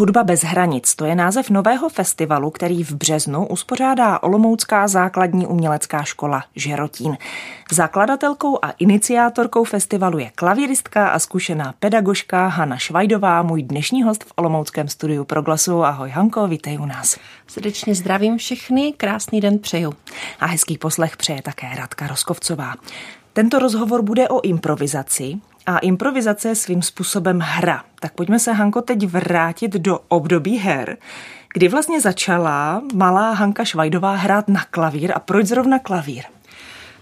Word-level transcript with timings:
Hudba 0.00 0.24
bez 0.24 0.42
hranic, 0.44 0.94
to 0.94 1.04
je 1.04 1.14
název 1.14 1.50
nového 1.50 1.88
festivalu, 1.88 2.50
který 2.50 2.84
v 2.84 2.92
březnu 2.92 3.46
uspořádá 3.46 4.22
Olomoucká 4.22 4.88
základní 4.88 5.46
umělecká 5.46 6.02
škola 6.02 6.44
Žerotín. 6.56 7.18
Zakladatelkou 7.72 8.58
a 8.62 8.70
iniciátorkou 8.70 9.64
festivalu 9.64 10.18
je 10.18 10.30
klavíristka 10.34 11.08
a 11.08 11.18
zkušená 11.18 11.74
pedagožka 11.78 12.46
Hanna 12.46 12.76
Švajdová, 12.76 13.42
můj 13.42 13.62
dnešní 13.62 14.02
host 14.02 14.24
v 14.24 14.32
Olomouckém 14.36 14.88
studiu 14.88 15.24
Proglasu. 15.24 15.84
Ahoj 15.84 16.10
Hanko, 16.10 16.48
vítej 16.48 16.78
u 16.78 16.86
nás. 16.86 17.16
Srdečně 17.46 17.94
zdravím 17.94 18.38
všechny, 18.38 18.92
krásný 18.96 19.40
den 19.40 19.58
přeju. 19.58 19.92
A 20.40 20.46
hezký 20.46 20.78
poslech 20.78 21.16
přeje 21.16 21.42
také 21.42 21.66
Radka 21.76 22.06
Roskovcová. 22.06 22.74
Tento 23.32 23.58
rozhovor 23.58 24.02
bude 24.02 24.28
o 24.28 24.40
improvizaci, 24.40 25.40
a 25.66 25.78
improvizace 25.78 26.48
je 26.48 26.54
svým 26.54 26.82
způsobem 26.82 27.40
hra. 27.40 27.84
Tak 28.00 28.12
pojďme 28.12 28.38
se, 28.38 28.52
Hanko, 28.52 28.82
teď 28.82 29.06
vrátit 29.06 29.72
do 29.72 29.98
období 30.08 30.56
her, 30.56 30.96
kdy 31.54 31.68
vlastně 31.68 32.00
začala 32.00 32.82
malá 32.94 33.32
Hanka 33.32 33.64
Švajdová 33.64 34.14
hrát 34.14 34.48
na 34.48 34.64
klavír 34.70 35.12
a 35.14 35.18
proč 35.18 35.46
zrovna 35.46 35.78
klavír? 35.78 36.24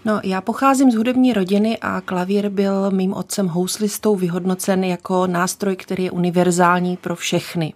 No, 0.05 0.19
já 0.23 0.41
pocházím 0.41 0.91
z 0.91 0.95
hudební 0.95 1.33
rodiny 1.33 1.77
a 1.77 2.01
klavír 2.01 2.49
byl 2.49 2.91
mým 2.91 3.13
otcem 3.13 3.47
houslistou 3.47 4.15
vyhodnocen 4.15 4.83
jako 4.83 5.27
nástroj, 5.27 5.75
který 5.75 6.03
je 6.03 6.11
univerzální 6.11 6.97
pro 6.97 7.15
všechny. 7.15 7.73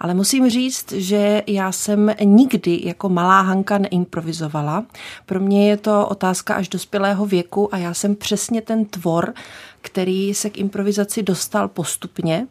Ale 0.00 0.14
musím 0.14 0.50
říct, 0.50 0.92
že 0.92 1.42
já 1.46 1.72
jsem 1.72 2.10
nikdy 2.24 2.80
jako 2.84 3.08
malá 3.08 3.40
Hanka 3.40 3.78
neimprovizovala. 3.78 4.84
Pro 5.26 5.40
mě 5.40 5.70
je 5.70 5.76
to 5.76 6.06
otázka 6.06 6.54
až 6.54 6.68
dospělého 6.68 7.26
věku 7.26 7.74
a 7.74 7.78
já 7.78 7.94
jsem 7.94 8.16
přesně 8.16 8.62
ten 8.62 8.84
tvor, 8.84 9.34
který 9.84 10.34
se 10.34 10.50
k 10.50 10.58
improvizaci 10.58 11.22
dostal 11.22 11.68
postupně 11.68 12.46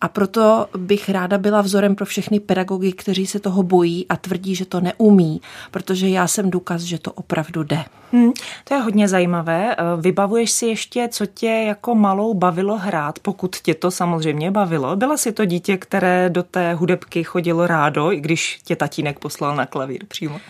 a 0.00 0.08
proto 0.08 0.66
bych 0.76 1.08
ráda 1.08 1.38
byla 1.38 1.60
vzorem 1.60 1.94
pro 1.94 2.06
všechny 2.06 2.40
pedagogy, 2.40 2.92
kteří 2.92 3.26
se 3.26 3.40
toho 3.40 3.62
bojí 3.62 4.06
a 4.08 4.16
tvrdí, 4.16 4.54
že 4.54 4.64
to 4.64 4.80
neumí, 4.80 5.40
protože 5.70 6.08
já 6.08 6.28
jsem 6.28 6.50
důkaz, 6.50 6.82
že 6.82 6.98
to 6.98 7.12
opravdu 7.12 7.62
jde. 7.62 7.84
Hmm, 8.12 8.32
to 8.64 8.74
je 8.74 8.80
hodně 8.80 9.08
zajímavé. 9.08 9.74
Eh, 9.74 9.82
vybavuješ 10.00 10.50
si 10.50 10.66
ještě, 10.66 11.08
co 11.12 11.26
tě 11.26 11.46
jako 11.46 11.94
malou 11.94 12.34
bavilo 12.34 12.78
hrát, 12.78 13.18
pokud 13.18 13.56
tě 13.56 13.74
to 13.74 13.90
samozřejmě 13.90 14.50
bavilo? 14.50 14.96
Byla 14.96 15.16
si 15.16 15.32
to 15.32 15.44
dítě, 15.44 15.76
které 15.76 16.30
do 16.30 16.42
té 16.42 16.74
hudebky 16.74 17.24
chodilo 17.24 17.66
rádo, 17.66 18.12
i 18.12 18.20
když 18.20 18.60
tě 18.64 18.76
tatínek 18.76 19.18
poslal 19.18 19.56
na 19.56 19.66
klavír 19.66 20.06
přímo? 20.08 20.40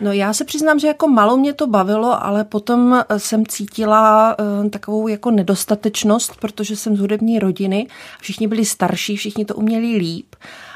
No 0.00 0.12
já 0.12 0.32
se 0.32 0.44
přiznám, 0.44 0.78
že 0.78 0.86
jako 0.86 1.08
malou 1.08 1.36
mě 1.36 1.52
to 1.52 1.66
bavilo, 1.66 2.24
ale 2.24 2.44
potom 2.44 2.94
eh, 2.94 3.18
jsem 3.18 3.46
cítila 3.46 4.36
uh, 4.38 4.68
takovou 4.68 5.08
jako 5.08 5.30
nedostatečnost, 5.30 6.36
protože 6.40 6.76
jsem 6.76 6.96
z 6.96 7.00
hudební 7.00 7.38
rodiny, 7.38 7.86
všichni 8.20 8.48
byli 8.48 8.64
starší, 8.64 9.16
všichni 9.16 9.44
to 9.44 9.54
uměli 9.54 9.96
líp. 9.96 10.34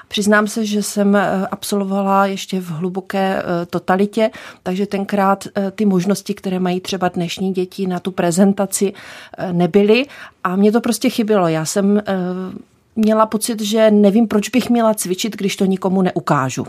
Přiznám 0.08 0.47
se, 0.47 0.67
že 0.67 0.83
jsem 0.83 1.17
eh, 1.17 1.47
absolvovala 1.50 2.27
ještě 2.27 2.61
v 2.61 2.70
hluboké 2.70 3.42
totalitě, 3.70 4.30
takže 4.62 4.86
tenkrát 4.86 5.48
ty 5.75 5.84
možnosti, 5.84 6.34
které 6.34 6.58
mají 6.58 6.80
třeba 6.80 7.08
dnešní 7.08 7.52
děti 7.52 7.86
na 7.86 8.00
tu 8.00 8.11
prezentaci, 8.11 8.92
nebyly 9.52 10.06
a 10.45 10.56
mě 10.56 10.72
to 10.72 10.80
prostě 10.80 11.11
chybělo. 11.11 11.48
Já 11.48 11.64
jsem 11.64 12.02
měla 12.97 13.27
pocit, 13.27 13.61
že 13.61 13.91
nevím, 13.91 14.28
proč 14.28 14.48
bych 14.48 14.70
měla 14.70 14.95
cvičit, 14.95 15.36
když 15.36 15.56
to 15.56 15.64
nikomu 15.64 16.02
neukážu 16.02 16.67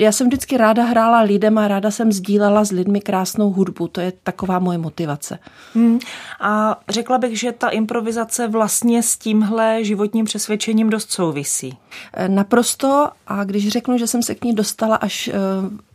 já 0.00 0.12
jsem 0.12 0.26
vždycky 0.26 0.56
ráda 0.56 0.84
hrála 0.84 1.20
lidem 1.20 1.58
a 1.58 1.68
ráda 1.68 1.90
jsem 1.90 2.12
sdílela 2.12 2.64
s 2.64 2.72
lidmi 2.72 3.00
krásnou 3.00 3.50
hudbu. 3.50 3.88
To 3.88 4.00
je 4.00 4.12
taková 4.22 4.58
moje 4.58 4.78
motivace. 4.78 5.38
Hmm. 5.74 5.98
A 6.40 6.80
řekla 6.88 7.18
bych, 7.18 7.38
že 7.38 7.52
ta 7.52 7.68
improvizace 7.68 8.48
vlastně 8.48 9.02
s 9.02 9.16
tímhle 9.16 9.84
životním 9.84 10.24
přesvědčením 10.24 10.90
dost 10.90 11.12
souvisí. 11.12 11.78
Naprosto. 12.28 13.08
A 13.26 13.44
když 13.44 13.68
řeknu, 13.68 13.98
že 13.98 14.06
jsem 14.06 14.22
se 14.22 14.34
k 14.34 14.44
ní 14.44 14.54
dostala 14.54 14.96
až 14.96 15.28
eh, 15.28 15.32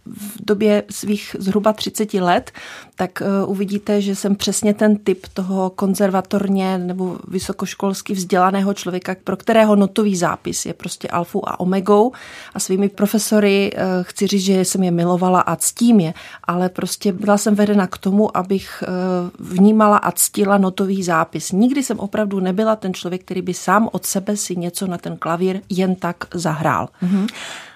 v 0.06 0.46
době 0.46 0.84
svých 0.90 1.36
zhruba 1.40 1.74
30 1.74 2.14
let, 2.14 2.52
tak 2.96 3.22
uh, 3.22 3.52
uvidíte, 3.52 4.02
že 4.02 4.16
jsem 4.16 4.36
přesně 4.36 4.74
ten 4.74 4.98
typ 4.98 5.28
toho 5.34 5.70
konzervatorně 5.70 6.78
nebo 6.78 7.18
vysokoškolsky 7.28 8.14
vzdělaného 8.14 8.74
člověka, 8.74 9.16
pro 9.24 9.38
kterého 9.38 9.76
notový 9.76 10.16
zápis 10.16 10.66
je 10.66 10.74
prostě 10.74 11.08
alfou 11.08 11.50
a 11.50 11.60
omegou 11.60 12.12
a 12.54 12.60
svými 12.60 12.90
profesory 12.90 13.72
uh, 13.74 13.82
chci 14.02 14.28
říct, 14.28 14.44
že 14.44 14.66
jsem 14.66 14.84
je 14.84 14.92
milovala 14.92 15.42
a 15.42 15.56
ctím 15.56 16.00
je, 16.00 16.14
ale 16.44 16.70
prostě 16.70 17.12
byla 17.12 17.38
jsem 17.38 17.56
vedena 17.56 17.88
k 17.88 17.98
tomu, 17.98 18.38
abych 18.38 18.84
uh, 18.88 19.48
vnímala 19.50 19.98
a 19.98 20.12
ctila 20.12 20.58
notový 20.58 21.04
zápis. 21.04 21.52
Nikdy 21.52 21.84
jsem 21.84 22.00
opravdu 22.00 22.40
nebyla 22.40 22.76
ten 22.76 22.94
člověk, 22.94 23.22
který 23.22 23.42
by 23.42 23.54
sám 23.54 23.90
od 23.92 24.06
sebe 24.06 24.38
si 24.38 24.56
něco 24.56 24.88
na 24.88 24.98
ten 24.98 25.18
klavír 25.18 25.62
jen 25.70 25.96
tak 25.96 26.18
zahrál. 26.34 26.90
Mm-hmm 27.04 27.28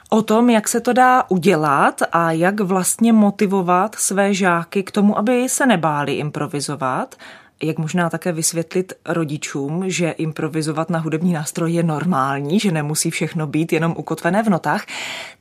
o 0.09 0.22
tom, 0.22 0.50
jak 0.50 0.68
se 0.68 0.80
to 0.81 0.94
dá 0.94 1.24
udělat 1.30 2.02
a 2.12 2.31
jak 2.31 2.59
vlastně 2.59 3.14
motivovat 3.14 3.96
své 3.96 4.34
žáky 4.34 4.84
k 4.84 4.92
tomu, 4.92 5.18
aby 5.18 5.50
se 5.50 5.66
nebáli 5.66 6.14
improvizovat 6.14 7.16
jak 7.64 7.78
možná 7.78 8.09
také 8.09 8.31
vysvětlit 8.31 8.94
rodičům, 9.06 9.84
že 9.88 10.12
improvizovat 10.12 10.90
na 10.90 11.00
hudební 11.00 11.34
nástroj 11.34 11.74
je 11.74 11.84
normální, 11.84 12.59
že 12.59 12.72
nemusí 12.72 13.12
všechno 13.12 13.47
být 13.47 13.74
jenom 13.74 13.94
ukotvené 13.97 14.44
v 14.44 14.50
notách, 14.50 14.86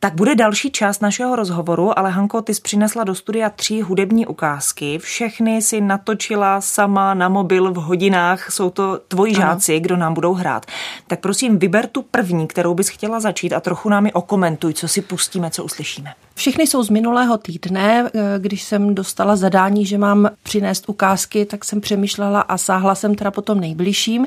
tak 0.00 0.14
bude 0.14 0.34
další 0.34 0.70
část 0.70 1.02
našeho 1.02 1.36
rozhovoru, 1.36 1.98
ale 1.98 2.10
Hanko, 2.10 2.42
ty 2.42 2.54
jsi 2.54 2.62
přinesla 2.62 3.04
do 3.04 3.14
studia 3.14 3.50
tři 3.50 3.80
hudební 3.80 4.26
ukázky, 4.26 4.98
všechny 4.98 5.62
si 5.62 5.80
natočila 5.80 6.60
sama 6.60 7.14
na 7.14 7.28
mobil 7.28 7.72
v 7.72 7.76
hodinách, 7.76 8.50
jsou 8.50 8.70
to 8.70 9.00
tvoji 9.08 9.34
ano. 9.34 9.42
žáci, 9.42 9.80
kdo 9.80 9.96
nám 9.96 10.14
budou 10.14 10.34
hrát. 10.34 10.66
Tak 11.06 11.20
prosím, 11.20 11.58
vyber 11.58 11.86
tu 11.86 12.02
první, 12.02 12.46
kterou 12.46 12.74
bys 12.74 12.88
chtěla 12.88 13.20
začít 13.20 13.52
a 13.52 13.60
trochu 13.60 13.88
nám 13.88 14.06
ji 14.06 14.12
okomentuj, 14.12 14.74
co 14.74 14.88
si 14.88 15.02
pustíme, 15.02 15.50
co 15.50 15.64
uslyšíme. 15.64 16.14
Všechny 16.38 16.66
jsou 16.66 16.82
z 16.82 16.90
minulého 16.90 17.38
týdne. 17.38 18.10
Eh, 18.14 18.38
když 18.38 18.62
jsem 18.62 18.94
dostala 18.94 19.36
zadání, 19.36 19.86
že 19.86 19.98
mám 19.98 20.30
přinést 20.42 20.88
ukázky, 20.88 21.46
tak 21.46 21.64
jsem 21.64 21.80
přemýšlela 21.80 22.40
a 22.40 22.58
sáhla 22.58 22.94
jsem 22.94 23.14
teda 23.14 23.30
potom 23.30 23.60
nejbližším. 23.60 24.26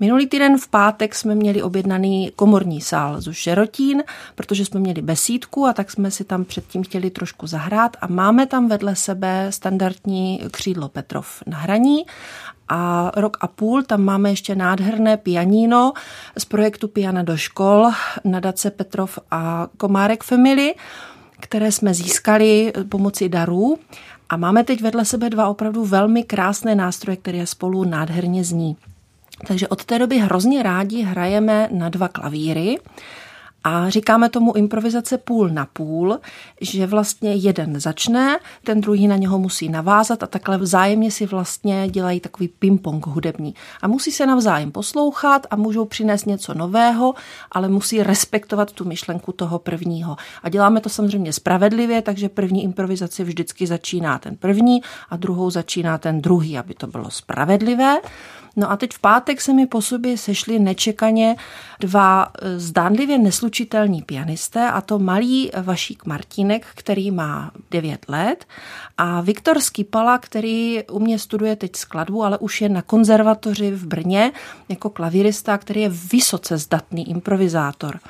Minulý 0.00 0.26
týden 0.26 0.58
v 0.58 0.68
pátek 0.68 1.14
jsme 1.14 1.34
měli 1.34 1.62
objednaný 1.62 2.32
komorní 2.36 2.80
sál 2.80 3.20
z 3.20 3.32
Šerotín, 3.32 4.02
protože 4.34 4.64
jsme 4.64 4.80
měli 4.80 5.02
besídku 5.02 5.66
a 5.66 5.72
tak 5.72 5.90
jsme 5.90 6.10
si 6.10 6.24
tam 6.24 6.44
předtím 6.44 6.82
chtěli 6.82 7.10
trošku 7.10 7.46
zahrát 7.46 7.96
a 8.00 8.06
máme 8.06 8.46
tam 8.46 8.68
vedle 8.68 8.96
sebe 8.96 9.46
standardní 9.50 10.40
křídlo 10.50 10.88
Petrov 10.88 11.42
na 11.46 11.58
hraní 11.58 12.06
a 12.68 13.12
rok 13.16 13.36
a 13.40 13.46
půl 13.46 13.82
tam 13.82 14.02
máme 14.02 14.30
ještě 14.30 14.54
nádherné 14.54 15.16
pianíno 15.16 15.92
z 16.38 16.44
projektu 16.44 16.88
Piana 16.88 17.22
do 17.22 17.36
škol, 17.36 17.90
nadace 18.24 18.70
Petrov 18.70 19.18
a 19.30 19.68
Komárek 19.76 20.24
Family 20.24 20.74
které 21.40 21.72
jsme 21.72 21.94
získali 21.94 22.72
pomocí 22.88 23.28
darů. 23.28 23.78
A 24.28 24.36
máme 24.36 24.64
teď 24.64 24.82
vedle 24.82 25.04
sebe 25.04 25.30
dva 25.30 25.48
opravdu 25.48 25.84
velmi 25.84 26.22
krásné 26.22 26.74
nástroje, 26.74 27.16
které 27.16 27.46
spolu 27.46 27.84
nádherně 27.84 28.44
zní. 28.44 28.76
Takže 29.46 29.68
od 29.68 29.84
té 29.84 29.98
doby 29.98 30.18
hrozně 30.18 30.62
rádi 30.62 31.02
hrajeme 31.02 31.68
na 31.72 31.88
dva 31.88 32.08
klavíry. 32.08 32.78
A 33.68 33.90
říkáme 33.90 34.28
tomu 34.28 34.56
improvizace 34.56 35.18
půl 35.18 35.48
na 35.48 35.66
půl, 35.66 36.18
že 36.60 36.86
vlastně 36.86 37.34
jeden 37.34 37.80
začne, 37.80 38.38
ten 38.64 38.80
druhý 38.80 39.08
na 39.08 39.16
něho 39.16 39.38
musí 39.38 39.68
navázat 39.68 40.22
a 40.22 40.26
takhle 40.26 40.58
vzájemně 40.58 41.10
si 41.10 41.26
vlastně 41.26 41.88
dělají 41.88 42.20
takový 42.20 42.48
ping-pong 42.58 43.06
hudební. 43.06 43.54
A 43.82 43.88
musí 43.88 44.12
se 44.12 44.26
navzájem 44.26 44.72
poslouchat 44.72 45.46
a 45.50 45.56
můžou 45.56 45.84
přinést 45.84 46.26
něco 46.26 46.54
nového, 46.54 47.14
ale 47.52 47.68
musí 47.68 48.02
respektovat 48.02 48.72
tu 48.72 48.84
myšlenku 48.84 49.32
toho 49.32 49.58
prvního. 49.58 50.16
A 50.42 50.48
děláme 50.48 50.80
to 50.80 50.88
samozřejmě 50.88 51.32
spravedlivě, 51.32 52.02
takže 52.02 52.28
první 52.28 52.64
improvizaci 52.64 53.24
vždycky 53.24 53.66
začíná 53.66 54.18
ten 54.18 54.36
první 54.36 54.82
a 55.10 55.16
druhou 55.16 55.50
začíná 55.50 55.98
ten 55.98 56.20
druhý, 56.20 56.58
aby 56.58 56.74
to 56.74 56.86
bylo 56.86 57.10
spravedlivé. 57.10 57.96
No 58.56 58.70
a 58.70 58.76
teď 58.76 58.92
v 58.92 58.98
pátek 58.98 59.40
se 59.40 59.52
mi 59.52 59.66
po 59.66 59.82
sobě 59.82 60.18
sešli 60.18 60.58
nečekaně 60.58 61.36
dva 61.80 62.32
eh, 62.42 62.58
zdánlivě 62.58 63.18
neslučitelní 63.18 64.02
pianisté, 64.02 64.70
a 64.70 64.80
to 64.80 64.98
malý 64.98 65.50
Vašík 65.62 66.06
Martínek, 66.06 66.66
který 66.74 67.10
má 67.10 67.50
9 67.70 68.08
let, 68.08 68.44
a 68.98 69.20
Viktor 69.20 69.60
Skipala, 69.60 70.18
který 70.18 70.82
u 70.90 70.98
mě 70.98 71.18
studuje 71.18 71.56
teď 71.56 71.76
skladbu, 71.76 72.24
ale 72.24 72.38
už 72.38 72.60
je 72.60 72.68
na 72.68 72.82
konzervatoři 72.82 73.70
v 73.70 73.86
Brně 73.86 74.32
jako 74.68 74.90
klavírista, 74.90 75.58
který 75.58 75.80
je 75.80 75.88
vysoce 75.88 76.58
zdatný 76.58 77.10
improvizátor. 77.10 78.00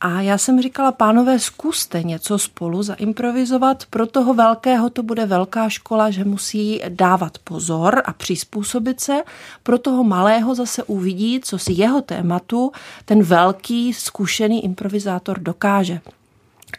A 0.00 0.20
já 0.20 0.38
jsem 0.38 0.62
říkala, 0.62 0.92
pánové, 0.92 1.38
zkuste 1.38 2.02
něco 2.02 2.38
spolu 2.38 2.82
zaimprovizovat. 2.82 3.86
Pro 3.90 4.06
toho 4.06 4.34
velkého 4.34 4.90
to 4.90 5.02
bude 5.02 5.26
velká 5.26 5.68
škola, 5.68 6.10
že 6.10 6.24
musí 6.24 6.82
dávat 6.88 7.38
pozor 7.38 8.02
a 8.04 8.12
přizpůsobit 8.12 9.00
se. 9.00 9.22
Pro 9.62 9.78
toho 9.78 10.04
malého 10.04 10.54
zase 10.54 10.82
uvidí, 10.82 11.40
co 11.40 11.58
si 11.58 11.72
jeho 11.72 12.02
tématu 12.02 12.72
ten 13.04 13.22
velký, 13.22 13.92
zkušený 13.92 14.64
improvizátor 14.64 15.38
dokáže. 15.38 16.00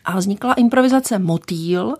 A 0.05 0.17
vznikla 0.17 0.53
improvizace 0.53 1.19
Motýl, 1.19 1.95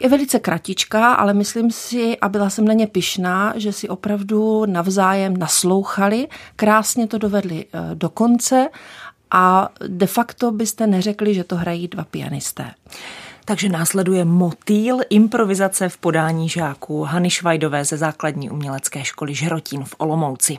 je 0.00 0.08
velice 0.08 0.38
kratičká, 0.38 1.14
ale 1.14 1.34
myslím 1.34 1.70
si, 1.70 2.18
a 2.18 2.28
byla 2.28 2.50
jsem 2.50 2.64
na 2.64 2.72
ně 2.72 2.86
pyšná, 2.86 3.52
že 3.56 3.72
si 3.72 3.88
opravdu 3.88 4.66
navzájem 4.66 5.36
naslouchali, 5.36 6.28
krásně 6.56 7.06
to 7.06 7.18
dovedli 7.18 7.64
eh, 7.72 7.94
do 7.94 8.08
konce 8.08 8.68
a 9.30 9.68
de 9.86 10.06
facto 10.06 10.50
byste 10.50 10.86
neřekli, 10.86 11.34
že 11.34 11.44
to 11.44 11.56
hrají 11.56 11.88
dva 11.88 12.04
pianisté. 12.04 12.70
Takže 13.44 13.68
následuje 13.68 14.24
motýl 14.24 14.98
improvizace 15.10 15.88
v 15.88 15.96
podání 15.96 16.48
žáků 16.48 17.02
Hany 17.02 17.30
Švajdové 17.30 17.84
ze 17.84 17.96
základní 17.96 18.50
umělecké 18.50 19.04
školy 19.04 19.34
Žerotín 19.34 19.84
v 19.84 19.94
Olomouci. 19.98 20.58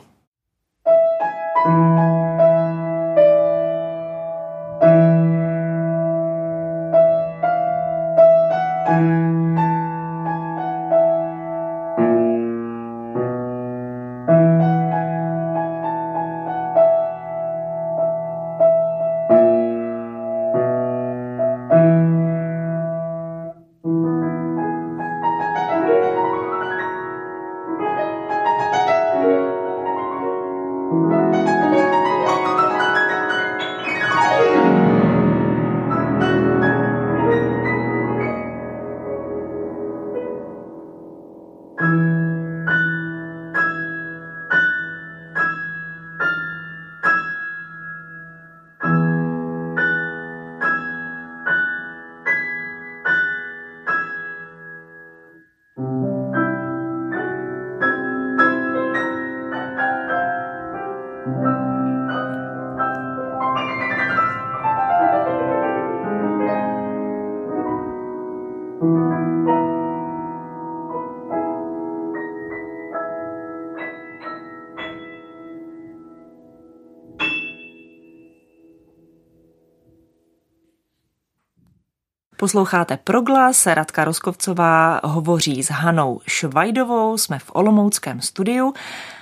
Posloucháte 82.40 82.96
Proglas, 82.96 83.66
Radka 83.66 84.04
Roskovcová 84.04 85.00
hovoří 85.04 85.62
s 85.62 85.70
Hanou 85.70 86.20
Švajdovou, 86.26 87.18
jsme 87.18 87.38
v 87.38 87.50
Olomouckém 87.52 88.20
studiu 88.20 88.74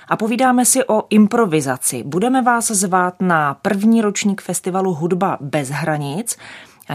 a 0.07 0.17
povídáme 0.17 0.65
si 0.65 0.85
o 0.85 1.03
improvizaci. 1.09 2.03
Budeme 2.03 2.41
vás 2.41 2.71
zvát 2.71 3.21
na 3.21 3.53
první 3.53 4.01
ročník 4.01 4.41
festivalu 4.41 4.93
Hudba 4.93 5.37
bez 5.41 5.69
hranic. 5.69 6.37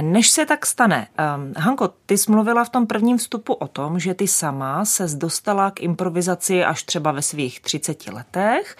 Než 0.01 0.31
se 0.31 0.47
tak 0.47 0.67
stane, 0.67 1.07
um, 1.37 1.53
Hanko, 1.57 1.89
ty 2.07 2.19
jsi 2.19 2.31
mluvila 2.31 2.65
v 2.65 2.69
tom 2.69 2.87
prvním 2.87 3.19
vstupu 3.19 3.53
o 3.53 3.69
tom, 3.69 3.99
že 3.99 4.15
ty 4.15 4.29
sama 4.29 4.85
se 4.85 5.07
dostala 5.15 5.71
k 5.71 5.81
improvizaci 5.81 6.65
až 6.65 6.83
třeba 6.83 7.13
ve 7.13 7.23
svých 7.23 7.61
30 7.61 8.07
letech. 8.07 8.77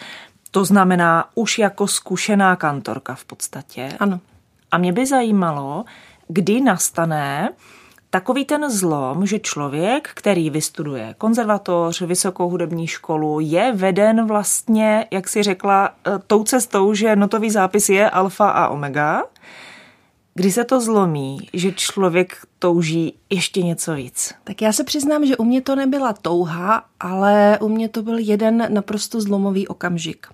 To 0.51 0.65
znamená 0.65 1.29
už 1.35 1.59
jako 1.59 1.87
zkušená 1.87 2.57
kantorka 2.57 3.15
v 3.15 3.25
podstatě. 3.25 3.89
Ano. 4.01 4.21
A 4.71 4.79
mě 4.79 4.93
by 4.93 5.07
zajímalo, 5.07 5.85
kdy 6.29 6.61
nastane 6.61 7.49
takový 8.11 8.45
ten 8.45 8.71
zlom, 8.71 9.27
že 9.27 9.39
člověk, 9.39 10.11
který 10.15 10.51
vystuduje 10.51 11.15
konzervatoř, 11.19 12.01
vysokou 12.01 12.49
hudební 12.49 12.87
školu, 12.87 13.41
je 13.41 13.73
veden 13.73 14.27
vlastně, 14.27 15.07
jak 15.11 15.29
si 15.29 15.43
řekla, 15.43 15.91
eh, 16.07 16.11
tou 16.27 16.45
cestou, 16.45 16.95
že 16.95 17.17
notový 17.17 17.51
zápis 17.51 17.89
je 17.89 18.11
alfa 18.11 18.51
a 18.51 18.69
omega, 18.69 19.23
Kdy 20.37 20.53
se 20.53 20.65
to 20.65 20.81
zlomí, 20.81 21.39
že 21.53 21.73
člověk 21.73 22.37
touží 22.59 23.15
ještě 23.31 23.63
něco 23.63 23.95
víc? 23.95 24.35
Tak 24.45 24.63
já 24.63 24.73
se 24.73 24.85
přiznám, 24.85 25.27
že 25.27 25.37
u 25.37 25.45
mě 25.45 25.61
to 25.61 25.77
nebyla 25.77 26.13
touha, 26.13 26.85
ale 27.01 27.59
u 27.63 27.69
mě 27.69 27.89
to 27.89 28.03
byl 28.03 28.19
jeden 28.19 28.67
naprosto 28.69 29.21
zlomový 29.21 29.69
okamžik. 29.69 30.27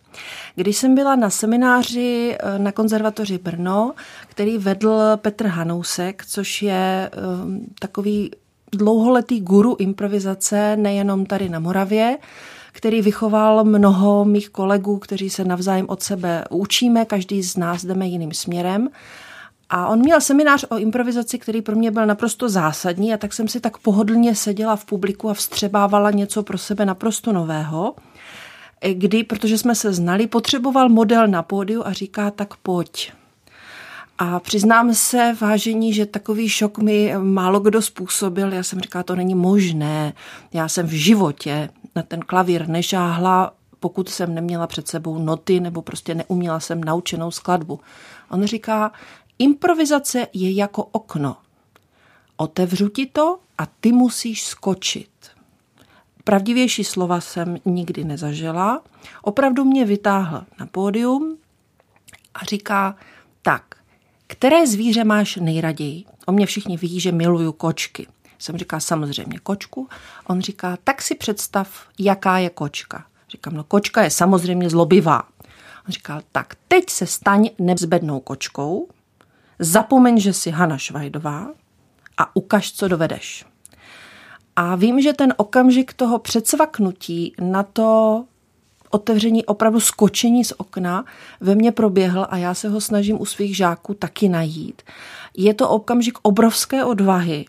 Když 0.54 0.76
jsem 0.76 0.94
byla 0.94 1.16
na 1.16 1.30
semináři 1.30 2.36
eh, 2.40 2.58
na 2.58 2.72
konzervatoři 2.72 3.38
Brno, 3.38 3.92
který 4.28 4.58
vedl 4.58 5.00
Petr 5.16 5.46
Hanousek, 5.46 6.24
což 6.26 6.62
je 6.62 7.10
um, 7.44 7.66
takový 7.78 8.30
dlouholetý 8.72 9.40
guru 9.40 9.76
improvizace 9.78 10.76
nejenom 10.76 11.26
tady 11.26 11.48
na 11.48 11.58
Moravě, 11.58 12.18
který 12.72 13.02
vychoval 13.02 13.64
mnoho 13.64 14.24
mých 14.24 14.50
kolegů, 14.50 14.98
kteří 14.98 15.30
se 15.30 15.44
navzájem 15.44 15.86
od 15.88 16.02
sebe 16.02 16.44
učíme, 16.50 17.04
každý 17.04 17.42
z 17.42 17.56
nás 17.56 17.84
jdeme 17.84 18.06
jiným 18.06 18.32
směrem. 18.32 18.88
A 19.72 19.88
on 19.88 19.98
měl 19.98 20.20
seminář 20.20 20.64
o 20.68 20.78
improvizaci, 20.78 21.38
který 21.38 21.62
pro 21.62 21.76
mě 21.76 21.90
byl 21.90 22.06
naprosto 22.06 22.48
zásadní 22.48 23.14
a 23.14 23.16
tak 23.16 23.32
jsem 23.32 23.48
si 23.48 23.60
tak 23.60 23.78
pohodlně 23.78 24.34
seděla 24.34 24.76
v 24.76 24.84
publiku 24.84 25.30
a 25.30 25.34
vstřebávala 25.34 26.10
něco 26.10 26.42
pro 26.42 26.58
sebe 26.58 26.86
naprosto 26.86 27.32
nového, 27.32 27.94
kdy, 28.92 29.24
protože 29.24 29.58
jsme 29.58 29.74
se 29.74 29.92
znali, 29.92 30.26
potřeboval 30.26 30.88
model 30.88 31.26
na 31.28 31.42
pódiu 31.42 31.82
a 31.86 31.92
říká, 31.92 32.30
tak 32.30 32.56
pojď. 32.56 33.12
A 34.18 34.40
přiznám 34.40 34.94
se, 34.94 35.36
vážení, 35.40 35.92
že 35.92 36.06
takový 36.06 36.48
šok 36.48 36.78
mi 36.78 37.14
málo 37.18 37.60
kdo 37.60 37.82
způsobil. 37.82 38.52
Já 38.52 38.62
jsem 38.62 38.80
říkala, 38.80 39.02
to 39.02 39.16
není 39.16 39.34
možné. 39.34 40.12
Já 40.52 40.68
jsem 40.68 40.86
v 40.86 40.90
životě 40.90 41.68
na 41.96 42.02
ten 42.02 42.20
klavír 42.20 42.68
nežáhla, 42.68 43.52
pokud 43.80 44.08
jsem 44.08 44.34
neměla 44.34 44.66
před 44.66 44.88
sebou 44.88 45.18
noty 45.18 45.60
nebo 45.60 45.82
prostě 45.82 46.14
neuměla 46.14 46.60
jsem 46.60 46.84
naučenou 46.84 47.30
skladbu. 47.30 47.80
On 48.30 48.44
říká, 48.44 48.92
Improvizace 49.40 50.26
je 50.32 50.52
jako 50.52 50.84
okno. 50.84 51.36
Otevřu 52.36 52.88
ti 52.88 53.06
to 53.06 53.38
a 53.58 53.66
ty 53.66 53.92
musíš 53.92 54.44
skočit. 54.44 55.10
Pravdivější 56.24 56.84
slova 56.84 57.20
jsem 57.20 57.56
nikdy 57.64 58.04
nezažila. 58.04 58.82
Opravdu 59.22 59.64
mě 59.64 59.84
vytáhl 59.84 60.44
na 60.60 60.66
pódium 60.66 61.38
a 62.34 62.44
říká, 62.44 62.96
tak, 63.42 63.74
které 64.26 64.66
zvíře 64.66 65.04
máš 65.04 65.36
nejraději? 65.36 66.04
O 66.26 66.32
mě 66.32 66.46
všichni 66.46 66.76
ví, 66.76 67.00
že 67.00 67.12
miluju 67.12 67.52
kočky. 67.52 68.06
Jsem 68.38 68.56
říká 68.56 68.80
samozřejmě 68.80 69.38
kočku. 69.38 69.88
On 70.26 70.40
říká, 70.40 70.78
tak 70.84 71.02
si 71.02 71.14
představ, 71.14 71.88
jaká 71.98 72.38
je 72.38 72.50
kočka. 72.50 73.06
Říkám, 73.30 73.54
no 73.54 73.64
kočka 73.64 74.02
je 74.02 74.10
samozřejmě 74.10 74.70
zlobivá. 74.70 75.22
On 75.86 75.92
říkal, 75.92 76.22
tak 76.32 76.54
teď 76.68 76.90
se 76.90 77.06
staň 77.06 77.50
nevzbednou 77.58 78.20
kočkou, 78.20 78.88
zapomeň, 79.60 80.20
že 80.20 80.32
jsi 80.32 80.50
Hana 80.50 80.78
Švajdová 80.78 81.48
a 82.16 82.36
ukaž, 82.36 82.72
co 82.72 82.88
dovedeš. 82.88 83.44
A 84.56 84.76
vím, 84.76 85.00
že 85.00 85.12
ten 85.12 85.34
okamžik 85.36 85.92
toho 85.92 86.18
předsvaknutí 86.18 87.34
na 87.40 87.62
to 87.62 88.24
otevření, 88.90 89.44
opravdu 89.44 89.80
skočení 89.80 90.44
z 90.44 90.52
okna 90.56 91.04
ve 91.40 91.54
mně 91.54 91.72
proběhl 91.72 92.26
a 92.30 92.36
já 92.36 92.54
se 92.54 92.68
ho 92.68 92.80
snažím 92.80 93.20
u 93.20 93.24
svých 93.24 93.56
žáků 93.56 93.94
taky 93.94 94.28
najít. 94.28 94.82
Je 95.36 95.54
to 95.54 95.68
okamžik 95.68 96.18
obrovské 96.22 96.84
odvahy, 96.84 97.44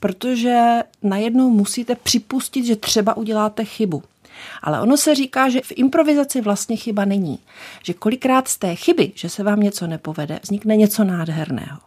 protože 0.00 0.80
najednou 1.02 1.50
musíte 1.50 1.94
připustit, 1.94 2.64
že 2.64 2.76
třeba 2.76 3.16
uděláte 3.16 3.64
chybu. 3.64 4.02
Ale 4.62 4.80
ono 4.80 4.96
se 4.96 5.14
říká, 5.14 5.48
že 5.48 5.60
v 5.60 5.72
improvizaci 5.76 6.40
vlastně 6.40 6.76
chyba 6.76 7.04
není. 7.04 7.38
Že 7.82 7.94
kolikrát 7.94 8.48
z 8.48 8.58
té 8.58 8.74
chyby, 8.74 9.12
že 9.14 9.28
se 9.28 9.42
vám 9.42 9.60
něco 9.60 9.86
nepovede, 9.86 10.40
vznikne 10.42 10.76
něco 10.76 11.04
nádherného. 11.04 11.78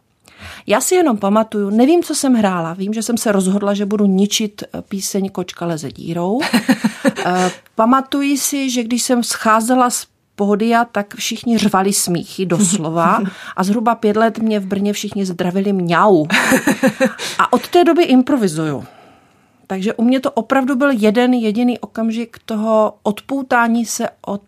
Já 0.66 0.80
si 0.80 0.94
jenom 0.94 1.18
pamatuju, 1.18 1.70
nevím, 1.70 2.02
co 2.02 2.14
jsem 2.14 2.34
hrála, 2.34 2.74
vím, 2.74 2.94
že 2.94 3.02
jsem 3.02 3.16
se 3.16 3.32
rozhodla, 3.32 3.74
že 3.74 3.86
budu 3.86 4.06
ničit 4.06 4.62
eh, 4.62 4.82
píseň 4.82 5.30
Kočka 5.30 5.66
leze 5.66 5.90
dírou. 5.90 6.40
Eh, 7.28 7.50
pamatuji 7.74 8.38
si, 8.38 8.70
že 8.70 8.82
když 8.82 9.02
jsem 9.02 9.22
scházela 9.22 9.90
z 9.90 10.06
pódia, 10.36 10.84
tak 10.84 11.14
všichni 11.14 11.58
řvali 11.58 11.92
smíchy 11.92 12.46
doslova 12.46 13.20
a 13.56 13.64
zhruba 13.64 13.94
pět 13.94 14.16
let 14.16 14.38
mě 14.38 14.60
v 14.60 14.66
Brně 14.66 14.92
všichni 14.92 15.26
zdravili 15.26 15.72
mňau. 15.72 16.26
A 17.38 17.52
od 17.52 17.68
té 17.68 17.84
doby 17.84 18.02
improvizuju. 18.02 18.84
Takže 19.66 19.94
u 19.94 20.04
mě 20.04 20.20
to 20.20 20.30
opravdu 20.30 20.76
byl 20.76 20.90
jeden 20.90 21.34
jediný 21.34 21.78
okamžik 21.78 22.36
toho 22.44 22.94
odpoutání 23.02 23.86
se 23.86 24.08
od 24.26 24.42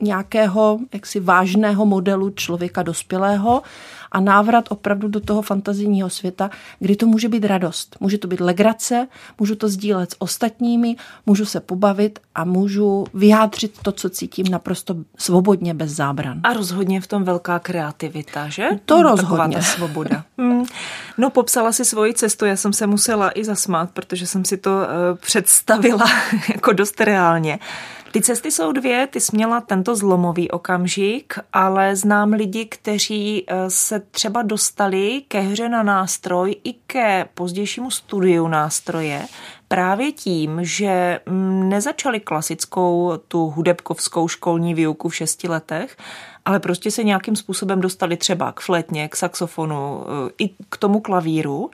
nějakého 0.00 0.78
jaksi 0.94 1.20
vážného 1.20 1.86
modelu 1.86 2.30
člověka 2.30 2.82
dospělého 2.82 3.62
a 4.12 4.20
návrat 4.20 4.64
opravdu 4.68 5.08
do 5.08 5.20
toho 5.20 5.42
fantazijního 5.42 6.10
světa, 6.10 6.50
kdy 6.78 6.96
to 6.96 7.06
může 7.06 7.28
být 7.28 7.44
radost. 7.44 7.96
Může 8.00 8.18
to 8.18 8.28
být 8.28 8.40
legrace, 8.40 9.08
můžu 9.40 9.56
to 9.56 9.68
sdílet 9.68 10.10
s 10.10 10.16
ostatními, 10.18 10.96
můžu 11.26 11.44
se 11.44 11.60
pobavit 11.60 12.18
a 12.34 12.44
můžu 12.44 13.04
vyjádřit 13.14 13.78
to, 13.82 13.92
co 13.92 14.10
cítím 14.10 14.46
naprosto 14.50 14.96
svobodně, 15.18 15.74
bez 15.74 15.90
zábran. 15.90 16.40
A 16.42 16.52
rozhodně 16.52 17.00
v 17.00 17.06
tom 17.06 17.24
velká 17.24 17.58
kreativita, 17.58 18.48
že? 18.48 18.68
To 18.84 19.02
rozhodně. 19.02 19.36
Taková 19.36 19.48
ta 19.48 19.62
svoboda. 19.62 20.24
Hmm. 20.38 20.64
No, 21.18 21.30
popsala 21.30 21.72
si 21.72 21.84
svoji 21.84 22.14
cestu, 22.14 22.44
já 22.44 22.56
jsem 22.56 22.72
se 22.72 22.86
musela 22.86 23.38
i 23.38 23.44
zasmát, 23.44 23.90
protože 23.90 24.26
jsem 24.26 24.44
si 24.44 24.56
to 24.56 24.70
uh, 24.70 25.18
představila 25.18 26.06
jako 26.54 26.72
dost 26.72 27.00
reálně. 27.00 27.58
Ty 28.12 28.22
cesty 28.22 28.50
jsou 28.50 28.72
dvě, 28.72 29.06
ty 29.06 29.20
jsi 29.20 29.36
měla 29.36 29.60
tento 29.60 29.96
zlomový 29.96 30.50
okamžik, 30.50 31.34
ale 31.52 31.96
znám 31.96 32.32
lidi, 32.32 32.64
kteří 32.66 33.44
eh, 33.46 33.70
se 33.70 34.00
třeba 34.00 34.42
dostali 34.42 35.22
ke 35.28 35.40
hře 35.40 35.68
na 35.68 35.82
nástroj 35.82 36.56
i 36.64 36.72
ke 36.72 37.28
pozdějšímu 37.34 37.90
studiu 37.90 38.48
nástroje 38.48 39.26
právě 39.68 40.12
tím, 40.12 40.58
že 40.62 41.20
mm, 41.26 41.68
nezačali 41.68 42.20
klasickou 42.20 43.12
tu 43.28 43.46
hudebkovskou 43.50 44.28
školní 44.28 44.74
výuku 44.74 45.08
v 45.08 45.16
šesti 45.16 45.48
letech, 45.48 45.96
ale 46.44 46.60
prostě 46.60 46.90
se 46.90 47.04
nějakým 47.04 47.36
způsobem 47.36 47.80
dostali 47.80 48.16
třeba 48.16 48.52
k 48.52 48.60
flétně, 48.60 49.08
k 49.08 49.16
saxofonu, 49.16 50.04
eh, 50.28 50.32
i 50.38 50.48
k 50.68 50.76
tomu 50.76 51.00
klavíru 51.00 51.70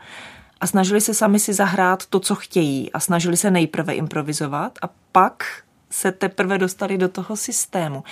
a 0.60 0.66
snažili 0.66 1.00
se 1.00 1.14
sami 1.14 1.38
si 1.38 1.52
zahrát 1.52 2.06
to, 2.06 2.20
co 2.20 2.34
chtějí 2.34 2.92
a 2.92 3.00
snažili 3.00 3.36
se 3.36 3.50
nejprve 3.50 3.94
improvizovat 3.94 4.78
a 4.82 4.88
pak 5.12 5.44
se 5.92 6.12
teprve 6.12 6.58
dostali 6.58 6.98
do 6.98 7.08
toho 7.08 7.36
systému. 7.36 8.04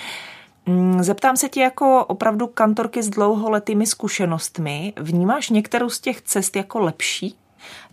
Mm, 0.65 1.03
zeptám 1.03 1.37
se 1.37 1.49
tě 1.49 1.61
jako 1.61 2.05
opravdu 2.05 2.47
kantorky 2.47 3.03
s 3.03 3.09
dlouholetými 3.09 3.85
zkušenostmi. 3.85 4.93
Vnímáš 4.99 5.49
některou 5.49 5.89
z 5.89 5.99
těch 5.99 6.21
cest 6.21 6.55
jako 6.55 6.79
lepší? 6.79 7.35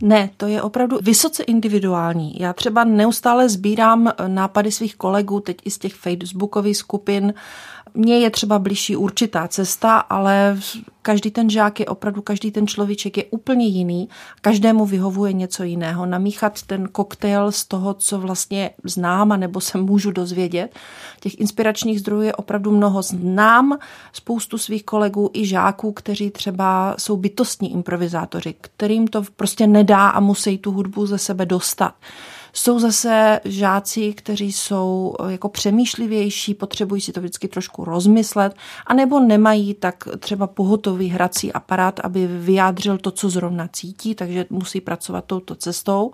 Ne, 0.03 0.31
to 0.37 0.47
je 0.47 0.63
opravdu 0.63 0.99
vysoce 1.03 1.43
individuální. 1.43 2.41
Já 2.41 2.53
třeba 2.53 2.85
neustále 2.85 3.49
sbírám 3.49 4.13
nápady 4.27 4.73
svých 4.73 4.97
kolegů, 4.97 5.41
teď 5.41 5.57
i 5.65 5.71
z 5.71 5.79
těch 5.79 5.95
facebookových 5.95 6.77
skupin, 6.77 7.35
mně 7.99 8.19
je 8.19 8.31
třeba 8.31 8.59
blížší 8.59 8.97
určitá 8.97 9.49
cesta, 9.49 9.99
ale 9.99 10.59
každý 11.03 11.31
ten 11.31 11.51
žák 11.51 11.81
je 11.81 11.87
opravdu, 11.87 12.23
každý 12.23 12.51
ten 12.51 12.67
človíček 12.67 13.17
je 13.17 13.25
úplně 13.25 13.67
jiný. 13.67 14.09
Každému 14.41 14.87
vyhovuje 14.87 15.33
něco 15.33 15.63
jiného. 15.63 16.07
Namíchat 16.07 16.63
ten 16.63 16.89
koktejl 16.89 17.53
z 17.53 17.65
toho, 17.65 17.95
co 17.95 18.19
vlastně 18.19 18.71
znám, 18.85 19.33
a 19.33 19.37
nebo 19.37 19.61
se 19.61 19.79
můžu 19.79 20.11
dozvědět. 20.11 20.75
Těch 21.21 21.41
inspiračních 21.41 22.01
zdrojů 22.01 22.23
je 22.23 22.35
opravdu 22.35 22.71
mnoho. 22.71 23.03
Znám 23.03 23.79
spoustu 24.13 24.59
svých 24.59 24.85
kolegů 24.85 25.31
i 25.33 25.47
žáků, 25.47 25.93
kteří 25.93 26.31
třeba 26.31 26.95
jsou 26.99 27.17
bytostní 27.17 27.73
improvizátoři, 27.73 28.55
kterým 28.61 29.09
to 29.09 29.23
prostě 29.37 29.67
nedá 29.67 30.09
a 30.09 30.21
musí 30.21 30.59
tu 30.59 30.73
hudbu 30.73 31.07
ze 31.07 31.19
sebe 31.19 31.47
dostat. 31.47 31.95
Jsou 32.53 32.79
zase 32.79 33.41
žáci, 33.45 34.13
kteří 34.13 34.53
jsou 34.53 35.15
eh, 35.21 35.33
jako 35.33 35.49
přemýšlivější, 35.49 36.55
potřebují 36.55 37.01
si 37.01 37.13
to 37.13 37.21
vždycky 37.21 37.49
trošku 37.49 37.85
rozmyslet, 37.85 38.55
anebo 38.87 39.21
nemají 39.21 39.75
tak 39.75 40.09
třeba 40.19 40.47
pohotový 40.47 41.09
hrací 41.09 41.53
aparát, 41.53 42.01
aby 42.01 42.27
vyjádřil 42.27 42.99
to, 42.99 43.11
co 43.11 43.31
zrovna 43.31 43.69
cítí, 43.73 44.15
takže 44.15 44.47
musí 44.51 44.81
pracovat 44.81 45.25
touto 45.25 45.55
cestou. 45.55 46.11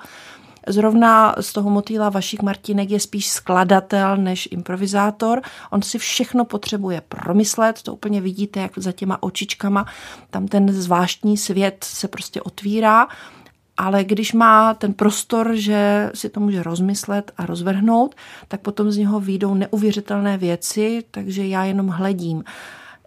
Zrovna 0.66 1.34
z 1.40 1.52
toho 1.52 1.70
motýla 1.70 2.10
Vašik 2.10 2.42
Martinek 2.42 2.90
je 2.90 3.00
spíš 3.00 3.28
skladatel 3.28 4.16
než 4.16 4.48
improvizátor. 4.50 5.42
On 5.70 5.82
si 5.82 5.98
všechno 5.98 6.44
potřebuje 6.44 7.02
promyslet, 7.08 7.82
to 7.82 7.94
úplně 7.94 8.20
vidíte, 8.20 8.60
jak 8.60 8.78
za 8.78 8.92
těma 8.92 9.22
očičkama 9.22 9.86
tam 10.30 10.48
ten 10.48 10.72
zvláštní 10.72 11.36
svět 11.36 11.84
se 11.84 12.08
prostě 12.08 12.42
otvírá 12.42 13.06
ale 13.76 14.04
když 14.04 14.32
má 14.32 14.74
ten 14.74 14.94
prostor, 14.94 15.50
že 15.54 16.10
si 16.14 16.28
to 16.28 16.40
může 16.40 16.62
rozmyslet 16.62 17.32
a 17.36 17.46
rozvrhnout, 17.46 18.14
tak 18.48 18.60
potom 18.60 18.90
z 18.90 18.96
něho 18.96 19.20
výjdou 19.20 19.54
neuvěřitelné 19.54 20.38
věci, 20.38 21.04
takže 21.10 21.46
já 21.46 21.64
jenom 21.64 21.88
hledím. 21.88 22.44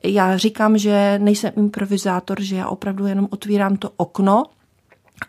Já 0.03 0.37
říkám, 0.37 0.77
že 0.77 1.19
nejsem 1.23 1.51
improvizátor, 1.57 2.41
že 2.41 2.55
já 2.55 2.67
opravdu 2.67 3.05
jenom 3.05 3.27
otvírám 3.31 3.77
to 3.77 3.91
okno 3.97 4.43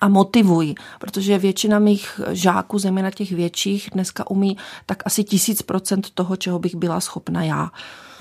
a 0.00 0.08
motivuji, 0.08 0.74
protože 0.98 1.38
většina 1.38 1.78
mých 1.78 2.20
žáků, 2.30 2.78
zejména 2.78 3.10
těch 3.10 3.32
větších, 3.32 3.90
dneska 3.92 4.30
umí 4.30 4.56
tak 4.86 5.02
asi 5.06 5.24
tisíc 5.24 5.62
procent 5.62 6.10
toho, 6.10 6.36
čeho 6.36 6.58
bych 6.58 6.74
byla 6.74 7.00
schopna 7.00 7.42
já. 7.42 7.70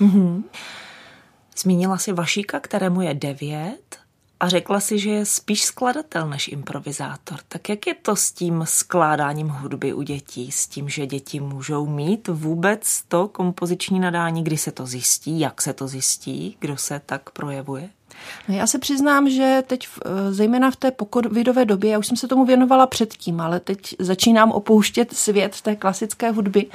Mm-hmm. 0.00 0.42
Zmínila 1.58 1.98
si 1.98 2.12
Vašíka, 2.12 2.60
kterému 2.60 3.02
je 3.02 3.14
devět 3.14 3.98
a 4.40 4.48
řekla 4.48 4.80
si, 4.80 4.98
že 4.98 5.10
je 5.10 5.24
spíš 5.24 5.62
skladatel 5.62 6.28
než 6.28 6.48
improvizátor. 6.48 7.38
Tak 7.48 7.68
jak 7.68 7.86
je 7.86 7.94
to 7.94 8.16
s 8.16 8.32
tím 8.32 8.64
skládáním 8.66 9.48
hudby 9.48 9.92
u 9.92 10.02
dětí, 10.02 10.52
s 10.52 10.66
tím, 10.66 10.88
že 10.88 11.06
děti 11.06 11.40
můžou 11.40 11.86
mít 11.86 12.28
vůbec 12.28 13.02
to 13.08 13.28
kompoziční 13.28 14.00
nadání, 14.00 14.44
kdy 14.44 14.56
se 14.56 14.72
to 14.72 14.86
zjistí, 14.86 15.40
jak 15.40 15.62
se 15.62 15.72
to 15.72 15.88
zjistí, 15.88 16.56
kdo 16.60 16.76
se 16.76 17.00
tak 17.06 17.30
projevuje? 17.30 17.88
No 18.48 18.54
já 18.54 18.66
se 18.66 18.78
přiznám, 18.78 19.30
že 19.30 19.62
teď 19.66 19.88
eh, 19.88 20.32
zejména 20.32 20.70
v 20.70 20.76
té 20.76 20.90
pokovidové 20.90 21.64
době, 21.64 21.90
já 21.90 21.98
už 21.98 22.06
jsem 22.06 22.16
se 22.16 22.28
tomu 22.28 22.44
věnovala 22.44 22.86
předtím, 22.86 23.40
ale 23.40 23.60
teď 23.60 23.96
začínám 23.98 24.50
opouštět 24.50 25.16
svět 25.16 25.60
té 25.60 25.76
klasické 25.76 26.30
hudby, 26.30 26.66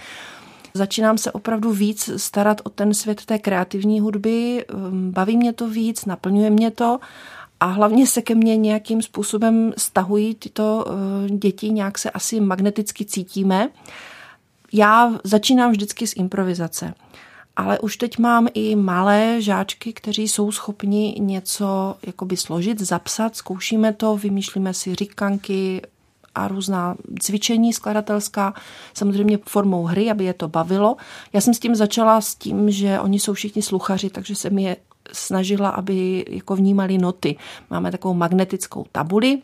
Začínám 0.75 1.17
se 1.17 1.31
opravdu 1.31 1.71
víc 1.71 2.09
starat 2.17 2.61
o 2.63 2.69
ten 2.69 2.93
svět 2.93 3.25
té 3.25 3.39
kreativní 3.39 3.99
hudby, 3.99 4.65
ehm, 4.67 5.11
baví 5.11 5.37
mě 5.37 5.53
to 5.53 5.69
víc, 5.69 6.05
naplňuje 6.05 6.49
mě 6.49 6.71
to 6.71 6.99
a 7.59 7.65
hlavně 7.65 8.07
se 8.07 8.21
ke 8.21 8.35
mně 8.35 8.57
nějakým 8.57 9.01
způsobem 9.01 9.73
stahují 9.77 10.35
tyto 10.35 10.85
eh, 10.87 11.29
děti, 11.29 11.69
nějak 11.69 11.97
se 11.97 12.09
asi 12.09 12.39
magneticky 12.39 13.05
cítíme. 13.05 13.69
Já 14.73 15.13
začínám 15.23 15.71
vždycky 15.71 16.07
z 16.07 16.15
improvizace. 16.15 16.93
Ale 17.55 17.79
už 17.79 17.97
teď 17.97 18.17
mám 18.17 18.47
i 18.53 18.75
malé 18.75 19.41
žáčky, 19.41 19.93
kteří 19.93 20.27
jsou 20.27 20.51
schopni 20.51 21.15
něco 21.19 21.95
jakoby 22.05 22.37
složit, 22.37 22.81
zapsat, 22.81 23.35
zkoušíme 23.35 23.93
to, 23.93 24.17
vymýšlíme 24.17 24.73
si 24.73 24.95
říkanky 24.95 25.81
a 26.35 26.47
různá 26.47 26.95
cvičení 27.19 27.73
skladatelská, 27.73 28.53
samozřejmě 28.93 29.39
formou 29.47 29.83
hry, 29.83 30.11
aby 30.11 30.25
je 30.25 30.33
to 30.33 30.47
bavilo. 30.47 30.97
Já 31.33 31.41
jsem 31.41 31.53
s 31.53 31.59
tím 31.59 31.75
začala 31.75 32.21
s 32.21 32.35
tím, 32.35 32.71
že 32.71 32.99
oni 32.99 33.19
jsou 33.19 33.33
všichni 33.33 33.61
sluchaři, 33.61 34.09
takže 34.09 34.35
se 34.35 34.49
mi 34.49 34.63
je 34.63 34.77
snažila, 35.11 35.69
aby 35.69 36.25
jako 36.29 36.55
vnímali 36.55 36.97
noty. 36.97 37.35
Máme 37.69 37.91
takovou 37.91 38.13
magnetickou 38.13 38.85
tabuli 38.91 39.41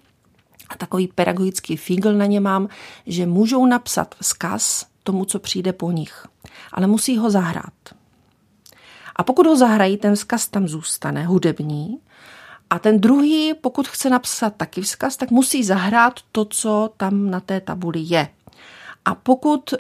a 0.70 0.76
takový 0.76 1.08
pedagogický 1.08 1.78
fígl 1.78 2.14
na 2.14 2.26
ně 2.26 2.40
mám, 2.40 2.68
že 3.06 3.26
můžou 3.26 3.66
napsat 3.66 4.16
vzkaz 4.22 4.86
tomu, 5.04 5.26
co 5.26 5.40
přijde 5.40 5.74
po 5.74 5.92
nich, 5.92 6.26
ale 6.72 6.88
musí 6.88 7.18
ho 7.18 7.30
zahrát. 7.30 7.74
A 9.16 9.24
pokud 9.24 9.46
ho 9.46 9.56
zahrají, 9.56 9.98
ten 9.98 10.16
vzkaz 10.16 10.48
tam 10.48 10.68
zůstane, 10.68 11.26
hudební, 11.26 12.00
a 12.70 12.80
ten 12.80 13.00
druhý, 13.00 13.54
pokud 13.54 13.88
chce 13.88 14.10
napsat 14.10 14.56
taky 14.56 14.82
vzkaz, 14.82 15.18
tak 15.18 15.32
musí 15.32 15.64
zahrát 15.64 16.14
to, 16.32 16.46
co 16.46 16.90
tam 16.98 17.30
na 17.30 17.40
té 17.40 17.62
tabuli 17.62 18.00
je. 18.04 18.28
A 19.10 19.16
pokud 19.16 19.74
uh, 19.74 19.78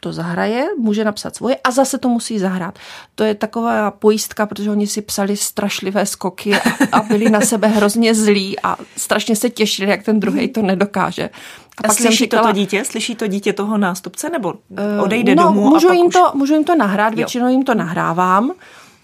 to 0.00 0.12
zahraje, 0.12 0.66
může 0.78 1.04
napsat 1.04 1.36
svoje 1.36 1.56
a 1.64 1.70
zase 1.70 1.98
to 1.98 2.08
musí 2.08 2.38
zahrát. 2.38 2.78
To 3.14 3.24
je 3.24 3.34
taková 3.34 3.90
pojistka, 3.90 4.46
protože 4.46 4.70
oni 4.70 4.86
si 4.86 5.02
psali 5.02 5.36
strašlivé 5.36 6.06
skoky 6.06 6.54
a, 6.54 6.58
a 6.92 7.02
byli 7.02 7.30
na 7.30 7.40
sebe 7.40 7.68
hrozně 7.68 8.14
zlí 8.14 8.56
a 8.62 8.76
strašně 8.96 9.36
se 9.36 9.50
těšili, 9.50 9.90
jak 9.90 10.02
ten 10.02 10.20
druhý 10.20 10.48
to 10.48 10.62
nedokáže. 10.62 11.28
A, 11.28 11.32
a 11.78 11.82
pak 11.86 11.96
slyší 11.96 12.16
říkala, 12.16 12.48
to 12.48 12.52
dítě? 12.52 12.84
Slyší 12.84 13.14
to 13.14 13.26
dítě 13.26 13.52
toho 13.52 13.78
nástupce 13.78 14.30
nebo 14.30 14.54
eh, 14.76 15.00
odejde 15.00 15.34
no, 15.34 15.42
domů? 15.42 15.70
Můžu, 15.70 15.90
a 15.90 15.92
jim 15.92 16.06
už... 16.06 16.14
to, 16.14 16.30
můžu 16.34 16.54
jim 16.54 16.64
to 16.64 16.74
nahrát, 16.74 17.14
většinou 17.14 17.48
jim 17.48 17.64
to 17.64 17.74
nahrávám. 17.74 18.52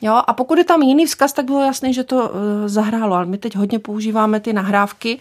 Jo, 0.01 0.23
a 0.27 0.33
pokud 0.33 0.59
je 0.59 0.65
tam 0.65 0.83
jiný 0.83 1.07
vzkaz, 1.07 1.33
tak 1.33 1.45
bylo 1.45 1.61
jasné, 1.61 1.93
že 1.93 2.05
to 2.05 2.17
uh, 2.17 2.29
zahrálo, 2.67 3.17
ale 3.17 3.27
my 3.27 3.39
teď 3.39 3.57
hodně 3.57 3.79
používáme 3.79 4.41
ty 4.41 4.53
nahrávky, 4.53 5.19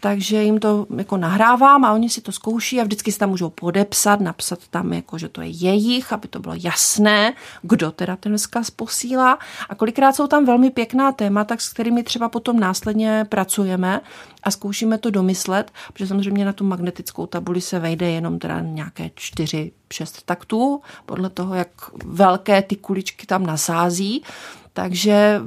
takže 0.00 0.42
jim 0.42 0.60
to 0.60 0.86
jako 0.96 1.16
nahrávám 1.16 1.84
a 1.84 1.92
oni 1.92 2.10
si 2.10 2.20
to 2.20 2.32
zkouší 2.32 2.80
a 2.80 2.84
vždycky 2.84 3.12
si 3.12 3.18
tam 3.18 3.30
můžou 3.30 3.50
podepsat, 3.50 4.20
napsat 4.20 4.58
tam, 4.70 4.92
jako, 4.92 5.18
že 5.18 5.28
to 5.28 5.40
je 5.40 5.48
jejich, 5.48 6.12
aby 6.12 6.28
to 6.28 6.38
bylo 6.38 6.54
jasné, 6.58 7.34
kdo 7.62 7.90
teda 7.90 8.16
ten 8.16 8.36
vzkaz 8.36 8.70
posílá. 8.70 9.38
A 9.68 9.74
kolikrát 9.74 10.12
jsou 10.12 10.26
tam 10.26 10.44
velmi 10.44 10.70
pěkná 10.70 11.12
témata, 11.12 11.56
s 11.58 11.68
kterými 11.68 12.02
třeba 12.02 12.28
potom 12.28 12.60
následně 12.60 13.26
pracujeme 13.28 14.00
a 14.42 14.50
zkoušíme 14.50 14.98
to 14.98 15.10
domyslet, 15.10 15.70
protože 15.92 16.06
samozřejmě 16.06 16.44
na 16.44 16.52
tu 16.52 16.64
magnetickou 16.64 17.26
tabuli 17.26 17.60
se 17.60 17.78
vejde 17.78 18.10
jenom 18.10 18.38
teda 18.38 18.60
nějaké 18.60 19.10
čtyři, 19.14 19.72
šest 19.92 20.22
taktů, 20.22 20.80
podle 21.06 21.30
toho, 21.30 21.54
jak 21.54 21.68
velké 22.04 22.62
ty 22.62 22.76
kuličky 22.76 23.26
tam 23.26 23.46
nasází. 23.46 24.22
Takže 24.72 25.40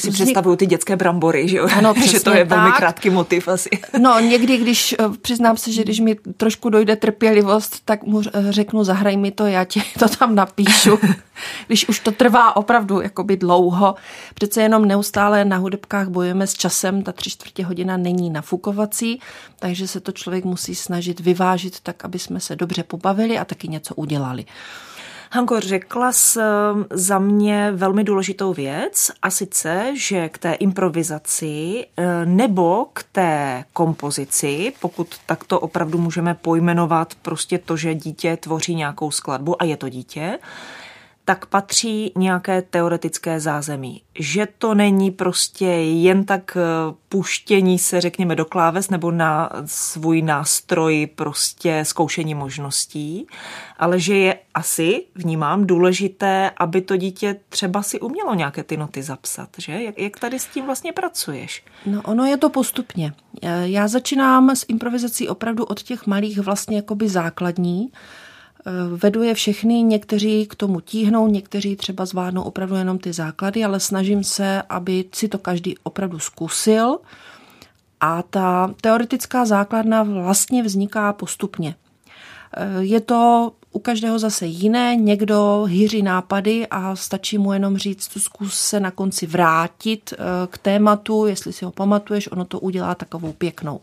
si 0.00 0.10
vznik... 0.10 0.26
představuju 0.26 0.56
ty 0.56 0.66
dětské 0.66 0.96
brambory, 0.96 1.48
že 1.48 1.56
jo? 1.56 1.68
Ano, 1.76 1.94
že 2.04 2.20
to 2.20 2.30
je 2.30 2.46
tak. 2.46 2.48
velmi 2.48 2.72
krátký 2.72 3.10
motiv 3.10 3.48
asi. 3.48 3.70
No, 3.98 4.20
někdy, 4.20 4.56
když 4.56 4.94
eh, 4.98 5.04
přiznám 5.22 5.56
se, 5.56 5.72
že 5.72 5.82
když 5.82 6.00
mi 6.00 6.14
trošku 6.36 6.70
dojde 6.70 6.96
trpělivost, 6.96 7.76
tak 7.84 8.04
mu 8.04 8.22
řeknu, 8.50 8.84
zahraj 8.84 9.16
mi 9.16 9.30
to, 9.30 9.46
já 9.46 9.64
ti 9.64 9.82
to 9.98 10.08
tam 10.08 10.34
napíšu. 10.34 10.98
když 11.66 11.88
už 11.88 12.00
to 12.00 12.12
trvá 12.12 12.56
opravdu 12.56 13.00
jakoby 13.00 13.36
dlouho. 13.36 13.94
Přece 14.34 14.62
jenom 14.62 14.84
neustále 14.84 15.44
na 15.44 15.56
hudebkách 15.56 16.08
bojujeme 16.08 16.46
s 16.46 16.54
časem, 16.54 17.02
ta 17.02 17.12
tři 17.12 17.30
čtvrtě 17.30 17.64
hodina 17.64 17.96
není 17.96 18.30
nafukovací, 18.30 19.20
takže 19.58 19.88
se 19.88 20.00
to 20.00 20.12
člověk 20.12 20.44
musí 20.44 20.74
snažit 20.74 21.20
vyvážit 21.20 21.80
tak, 21.80 22.04
aby 22.04 22.18
jsme 22.18 22.40
se 22.40 22.56
dobře 22.56 22.82
pobavili 22.82 23.38
a 23.38 23.44
taky 23.44 23.68
něco 23.68 23.94
udělali. 23.94 24.44
Hanko, 25.32 25.60
řekla 25.60 26.12
jsi 26.12 26.40
za 26.90 27.18
mě 27.18 27.72
velmi 27.72 28.04
důležitou 28.04 28.52
věc 28.52 29.10
a 29.22 29.30
sice, 29.30 29.92
že 29.94 30.28
k 30.28 30.38
té 30.38 30.52
improvizaci 30.52 31.86
uh, 31.98 32.04
nebo 32.24 32.86
k 32.92 33.02
té 33.12 33.64
kompozici, 33.72 34.72
pokud 34.80 35.08
takto 35.26 35.60
opravdu 35.60 35.98
můžeme 35.98 36.34
pojmenovat 36.34 37.14
prostě 37.14 37.58
to, 37.58 37.76
že 37.76 37.94
dítě 37.94 38.36
tvoří 38.36 38.74
nějakou 38.74 39.10
skladbu 39.10 39.62
a 39.62 39.64
je 39.64 39.76
to 39.76 39.88
dítě, 39.88 40.38
tak 41.24 41.46
patří 41.46 42.12
nějaké 42.16 42.62
teoretické 42.62 43.40
zázemí. 43.40 44.02
Že 44.18 44.48
to 44.58 44.74
není 44.74 45.10
prostě 45.10 45.66
jen 45.66 46.24
tak 46.24 46.56
eh, 46.56 46.94
puštění 47.08 47.78
se, 47.78 48.00
řekněme, 48.00 48.36
do 48.36 48.44
kláves 48.44 48.90
nebo 48.90 49.10
na 49.10 49.50
svůj 49.64 50.22
nástroj 50.22 51.08
prostě 51.14 51.80
zkoušení 51.84 52.34
možností, 52.34 53.26
ale 53.78 54.00
že 54.00 54.16
je 54.16 54.38
asi, 54.54 55.04
vnímám, 55.14 55.66
důležité, 55.66 56.50
aby 56.56 56.80
to 56.80 56.96
dítě 56.96 57.36
třeba 57.48 57.82
si 57.82 58.00
umělo 58.00 58.34
nějaké 58.34 58.62
ty 58.62 58.76
noty 58.76 59.02
zapsat, 59.02 59.48
že? 59.58 59.72
Jak, 59.72 59.98
jak 59.98 60.18
tady 60.18 60.38
s 60.38 60.46
tím 60.46 60.66
vlastně 60.66 60.92
pracuješ? 60.92 61.64
No 61.86 62.02
ono 62.04 62.24
je 62.24 62.36
to 62.36 62.50
postupně. 62.50 63.12
Já 63.62 63.88
začínám 63.88 64.50
s 64.50 64.64
improvizací 64.68 65.28
opravdu 65.28 65.64
od 65.64 65.82
těch 65.82 66.06
malých 66.06 66.38
vlastně 66.38 66.76
jakoby 66.76 67.08
základní, 67.08 67.92
Vedu 68.96 69.22
je 69.22 69.34
všechny, 69.34 69.82
někteří 69.82 70.46
k 70.46 70.54
tomu 70.54 70.80
tíhnou, 70.80 71.28
někteří 71.28 71.76
třeba 71.76 72.06
zvládnou 72.06 72.42
opravdu 72.42 72.74
jenom 72.74 72.98
ty 72.98 73.12
základy, 73.12 73.64
ale 73.64 73.80
snažím 73.80 74.24
se, 74.24 74.62
aby 74.68 75.04
si 75.12 75.28
to 75.28 75.38
každý 75.38 75.74
opravdu 75.82 76.18
zkusil. 76.18 76.98
A 78.00 78.22
ta 78.22 78.74
teoretická 78.80 79.44
základna 79.44 80.02
vlastně 80.02 80.62
vzniká 80.62 81.12
postupně. 81.12 81.74
Je 82.80 83.00
to 83.00 83.52
u 83.72 83.78
každého 83.78 84.18
zase 84.18 84.46
jiné, 84.46 84.96
někdo 84.96 85.64
hýří 85.68 86.02
nápady 86.02 86.66
a 86.66 86.96
stačí 86.96 87.38
mu 87.38 87.52
jenom 87.52 87.76
říct, 87.76 88.18
zkus 88.18 88.54
se 88.54 88.80
na 88.80 88.90
konci 88.90 89.26
vrátit 89.26 90.12
eh, 90.12 90.16
k 90.46 90.58
tématu, 90.58 91.26
jestli 91.26 91.52
si 91.52 91.64
ho 91.64 91.70
pamatuješ, 91.70 92.32
ono 92.32 92.44
to 92.44 92.60
udělá 92.60 92.94
takovou 92.94 93.32
pěknou 93.32 93.80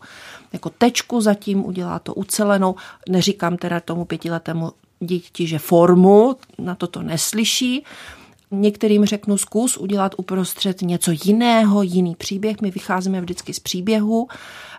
jako 0.54 0.70
tečku 0.70 1.22
zatím, 1.22 1.66
udělá 1.66 2.00
to 2.00 2.14
ucelenou. 2.14 2.76
Neříkám 3.10 3.58
teda 3.58 3.80
tomu 3.80 4.06
pětiletému 4.06 4.72
děti, 5.00 5.48
že 5.48 5.60
formu, 5.60 6.36
na 6.60 6.76
to 6.76 6.88
to 6.88 7.02
neslyší, 7.02 7.84
Některým 8.52 9.06
řeknu 9.06 9.38
zkus 9.38 9.78
udělat 9.78 10.16
uprostřed 10.18 10.82
něco 10.82 11.12
jiného, 11.26 11.84
jiný 11.84 12.16
příběh. 12.16 12.62
My 12.62 12.72
vycházíme 12.72 13.22
vždycky 13.22 13.54
z 13.54 13.60
příběhu, 13.60 14.28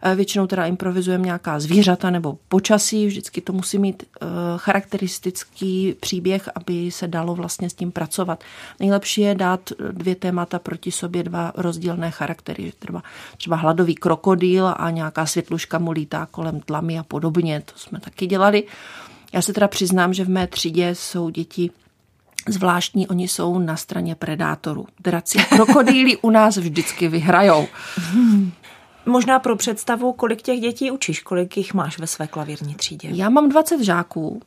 eh, 0.02 0.14
většinou 0.14 0.46
teda 0.46 0.66
improvizujeme 0.66 1.24
nějaká 1.24 1.60
zvířata 1.60 2.10
nebo 2.10 2.38
počasí, 2.48 3.06
vždycky 3.06 3.40
to 3.40 3.52
musí 3.52 3.78
mít 3.78 4.02
eh, 4.02 4.26
charakteristický 4.56 5.94
příběh, 6.00 6.48
aby 6.54 6.90
se 6.90 7.08
dalo 7.08 7.34
vlastně 7.34 7.70
s 7.70 7.74
tím 7.74 7.92
pracovat. 7.92 8.44
Nejlepší 8.80 9.20
je 9.20 9.34
dát 9.34 9.72
dvě 9.92 10.14
témata 10.14 10.58
proti 10.58 10.92
sobě, 10.92 11.22
dva 11.22 11.52
rozdílné 11.56 12.10
charaktery, 12.10 12.72
třeba, 12.78 13.02
třeba 13.36 13.56
hladový 13.56 13.94
krokodýl 13.94 14.74
a 14.76 14.90
nějaká 14.90 15.26
světluška 15.26 15.78
mu 15.78 15.90
lítá 15.90 16.26
kolem 16.30 16.60
tlamy 16.60 16.98
a 16.98 17.02
podobně, 17.02 17.62
to 17.64 17.78
jsme 17.78 18.00
taky 18.00 18.26
dělali. 18.26 18.64
Já 19.32 19.42
se 19.42 19.52
teda 19.52 19.68
přiznám, 19.68 20.14
že 20.14 20.24
v 20.24 20.28
mé 20.28 20.46
třídě 20.46 20.94
jsou 20.94 21.30
děti 21.30 21.70
zvláštní, 22.48 23.08
oni 23.08 23.28
jsou 23.28 23.58
na 23.58 23.76
straně 23.76 24.14
predátorů. 24.14 24.86
Draci 25.00 25.38
krokodýly 25.38 26.16
u 26.16 26.30
nás 26.30 26.56
vždycky 26.56 27.08
vyhrajou. 27.08 27.68
Možná 29.06 29.38
pro 29.38 29.56
představu, 29.56 30.12
kolik 30.12 30.42
těch 30.42 30.60
dětí 30.60 30.90
učíš, 30.90 31.20
kolik 31.20 31.56
jich 31.56 31.74
máš 31.74 31.98
ve 31.98 32.06
své 32.06 32.26
klavírní 32.26 32.74
třídě? 32.74 33.08
Já 33.12 33.28
mám 33.28 33.48
20 33.48 33.80
žáků. 33.80 34.42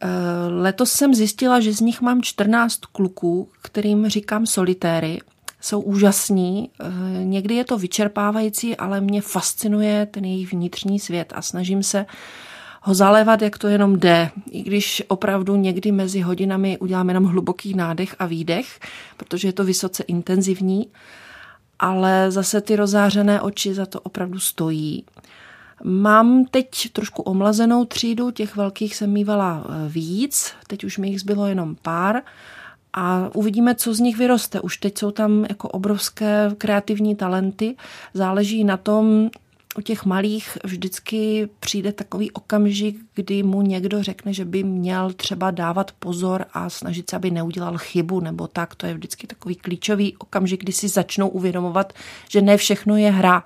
Eh, 0.00 0.08
letos 0.48 0.92
jsem 0.92 1.14
zjistila, 1.14 1.60
že 1.60 1.72
z 1.72 1.80
nich 1.80 2.00
mám 2.00 2.22
14 2.22 2.80
kluků, 2.86 3.48
kterým 3.62 4.08
říkám 4.08 4.46
solitéry. 4.46 5.20
Jsou 5.60 5.80
úžasní, 5.80 6.70
eh, 6.80 7.24
někdy 7.24 7.54
je 7.54 7.64
to 7.64 7.78
vyčerpávající, 7.78 8.76
ale 8.76 9.00
mě 9.00 9.22
fascinuje 9.22 10.06
ten 10.06 10.24
jejich 10.24 10.52
vnitřní 10.52 11.00
svět 11.00 11.32
a 11.36 11.42
snažím 11.42 11.82
se 11.82 12.06
ho 12.80 12.94
zalévat, 12.94 13.42
jak 13.42 13.58
to 13.58 13.68
jenom 13.68 13.98
jde. 13.98 14.30
I 14.50 14.62
když 14.62 15.02
opravdu 15.08 15.56
někdy 15.56 15.92
mezi 15.92 16.20
hodinami 16.20 16.78
udělám 16.78 17.08
jenom 17.08 17.24
hluboký 17.24 17.74
nádech 17.74 18.16
a 18.18 18.26
výdech, 18.26 18.80
protože 19.16 19.48
je 19.48 19.52
to 19.52 19.64
vysoce 19.64 20.02
intenzivní, 20.02 20.86
ale 21.78 22.30
zase 22.30 22.60
ty 22.60 22.76
rozářené 22.76 23.40
oči 23.40 23.74
za 23.74 23.86
to 23.86 24.00
opravdu 24.00 24.38
stojí. 24.38 25.04
Mám 25.84 26.44
teď 26.44 26.68
trošku 26.92 27.22
omlazenou 27.22 27.84
třídu, 27.84 28.30
těch 28.30 28.56
velkých 28.56 28.96
jsem 28.96 29.12
mývala 29.12 29.64
e, 29.64 29.88
víc, 29.88 30.52
teď 30.66 30.84
už 30.84 30.98
mi 30.98 31.08
jich 31.08 31.20
zbylo 31.20 31.46
jenom 31.46 31.76
pár 31.82 32.22
a 32.92 33.30
uvidíme, 33.34 33.74
co 33.74 33.94
z 33.94 34.00
nich 34.00 34.16
vyroste. 34.16 34.60
Už 34.60 34.76
teď 34.76 34.98
jsou 34.98 35.10
tam 35.10 35.46
jako 35.48 35.68
obrovské 35.68 36.50
kreativní 36.58 37.16
talenty, 37.16 37.76
záleží 38.14 38.64
na 38.64 38.76
tom, 38.76 39.30
u 39.78 39.80
těch 39.80 40.04
malých 40.04 40.58
vždycky 40.64 41.48
přijde 41.60 41.92
takový 41.92 42.30
okamžik, 42.30 42.96
kdy 43.14 43.42
mu 43.42 43.62
někdo 43.62 44.02
řekne, 44.02 44.32
že 44.32 44.44
by 44.44 44.62
měl 44.62 45.12
třeba 45.12 45.50
dávat 45.50 45.92
pozor 45.98 46.44
a 46.52 46.70
snažit 46.70 47.10
se, 47.10 47.16
aby 47.16 47.30
neudělal 47.30 47.78
chybu 47.78 48.20
nebo 48.20 48.46
tak. 48.46 48.74
To 48.74 48.86
je 48.86 48.94
vždycky 48.94 49.26
takový 49.26 49.54
klíčový 49.54 50.16
okamžik, 50.16 50.62
kdy 50.62 50.72
si 50.72 50.88
začnou 50.88 51.28
uvědomovat, 51.28 51.92
že 52.28 52.42
ne 52.42 52.56
všechno 52.56 52.96
je 52.96 53.10
hra. 53.10 53.44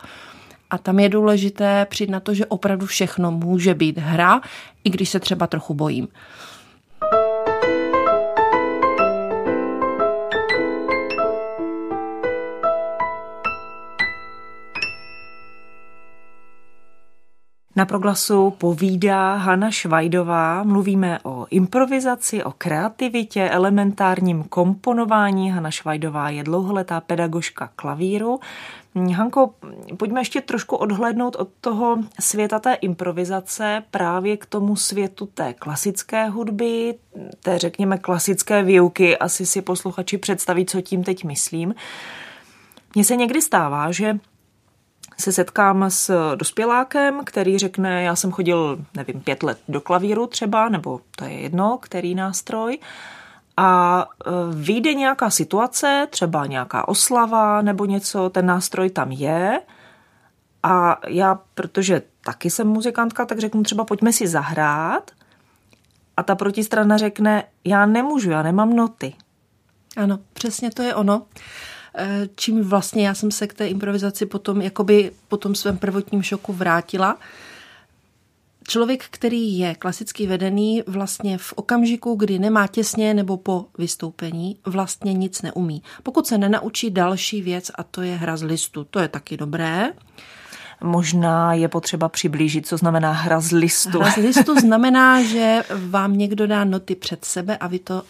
A 0.71 0.79
tam 0.79 0.99
je 0.99 1.09
důležité 1.09 1.87
přijít 1.91 2.11
na 2.11 2.21
to, 2.21 2.35
že 2.35 2.47
opravdu 2.47 2.87
všechno 2.87 3.31
může 3.31 3.75
být 3.75 3.99
hra, 3.99 4.41
i 4.85 4.91
když 4.91 5.09
se 5.09 5.21
třeba 5.21 5.47
trochu 5.47 5.75
bojím. 5.75 6.09
Na 17.77 17.87
proglasu 17.87 18.51
povídá 18.51 19.35
Hana 19.35 19.71
Švajdová. 19.71 20.63
Mluvíme 20.63 21.19
o 21.23 21.47
improvizaci, 21.51 22.45
o 22.45 22.53
kreativitě, 22.59 23.49
elementárním 23.49 24.45
komponování. 24.45 25.51
Hana 25.53 25.71
Švajdová 25.71 26.31
je 26.31 26.45
dlouholetá 26.45 27.01
pedagožka 27.01 27.71
klavíru. 27.77 28.41
Hanko, 29.15 29.55
pojďme 29.97 30.21
ještě 30.21 30.41
trošku 30.41 30.77
odhlednout 30.77 31.37
od 31.37 31.49
toho 31.61 31.99
světa 32.21 32.59
té 32.59 32.75
improvizace 32.75 33.83
právě 33.91 34.37
k 34.37 34.47
tomu 34.47 34.77
světu 34.77 35.27
té 35.27 35.55
klasické 35.55 36.29
hudby, 36.29 36.95
té 37.43 37.59
řekněme 37.59 37.99
klasické 37.99 38.63
výuky. 38.63 39.19
Asi 39.19 39.47
si 39.47 39.63
posluchači 39.63 40.19
představí, 40.19 40.67
co 40.67 40.81
tím 40.81 41.05
teď 41.05 41.25
myslím. 41.25 41.75
Mně 42.95 43.05
se 43.05 43.17
někdy 43.17 43.43
stává, 43.43 43.93
že 43.93 44.19
se 45.21 45.33
setkám 45.33 45.85
s 45.89 46.35
dospělákem, 46.37 47.25
který 47.25 47.59
řekne, 47.59 48.03
já 48.03 48.17
jsem 48.17 48.33
chodil, 48.33 48.79
nevím, 48.95 49.21
pět 49.21 49.43
let 49.43 49.59
do 49.69 49.81
klavíru 49.81 50.27
třeba, 50.27 50.69
nebo 50.69 51.01
to 51.17 51.25
je 51.25 51.33
jedno, 51.33 51.79
který 51.83 52.15
nástroj, 52.15 52.79
a 53.57 54.05
e, 54.27 54.31
vyjde 54.55 54.95
nějaká 54.95 55.31
situace, 55.31 56.07
třeba 56.11 56.47
nějaká 56.47 56.89
oslava 56.89 57.63
nebo 57.63 57.85
něco, 57.85 58.31
ten 58.31 58.47
nástroj 58.47 58.91
tam 58.91 59.13
je 59.13 59.61
a 60.63 61.01
já, 61.09 61.41
protože 61.55 62.03
taky 62.25 62.51
jsem 62.51 62.69
muzikantka, 62.69 63.25
tak 63.25 63.39
řeknu 63.39 63.63
třeba 63.63 63.85
pojďme 63.85 64.13
si 64.13 64.29
zahrát 64.29 65.11
a 66.17 66.23
ta 66.23 66.35
protistrana 66.35 66.97
řekne, 66.97 67.45
já 67.65 67.87
nemůžu, 67.87 68.31
já 68.31 68.43
nemám 68.43 68.77
noty. 68.77 69.15
Ano, 69.97 70.19
přesně 70.33 70.71
to 70.71 70.83
je 70.83 70.95
ono. 70.95 71.23
Eh, 71.95 72.29
čím 72.37 72.63
vlastně 72.63 73.07
já 73.07 73.15
jsem 73.15 73.31
se 73.31 73.47
k 73.47 73.55
té 73.55 73.69
improvizaci 73.69 74.27
potom, 74.27 74.63
jakoby 74.63 75.13
po 75.29 75.37
tom 75.37 75.55
svém 75.55 75.79
prvotním 75.79 76.23
šoku 76.23 76.53
vrátila. 76.53 77.19
Člověk, 78.69 79.05
který 79.11 79.59
je 79.59 79.75
klasicky 79.75 80.27
vedený, 80.27 80.83
vlastně 80.87 81.39
v 81.39 81.53
okamžiku, 81.57 82.15
kdy 82.15 82.39
nemá 82.39 82.67
těsně 82.67 83.15
nebo 83.15 83.37
po 83.37 83.67
vystoupení, 83.79 84.57
vlastně 84.67 85.13
nic 85.13 85.43
neumí. 85.43 85.83
Pokud 86.03 86.27
se 86.27 86.39
nenaučí 86.39 86.91
další 86.91 87.43
věc, 87.43 87.71
a 87.75 87.83
to 87.83 88.03
je 88.03 88.17
hra 88.17 88.37
z 88.37 88.43
listu, 88.43 88.85
to 88.85 89.01
je 89.01 89.09
taky 89.09 89.37
dobré. 89.37 89.93
Možná 90.83 91.55
je 91.55 91.69
potřeba 91.69 92.09
přiblížit, 92.09 92.67
co 92.67 92.77
znamená 92.77 93.13
hra 93.13 93.41
z 93.41 93.53
listu. 93.53 93.99
Hra 93.99 94.11
z 94.11 94.17
listu 94.17 94.61
znamená, 94.61 95.23
že 95.23 95.65
vám 95.89 96.19
někdo 96.19 96.47
dá 96.47 96.65
noty 96.65 96.95
před 96.95 97.25
sebe 97.25 97.57
a 97.57 97.67
vy 97.67 97.79
to 97.79 98.03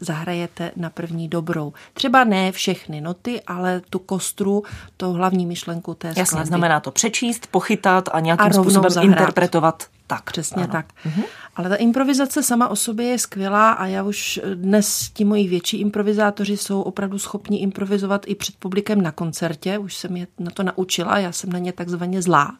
zahrajete 0.00 0.72
na 0.76 0.90
první 0.90 1.28
dobrou. 1.28 1.72
Třeba 1.94 2.24
ne 2.24 2.52
všechny 2.52 3.00
noty, 3.00 3.40
ale 3.46 3.82
tu 3.90 3.98
kostru, 3.98 4.62
to 4.96 5.12
hlavní 5.12 5.46
myšlenku 5.46 5.94
té 5.94 6.08
skladby. 6.08 6.20
Jasně, 6.20 6.44
znamená 6.44 6.80
to 6.80 6.90
přečíst, 6.90 7.46
pochytat 7.46 8.08
a 8.12 8.20
nějakým 8.20 8.46
a 8.46 8.52
způsobem 8.52 8.90
zahrát. 8.90 9.10
interpretovat 9.10 9.86
tak. 10.08 10.24
Přesně 10.24 10.62
ano. 10.62 10.72
tak. 10.72 10.86
Mhm. 11.04 11.22
Ale 11.56 11.68
ta 11.68 11.76
improvizace 11.76 12.42
sama 12.42 12.68
o 12.68 12.76
sobě 12.76 13.06
je 13.06 13.18
skvělá 13.18 13.72
a 13.72 13.86
já 13.86 14.02
už 14.02 14.40
dnes 14.54 15.10
ti 15.12 15.24
moji 15.24 15.48
větší 15.48 15.80
improvizátoři 15.80 16.56
jsou 16.56 16.82
opravdu 16.82 17.18
schopni 17.18 17.58
improvizovat 17.58 18.24
i 18.26 18.34
před 18.34 18.54
publikem 18.56 19.00
na 19.02 19.12
koncertě. 19.12 19.78
Už 19.78 19.96
jsem 19.96 20.16
je 20.16 20.26
na 20.38 20.50
to 20.50 20.62
naučila, 20.62 21.18
já 21.18 21.32
jsem 21.32 21.52
na 21.52 21.58
ně 21.58 21.72
takzvaně 21.72 22.22
zlá. 22.22 22.56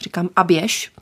Říkám 0.00 0.28
a 0.36 0.44
běž, 0.44 0.92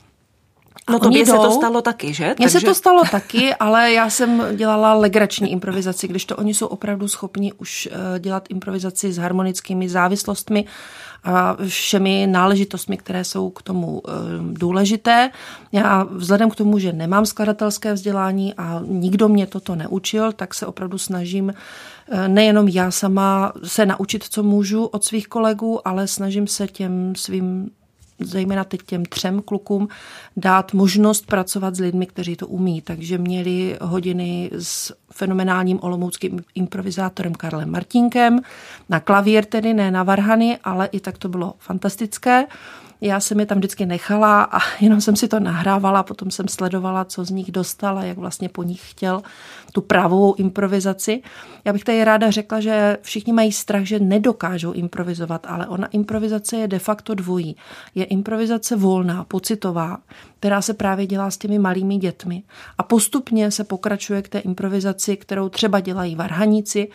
No 0.89 0.99
to 0.99 1.25
se 1.25 1.31
to 1.31 1.51
stalo 1.51 1.81
taky, 1.81 2.13
že? 2.13 2.25
Mně 2.25 2.35
Takže... 2.35 2.59
se 2.59 2.65
to 2.65 2.75
stalo 2.75 3.03
taky, 3.11 3.53
ale 3.53 3.93
já 3.93 4.09
jsem 4.09 4.43
dělala 4.55 4.93
legrační 4.93 5.51
improvizaci, 5.51 6.07
když 6.07 6.25
to 6.25 6.35
oni 6.35 6.53
jsou 6.53 6.67
opravdu 6.67 7.07
schopni 7.07 7.53
už 7.53 7.89
eh, 7.91 8.19
dělat 8.19 8.45
improvizaci 8.49 9.13
s 9.13 9.17
harmonickými 9.17 9.89
závislostmi 9.89 10.65
a 11.23 11.57
všemi 11.67 12.27
náležitostmi, 12.27 12.97
které 12.97 13.23
jsou 13.23 13.49
k 13.49 13.61
tomu 13.61 14.01
eh, 14.07 14.11
důležité. 14.39 15.31
Já 15.71 16.03
vzhledem 16.03 16.49
k 16.49 16.55
tomu, 16.55 16.79
že 16.79 16.93
nemám 16.93 17.25
skladatelské 17.25 17.93
vzdělání 17.93 18.53
a 18.53 18.81
nikdo 18.85 19.29
mě 19.29 19.47
toto 19.47 19.75
neučil, 19.75 20.31
tak 20.31 20.53
se 20.53 20.65
opravdu 20.65 20.97
snažím 20.97 21.53
eh, 22.11 22.27
nejenom 22.27 22.67
já 22.67 22.91
sama 22.91 23.53
se 23.63 23.85
naučit, 23.85 24.23
co 24.29 24.43
můžu 24.43 24.85
od 24.85 25.03
svých 25.03 25.27
kolegů, 25.27 25.87
ale 25.87 26.07
snažím 26.07 26.47
se 26.47 26.67
těm 26.67 27.15
svým 27.15 27.69
zejména 28.19 28.63
teď 28.63 28.81
těm 28.85 29.05
třem 29.05 29.41
klukům 29.41 29.87
dát 30.37 30.73
možnost 30.73 31.25
pracovat 31.25 31.75
s 31.75 31.79
lidmi, 31.79 32.05
kteří 32.05 32.35
to 32.35 32.47
umí. 32.47 32.81
Takže 32.81 33.17
měli 33.17 33.77
hodiny 33.81 34.51
s 34.59 34.93
fenomenálním 35.11 35.79
olomouckým 35.81 36.39
improvizátorem 36.55 37.35
Karlem 37.35 37.71
Martinkem, 37.71 38.39
na 38.89 38.99
klavír 38.99 39.45
tedy, 39.45 39.73
ne 39.73 39.91
na 39.91 40.03
varhany, 40.03 40.57
ale 40.63 40.89
i 40.91 40.99
tak 40.99 41.17
to 41.17 41.29
bylo 41.29 41.53
fantastické. 41.59 42.45
Já 43.01 43.19
jsem 43.19 43.39
je 43.39 43.45
tam 43.45 43.57
vždycky 43.57 43.85
nechala 43.85 44.43
a 44.43 44.59
jenom 44.79 45.01
jsem 45.01 45.15
si 45.15 45.27
to 45.27 45.39
nahrávala, 45.39 46.03
potom 46.03 46.31
jsem 46.31 46.47
sledovala, 46.47 47.05
co 47.05 47.25
z 47.25 47.29
nich 47.29 47.51
dostal 47.51 47.97
a 47.97 48.03
jak 48.03 48.17
vlastně 48.17 48.49
po 48.49 48.63
nich 48.63 48.91
chtěl 48.91 49.21
tu 49.71 49.81
pravou 49.81 50.35
improvizaci. 50.35 51.21
Já 51.65 51.73
bych 51.73 51.83
tady 51.83 52.03
ráda 52.03 52.31
řekla, 52.31 52.59
že 52.59 52.97
všichni 53.01 53.33
mají 53.33 53.51
strach, 53.51 53.83
že 53.83 53.99
nedokážou 53.99 54.71
improvizovat, 54.71 55.45
ale 55.49 55.67
ona 55.67 55.87
improvizace 55.87 56.57
je 56.57 56.67
de 56.67 56.79
facto 56.79 57.15
dvojí. 57.15 57.55
Je 57.95 58.05
improvizace 58.05 58.75
volná, 58.75 59.23
pocitová, 59.23 59.97
která 60.39 60.61
se 60.61 60.73
právě 60.73 61.07
dělá 61.07 61.31
s 61.31 61.37
těmi 61.37 61.59
malými 61.59 61.97
dětmi. 61.97 62.43
A 62.77 62.83
postupně 62.83 63.51
se 63.51 63.63
pokračuje 63.63 64.21
k 64.21 64.29
té 64.29 64.39
improvizaci, 64.39 65.17
kterou 65.17 65.49
třeba 65.49 65.79
dělají 65.79 66.15
varhaníci, 66.15 66.87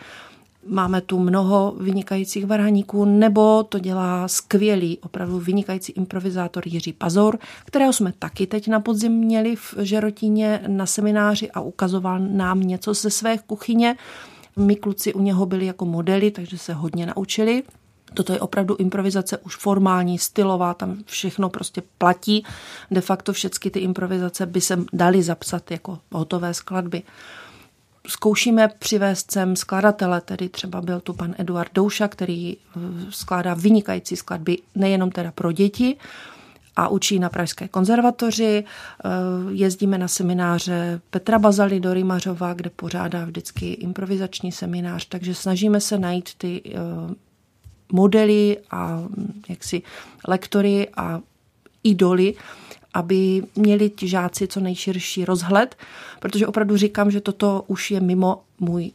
Máme 0.67 1.01
tu 1.01 1.19
mnoho 1.19 1.75
vynikajících 1.81 2.47
varhaníků, 2.47 3.05
nebo 3.05 3.63
to 3.63 3.79
dělá 3.79 4.29
skvělý, 4.29 4.99
opravdu 4.99 5.39
vynikající 5.39 5.93
improvizátor 5.93 6.63
Jiří 6.67 6.93
Pazor, 6.93 7.39
kterého 7.65 7.93
jsme 7.93 8.13
taky 8.19 8.47
teď 8.47 8.69
na 8.69 8.81
podzim 8.81 9.13
měli 9.13 9.57
v 9.57 9.75
Žerotíně 9.79 10.63
na 10.67 10.87
semináři 10.87 11.51
a 11.51 11.61
ukazoval 11.61 12.19
nám 12.19 12.61
něco 12.61 12.95
ze 12.95 13.11
své 13.11 13.39
kuchyně. 13.39 13.97
My 14.57 14.77
kluci 14.77 15.15
u 15.15 15.21
něho 15.21 15.47
byli 15.47 15.67
jako 15.67 15.85
modely, 15.85 16.31
takže 16.31 16.59
se 16.59 16.73
hodně 16.73 17.07
naučili. 17.07 17.63
Toto 18.15 18.33
je 18.33 18.41
opravdu 18.41 18.77
improvizace 18.77 19.39
už 19.39 19.57
formální, 19.57 20.19
stylová, 20.19 20.75
tam 20.75 20.97
všechno 21.07 21.49
prostě 21.49 21.83
platí. 21.99 22.45
De 22.91 23.01
facto 23.01 23.33
všechny 23.33 23.71
ty 23.71 23.79
improvizace 23.79 24.47
by 24.47 24.61
se 24.61 24.85
daly 24.93 25.23
zapsat 25.23 25.71
jako 25.71 25.99
hotové 26.13 26.55
skladby 26.55 27.03
zkoušíme 28.07 28.69
přivést 28.79 29.31
sem 29.31 29.57
skladatele, 29.57 30.21
tedy 30.21 30.49
třeba 30.49 30.81
byl 30.81 31.01
tu 31.01 31.13
pan 31.13 31.35
Eduard 31.39 31.71
Douša, 31.75 32.09
který 32.09 32.57
eh, 32.57 32.81
skládá 33.11 33.55
vynikající 33.55 34.17
skladby 34.17 34.59
nejenom 34.75 35.11
teda 35.11 35.33
pro 35.33 35.53
děti, 35.53 35.97
a 36.77 36.89
učí 36.89 37.19
na 37.19 37.29
Pražské 37.29 37.69
konzervatoři. 37.69 38.65
Eh, 38.65 39.09
jezdíme 39.51 39.99
na 39.99 40.09
semináře 40.09 41.01
Petra 41.11 41.39
Bazaly 41.39 41.81
do 41.81 41.95
Rymařova, 41.95 42.55
kde 42.55 42.71
pořádá 42.71 43.25
vždycky 43.25 43.73
improvizační 43.73 44.53
seminář, 44.53 45.07
takže 45.09 45.35
snažíme 45.35 45.81
se 45.81 45.99
najít 45.99 46.35
ty 46.39 46.63
eh, 46.67 46.71
modely 47.93 48.59
a 48.71 48.97
hm, 48.97 49.43
jaksi 49.49 49.83
lektory 50.29 50.89
a 50.97 51.21
idoly, 51.85 52.35
aby 52.95 53.43
měli 53.57 53.91
ti 53.91 54.09
žáci 54.09 54.49
co 54.49 54.61
nejširší 54.61 55.25
rozhled, 55.25 55.77
protože 56.21 56.47
opravdu 56.47 56.77
říkám, 56.77 57.11
že 57.11 57.21
toto 57.21 57.65
už 57.67 57.91
je 57.91 58.01
mimo 58.01 58.43
můj 58.61 58.93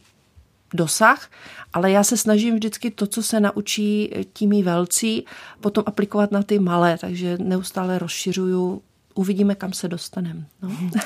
dosah, 0.74 1.30
ale 1.72 1.90
já 1.90 2.04
se 2.04 2.16
snažím 2.16 2.54
vždycky 2.54 2.90
to, 2.90 3.06
co 3.06 3.22
se 3.22 3.40
naučí 3.40 4.10
tími 4.32 4.62
velcí, 4.62 5.24
potom 5.60 5.84
aplikovat 5.86 6.32
na 6.32 6.42
ty 6.42 6.58
malé, 6.58 6.98
takže 6.98 7.38
neustále 7.38 7.98
rozšiřuju, 7.98 8.82
uvidíme, 9.14 9.54
kam 9.54 9.72
se 9.72 9.88
dostaneme. 9.88 10.46
No. 10.62 10.70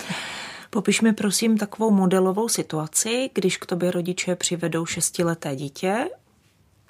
Popiš 0.71 1.01
mi 1.01 1.13
prosím 1.13 1.59
takovou 1.59 1.91
modelovou 1.91 2.49
situaci, 2.49 3.31
když 3.35 3.57
k 3.57 3.67
tobě 3.67 3.91
rodiče 3.91 4.37
přivedou 4.37 4.87
šestileté 4.87 5.57
dítě, 5.57 6.09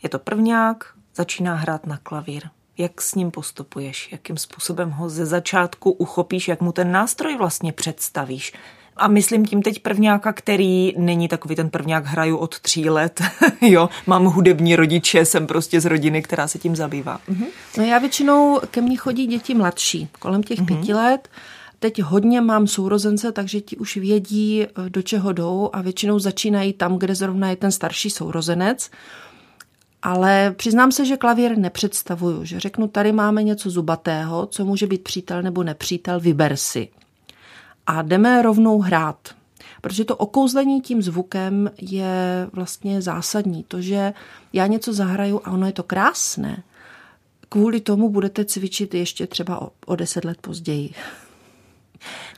je 0.03 0.09
to 0.09 0.19
prvňák, 0.19 0.85
začíná 1.15 1.55
hrát 1.55 1.87
na 1.87 1.97
klavír 1.97 2.43
jak 2.79 3.03
s 3.03 3.15
ním 3.15 3.31
postupuješ, 3.31 4.09
jakým 4.13 4.37
způsobem 4.37 4.91
ho 4.91 5.09
ze 5.09 5.27
začátku 5.27 5.91
uchopíš, 5.91 6.49
jak 6.49 6.61
mu 6.61 6.73
ten 6.73 6.93
nástroj 6.93 7.37
vlastně 7.37 7.73
představíš. 7.73 8.53
A 8.97 9.09
myslím 9.09 9.47
tím 9.47 9.63
teď 9.63 9.79
prvňáka, 9.79 10.33
který 10.33 10.95
není 10.99 11.29
takový 11.29 11.57
ten 11.57 11.71
prvňák, 11.71 12.07
hraju 12.07 12.37
od 12.37 12.61
tří 12.61 12.91
let, 12.91 13.23
jo, 13.61 13.89
mám 14.07 14.25
hudební 14.25 14.77
rodiče, 14.77 15.25
jsem 15.25 15.47
prostě 15.47 15.81
z 15.81 15.85
rodiny, 15.85 16.23
která 16.23 16.49
se 16.49 16.59
tím 16.59 16.77
zabývá. 16.77 17.21
Mhm. 17.29 17.45
No 17.79 17.85
já 17.85 17.99
většinou 17.99 18.61
ke 18.71 18.81
mně 18.81 18.97
chodí 18.97 19.27
děti 19.27 19.55
mladší, 19.55 20.09
kolem 20.19 20.43
těch 20.43 20.59
mhm. 20.59 20.67
pěti 20.67 20.95
let. 20.95 21.29
Teď 21.79 22.03
hodně 22.03 22.41
mám 22.41 22.67
sourozence, 22.67 23.33
takže 23.33 23.61
ti 23.61 23.77
už 23.77 23.97
vědí, 23.97 24.67
do 24.89 25.03
čeho 25.03 25.33
jdou 25.33 25.71
a 25.73 25.83
většinou 25.83 26.19
začínají 26.19 26.73
tam, 26.73 26.99
kde 26.99 27.15
zrovna 27.15 27.51
je 27.51 27.57
ten 27.57 27.73
starší 27.73 28.11
sourozenec. 28.11 28.91
Ale 30.05 30.55
přiznám 30.57 30.93
se, 30.93 31.05
že 31.05 31.17
klavír 31.17 31.59
nepředstavuju, 31.59 32.45
že 32.45 32.61
řeknu, 32.61 32.89
tady 32.89 33.13
máme 33.13 33.43
něco 33.43 33.71
zubatého, 33.71 34.47
co 34.47 34.65
může 34.65 34.87
být 34.87 35.03
přítel 35.03 35.43
nebo 35.43 35.63
nepřítel, 35.63 36.21
vyber 36.21 36.57
si. 36.57 36.89
A 37.87 38.03
jdeme 38.03 38.43
rovnou 38.43 38.81
hrát. 38.81 39.29
Protože 39.81 40.05
to 40.05 40.17
okouzlení 40.17 40.81
tím 40.81 41.03
zvukem 41.03 41.71
je 41.81 42.49
vlastně 42.53 43.03
zásadní. 43.03 43.65
To, 43.69 43.81
že 43.81 44.13
já 44.53 44.67
něco 44.67 44.93
zahraju 44.93 45.41
a 45.45 45.51
ono 45.51 45.67
je 45.67 45.73
to 45.73 45.83
krásné, 45.83 46.63
kvůli 47.49 47.81
tomu 47.81 48.09
budete 48.09 48.45
cvičit 48.45 48.95
ještě 48.95 49.27
třeba 49.27 49.63
o, 49.63 49.71
o 49.87 49.97
deset 49.97 50.25
let 50.25 50.39
později. 50.41 50.91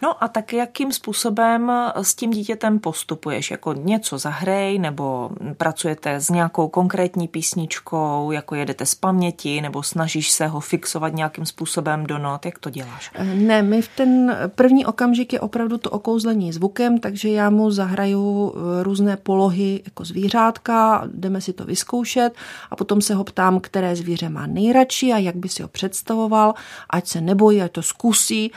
No 0.02 0.24
a 0.24 0.28
tak 0.28 0.52
jakým 0.52 0.92
způsobem 0.92 1.72
s 1.94 2.14
tím 2.14 2.30
dítětem 2.30 2.78
postupuješ? 2.78 3.50
Jako 3.50 3.72
něco 3.72 4.18
zahrej, 4.18 4.78
nebo 4.78 5.30
pracujete 5.56 6.20
s 6.20 6.30
nějakou 6.30 6.68
konkrétní 6.68 7.28
písničkou, 7.28 8.30
jako 8.30 8.54
jedete 8.54 8.86
z 8.86 8.94
paměti, 8.94 9.60
nebo 9.60 9.82
snažíš 9.82 10.30
se 10.30 10.46
ho 10.46 10.60
fixovat 10.60 11.14
nějakým 11.14 11.46
způsobem 11.46 12.06
do 12.06 12.18
not? 12.18 12.46
Jak 12.46 12.58
to 12.58 12.70
děláš? 12.70 13.10
Ne, 13.34 13.62
my 13.62 13.82
v 13.82 13.88
ten 13.88 14.36
první 14.54 14.86
okamžik 14.86 15.32
je 15.32 15.40
opravdu 15.40 15.78
to 15.78 15.90
okouzlení 15.90 16.52
zvukem, 16.52 16.98
takže 16.98 17.28
já 17.28 17.50
mu 17.50 17.70
zahraju 17.70 18.54
eh, 18.56 18.82
různé 18.82 19.16
polohy 19.16 19.82
jako 19.84 20.04
zvířátka, 20.04 21.08
jdeme 21.14 21.40
si 21.40 21.52
to 21.52 21.64
vyzkoušet 21.64 22.34
a 22.70 22.76
potom 22.76 23.00
se 23.00 23.14
ho 23.14 23.24
ptám, 23.24 23.60
které 23.60 23.96
zvíře 23.96 24.28
má 24.28 24.46
nejradši 24.46 25.12
a 25.12 25.18
jak 25.18 25.36
by 25.36 25.48
si 25.48 25.62
ho 25.62 25.68
představoval, 25.68 26.54
ať 26.90 27.06
se 27.06 27.20
nebojí, 27.20 27.62
ať 27.62 27.72
to 27.72 27.82
zkusí. 27.82 28.52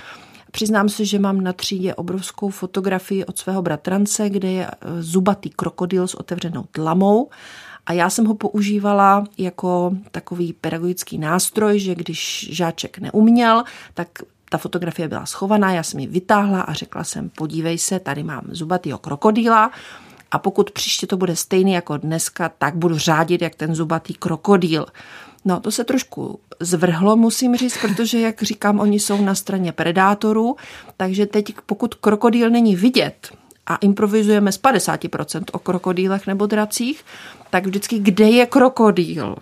Přiznám 0.52 0.90
se, 0.90 1.06
že 1.06 1.20
mám 1.20 1.42
na 1.42 1.54
třídě 1.54 1.96
obrovskou 1.96 2.50
fotografii 2.50 3.26
od 3.26 3.38
svého 3.38 3.62
bratrance, 3.62 4.30
kde 4.30 4.52
je 4.52 4.68
eh, 4.68 5.02
zubatý 5.02 5.50
krokodýl 5.50 6.08
s 6.08 6.16
otevřenou 6.16 6.66
tlamou. 6.72 7.30
A 7.86 7.94
já 7.94 8.10
jsem 8.10 8.26
ho 8.26 8.36
používala 8.36 9.24
jako 9.38 9.92
takový 10.12 10.54
pedagogický 10.54 11.18
nástroj, 11.18 11.80
že 11.80 11.96
když 11.96 12.50
žáček 12.52 12.98
neuměl, 12.98 13.64
tak 13.94 14.08
ta 14.50 14.58
fotografie 14.58 15.08
byla 15.08 15.26
schovaná, 15.26 15.74
já 15.74 15.84
jsem 15.84 16.00
ji 16.00 16.08
vytáhla 16.08 16.62
a 16.62 16.74
řekla 16.74 17.04
jsem, 17.04 17.30
podívej 17.30 17.78
se, 17.78 18.00
tady 18.00 18.24
mám 18.24 18.44
zubatýho 18.52 18.98
krokodýla 18.98 19.72
a 20.32 20.40
pokud 20.40 20.72
příště 20.72 21.08
to 21.08 21.18
bude 21.18 21.36
stejný 21.36 21.72
jako 21.72 21.98
dneska, 21.98 22.50
tak 22.50 22.76
budu 22.76 22.98
řádit 22.98 23.42
jak 23.42 23.56
ten 23.56 23.76
zubatý 23.76 24.14
krokodýl. 24.14 24.86
No, 25.46 25.60
to 25.60 25.72
se 25.72 25.84
trošku 25.84 26.40
zvrhlo, 26.60 27.16
musím 27.16 27.56
říct, 27.56 27.78
protože, 27.82 28.20
jak 28.20 28.44
říkám, 28.44 28.80
oni 28.80 29.00
jsou 29.00 29.22
na 29.22 29.36
straně 29.36 29.72
predátorů, 29.72 30.56
takže 30.98 31.26
teď, 31.26 31.54
pokud 31.66 31.96
krokodýl 31.96 32.50
není 32.50 32.76
vidět, 32.76 33.32
a 33.66 33.76
improvizujeme 33.76 34.52
z 34.52 34.62
50% 34.62 35.44
o 35.52 35.60
krokodýlech 35.60 36.28
nebo 36.28 36.46
dracích, 36.46 37.06
tak 37.50 37.66
vždycky, 37.66 38.00
kde 38.00 38.30
je 38.30 38.46
krokodýl? 38.46 39.36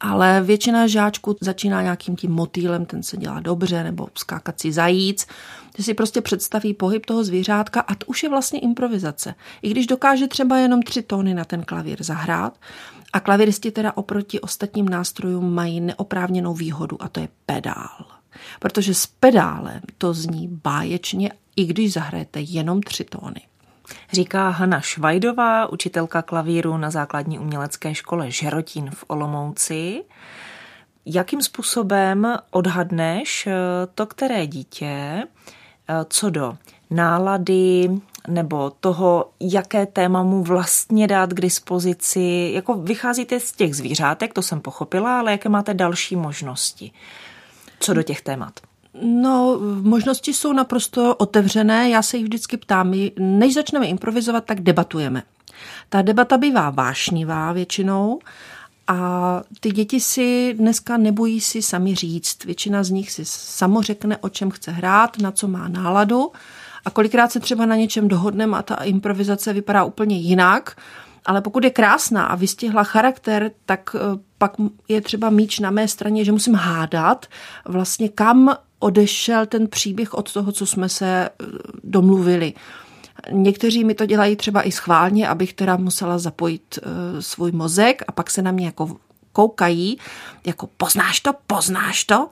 ale 0.00 0.42
většina 0.42 0.86
žáčků 0.86 1.36
začíná 1.40 1.82
nějakým 1.82 2.16
tím 2.16 2.30
motýlem, 2.30 2.86
ten 2.86 3.02
se 3.02 3.16
dělá 3.16 3.40
dobře, 3.40 3.84
nebo 3.84 4.08
skákací 4.18 4.72
zajíc, 4.72 5.26
že 5.78 5.84
si 5.84 5.94
prostě 5.94 6.20
představí 6.20 6.74
pohyb 6.74 7.06
toho 7.06 7.24
zvířátka 7.24 7.80
a 7.80 7.94
to 7.94 8.06
už 8.06 8.22
je 8.22 8.28
vlastně 8.28 8.60
improvizace. 8.60 9.34
I 9.62 9.70
když 9.70 9.86
dokáže 9.86 10.26
třeba 10.26 10.58
jenom 10.58 10.82
tři 10.82 11.02
tóny 11.02 11.34
na 11.34 11.44
ten 11.44 11.62
klavír 11.62 12.02
zahrát, 12.02 12.58
a 13.12 13.20
klaviristi 13.20 13.70
teda 13.70 13.96
oproti 13.96 14.40
ostatním 14.40 14.88
nástrojům 14.88 15.54
mají 15.54 15.80
neoprávněnou 15.80 16.54
výhodu 16.54 17.02
a 17.02 17.08
to 17.08 17.20
je 17.20 17.28
pedál. 17.46 18.06
Protože 18.60 18.94
s 18.94 19.06
pedálem 19.06 19.80
to 19.98 20.14
zní 20.14 20.48
báječně, 20.64 21.32
i 21.56 21.64
když 21.64 21.92
zahrajete 21.92 22.40
jenom 22.40 22.82
tři 22.82 23.04
tóny. 23.04 23.40
Říká 24.12 24.48
Hanna 24.48 24.80
Švajdová, 24.80 25.72
učitelka 25.72 26.22
klavíru 26.22 26.76
na 26.76 26.90
základní 26.90 27.38
umělecké 27.38 27.94
škole 27.94 28.30
Žerotín 28.30 28.90
v 28.90 29.04
Olomouci. 29.06 30.04
Jakým 31.06 31.42
způsobem 31.42 32.36
odhadneš 32.50 33.46
eh, 33.46 33.52
to, 33.94 34.06
které 34.06 34.46
dítě, 34.46 34.86
eh, 34.86 35.94
co 36.08 36.30
do 36.30 36.58
nálady 36.90 37.90
nebo 38.28 38.72
toho, 38.80 39.30
jaké 39.40 39.86
téma 39.86 40.22
mu 40.22 40.42
vlastně 40.42 41.06
dát 41.06 41.30
k 41.30 41.40
dispozici? 41.40 42.50
Jako 42.54 42.74
vycházíte 42.74 43.40
z 43.40 43.52
těch 43.52 43.76
zvířátek, 43.76 44.34
to 44.34 44.42
jsem 44.42 44.60
pochopila, 44.60 45.18
ale 45.18 45.32
jaké 45.32 45.48
máte 45.48 45.74
další 45.74 46.16
možnosti? 46.16 46.92
Co 47.80 47.94
do 47.94 48.02
těch 48.02 48.22
témat? 48.22 48.60
No, 49.02 49.58
možnosti 49.82 50.34
jsou 50.34 50.52
naprosto 50.52 51.14
otevřené. 51.14 51.90
Já 51.90 52.02
se 52.02 52.16
jich 52.16 52.26
vždycky 52.26 52.56
ptám. 52.56 52.94
Než 53.18 53.54
začneme 53.54 53.86
improvizovat, 53.86 54.44
tak 54.44 54.60
debatujeme. 54.60 55.22
Ta 55.88 56.02
debata 56.02 56.38
bývá 56.38 56.70
vášnivá 56.70 57.52
většinou 57.52 58.20
a 58.86 59.42
ty 59.60 59.70
děti 59.70 60.00
si 60.00 60.54
dneska 60.58 60.96
nebojí 60.96 61.40
si 61.40 61.62
sami 61.62 61.94
říct. 61.94 62.44
Většina 62.44 62.82
z 62.82 62.90
nich 62.90 63.12
si 63.12 63.24
samo 63.24 63.82
řekne, 63.82 64.16
o 64.16 64.28
čem 64.28 64.50
chce 64.50 64.70
hrát, 64.70 65.18
na 65.18 65.30
co 65.30 65.48
má 65.48 65.68
náladu 65.68 66.32
a 66.88 66.90
kolikrát 66.90 67.32
se 67.32 67.40
třeba 67.40 67.66
na 67.66 67.76
něčem 67.76 68.08
dohodneme 68.08 68.56
a 68.56 68.62
ta 68.62 68.74
improvizace 68.74 69.52
vypadá 69.52 69.84
úplně 69.84 70.18
jinak. 70.18 70.76
Ale 71.26 71.40
pokud 71.40 71.64
je 71.64 71.70
krásná 71.70 72.24
a 72.24 72.34
vystihla 72.34 72.84
charakter, 72.84 73.50
tak 73.66 73.90
eh, 73.94 74.18
pak 74.38 74.52
je 74.88 75.00
třeba 75.00 75.30
míč 75.30 75.58
na 75.58 75.70
mé 75.70 75.88
straně, 75.88 76.24
že 76.24 76.32
musím 76.32 76.54
hádat 76.54 77.26
vlastně 77.64 78.08
kam 78.08 78.56
odešel 78.78 79.46
ten 79.46 79.68
příběh 79.68 80.14
od 80.14 80.32
toho, 80.32 80.52
co 80.52 80.66
jsme 80.66 80.88
se 80.88 81.06
eh, 81.06 81.46
domluvili. 81.84 82.52
Někteří 83.30 83.84
mi 83.84 83.94
to 83.94 84.06
dělají 84.06 84.36
třeba 84.36 84.66
i 84.66 84.72
schválně, 84.72 85.28
abych 85.28 85.54
teda 85.54 85.76
musela 85.76 86.18
zapojit 86.18 86.78
uh, 86.78 87.20
svůj 87.20 87.52
mozek 87.52 88.02
a 88.08 88.12
pak 88.12 88.30
se 88.30 88.42
na 88.42 88.52
mě 88.52 88.66
jako 88.66 88.96
koukají, 89.32 89.98
jako 90.46 90.68
poznáš 90.76 91.20
to, 91.20 91.32
poznáš 91.46 92.04
to. 92.04 92.28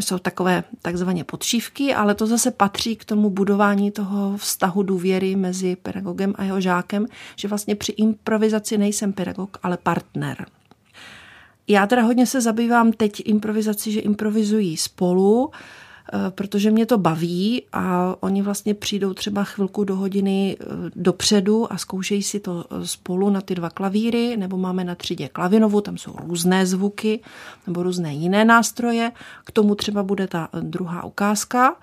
Jsou 0.00 0.18
takové 0.18 0.64
takzvané 0.82 1.24
podšívky, 1.24 1.94
ale 1.94 2.14
to 2.14 2.26
zase 2.26 2.50
patří 2.50 2.96
k 2.96 3.04
tomu 3.04 3.30
budování 3.30 3.90
toho 3.90 4.36
vztahu 4.36 4.82
důvěry 4.82 5.36
mezi 5.36 5.76
pedagogem 5.76 6.34
a 6.36 6.44
jeho 6.44 6.60
žákem, 6.60 7.06
že 7.36 7.48
vlastně 7.48 7.74
při 7.74 7.92
improvizaci 7.92 8.78
nejsem 8.78 9.12
pedagog, 9.12 9.58
ale 9.62 9.76
partner. 9.76 10.46
Já 11.68 11.86
teda 11.86 12.02
hodně 12.02 12.26
se 12.26 12.40
zabývám 12.40 12.92
teď 12.92 13.22
improvizaci, 13.24 13.92
že 13.92 14.00
improvizují 14.00 14.76
spolu, 14.76 15.50
protože 16.30 16.70
mě 16.70 16.86
to 16.86 16.98
baví 16.98 17.62
a 17.72 18.16
oni 18.20 18.42
vlastně 18.42 18.74
přijdou 18.74 19.14
třeba 19.14 19.44
chvilku 19.44 19.84
do 19.84 19.96
hodiny 19.96 20.56
eh, 20.60 20.64
dopředu 20.96 21.72
a 21.72 21.78
zkoušejí 21.78 22.22
si 22.22 22.40
to 22.40 22.64
eh, 22.70 22.86
spolu 22.86 23.30
na 23.30 23.40
ty 23.40 23.54
dva 23.54 23.70
klavíry, 23.70 24.36
nebo 24.36 24.56
máme 24.56 24.84
na 24.84 24.94
třídě 24.94 25.28
klavinovu, 25.28 25.80
tam 25.80 25.98
jsou 25.98 26.14
různé 26.26 26.66
zvuky 26.66 27.20
nebo 27.66 27.82
různé 27.82 28.14
jiné 28.14 28.44
nástroje. 28.44 29.12
K 29.44 29.50
tomu 29.50 29.74
třeba 29.74 30.02
bude 30.02 30.26
ta 30.26 30.48
druhá 30.60 31.04
ukázka. 31.04 31.76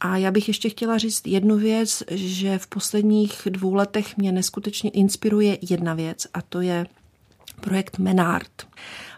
A 0.00 0.16
já 0.16 0.30
bych 0.30 0.48
ještě 0.48 0.68
chtěla 0.68 0.98
říct 0.98 1.26
jednu 1.26 1.56
věc, 1.56 2.02
že 2.10 2.58
v 2.58 2.66
posledních 2.66 3.48
dvou 3.50 3.74
letech 3.74 4.16
mě 4.16 4.32
neskutečně 4.32 4.90
inspiruje 4.90 5.58
jedna 5.70 5.94
věc 5.94 6.26
a 6.34 6.42
to 6.42 6.60
je 6.60 6.86
projekt 7.60 7.98
Menard 7.98 8.66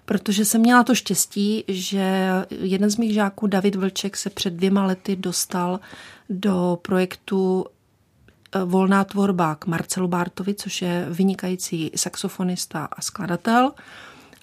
protože 0.05 0.45
jsem 0.45 0.61
měla 0.61 0.85
to 0.85 0.95
štěstí, 0.95 1.65
že 1.69 2.31
jeden 2.51 2.91
z 2.91 2.97
mých 2.97 3.15
žáků, 3.15 3.47
David 3.47 3.75
Vlček, 3.75 4.17
se 4.17 4.31
před 4.31 4.53
dvěma 4.53 4.87
lety 4.87 5.17
dostal 5.17 5.81
do 6.31 6.79
projektu 6.83 7.67
eh, 8.53 8.65
Volná 8.65 9.05
tvorba 9.05 9.55
k 9.55 9.67
Marcelu 9.67 10.09
Bártovi, 10.09 10.55
což 10.55 10.83
je 10.83 11.07
vynikající 11.11 11.91
saxofonista 11.97 12.89
a 12.93 13.01
skladatel. 13.03 13.73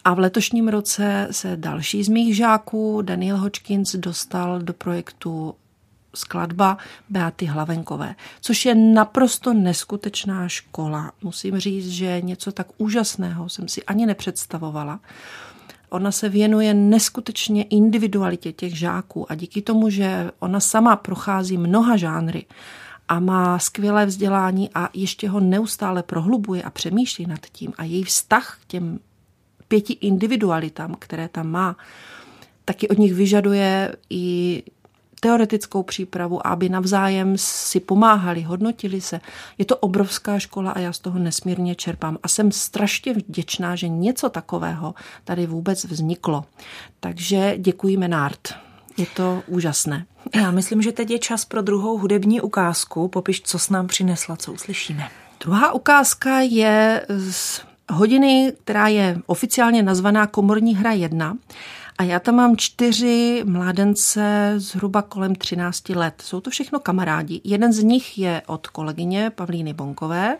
A 0.03 0.13
v 0.13 0.19
letošním 0.19 0.67
roce 0.67 1.27
se 1.31 1.57
další 1.57 2.03
z 2.03 2.09
mých 2.09 2.35
žáků, 2.35 3.01
Daniel 3.01 3.37
Hodgkins, 3.37 3.95
dostal 3.95 4.59
do 4.59 4.73
projektu 4.73 5.55
skladba 6.15 6.77
Beaty 7.09 7.45
Hlavenkové, 7.45 8.15
což 8.41 8.65
je 8.65 8.75
naprosto 8.75 9.53
neskutečná 9.53 10.47
škola. 10.47 11.11
Musím 11.21 11.59
říct, 11.59 11.89
že 11.89 12.21
něco 12.21 12.51
tak 12.51 12.67
úžasného 12.77 13.49
jsem 13.49 13.67
si 13.67 13.83
ani 13.83 14.05
nepředstavovala. 14.05 14.99
Ona 15.89 16.11
se 16.11 16.29
věnuje 16.29 16.73
neskutečně 16.73 17.63
individualitě 17.63 18.51
těch 18.51 18.77
žáků 18.77 19.31
a 19.31 19.35
díky 19.35 19.61
tomu, 19.61 19.89
že 19.89 20.31
ona 20.39 20.59
sama 20.59 20.95
prochází 20.95 21.57
mnoha 21.57 21.97
žánry 21.97 22.45
a 23.07 23.19
má 23.19 23.59
skvělé 23.59 24.05
vzdělání 24.05 24.69
a 24.75 24.89
ještě 24.93 25.29
ho 25.29 25.39
neustále 25.39 26.03
prohlubuje 26.03 26.63
a 26.63 26.69
přemýšlí 26.69 27.25
nad 27.25 27.39
tím 27.51 27.73
a 27.77 27.83
její 27.83 28.03
vztah 28.03 28.57
k 28.61 28.65
těm 28.65 28.99
pěti 29.67 29.93
individualitám, 29.93 30.95
které 30.99 31.27
tam 31.27 31.47
má, 31.47 31.77
taky 32.65 32.87
od 32.87 32.97
nich 32.97 33.13
vyžaduje 33.13 33.95
i 34.09 34.63
teoretickou 35.19 35.83
přípravu, 35.83 36.47
aby 36.47 36.69
navzájem 36.69 37.33
si 37.37 37.79
pomáhali, 37.79 38.41
hodnotili 38.41 39.01
se. 39.01 39.21
Je 39.57 39.65
to 39.65 39.77
obrovská 39.77 40.39
škola 40.39 40.71
a 40.71 40.79
já 40.79 40.93
z 40.93 40.99
toho 40.99 41.19
nesmírně 41.19 41.75
čerpám. 41.75 42.17
A 42.23 42.27
jsem 42.27 42.51
strašně 42.51 43.13
vděčná, 43.13 43.75
že 43.75 43.87
něco 43.87 44.29
takového 44.29 44.95
tady 45.23 45.45
vůbec 45.45 45.85
vzniklo. 45.85 46.45
Takže 46.99 47.53
děkuji 47.57 47.97
Menard. 47.97 48.53
Je 48.97 49.05
to 49.15 49.43
úžasné. 49.47 50.05
Já 50.35 50.51
myslím, 50.51 50.81
že 50.81 50.91
teď 50.91 51.11
je 51.11 51.19
čas 51.19 51.45
pro 51.45 51.61
druhou 51.61 51.97
hudební 51.97 52.41
ukázku. 52.41 53.07
Popiš, 53.07 53.41
co 53.41 53.59
s 53.59 53.69
nám 53.69 53.87
přinesla, 53.87 54.35
co 54.35 54.53
uslyšíme. 54.53 55.09
Druhá 55.39 55.71
ukázka 55.71 56.39
je 56.39 57.05
z 57.09 57.61
hodiny, 57.91 58.53
která 58.63 58.87
je 58.87 59.17
oficiálně 59.25 59.83
nazvaná 59.83 60.27
Komorní 60.27 60.75
hra 60.75 60.91
1 60.91 61.37
a 61.99 62.03
já 62.03 62.19
tam 62.19 62.35
mám 62.35 62.57
čtyři 62.57 63.43
mládence 63.45 64.53
zhruba 64.57 65.01
kolem 65.01 65.35
13 65.35 65.89
let. 65.89 66.21
Jsou 66.25 66.41
to 66.41 66.49
všechno 66.49 66.79
kamarádi. 66.79 67.41
Jeden 67.43 67.73
z 67.73 67.83
nich 67.83 68.17
je 68.17 68.41
od 68.47 68.67
kolegyně 68.67 69.29
Pavlíny 69.29 69.73
Bonkové. 69.73 70.37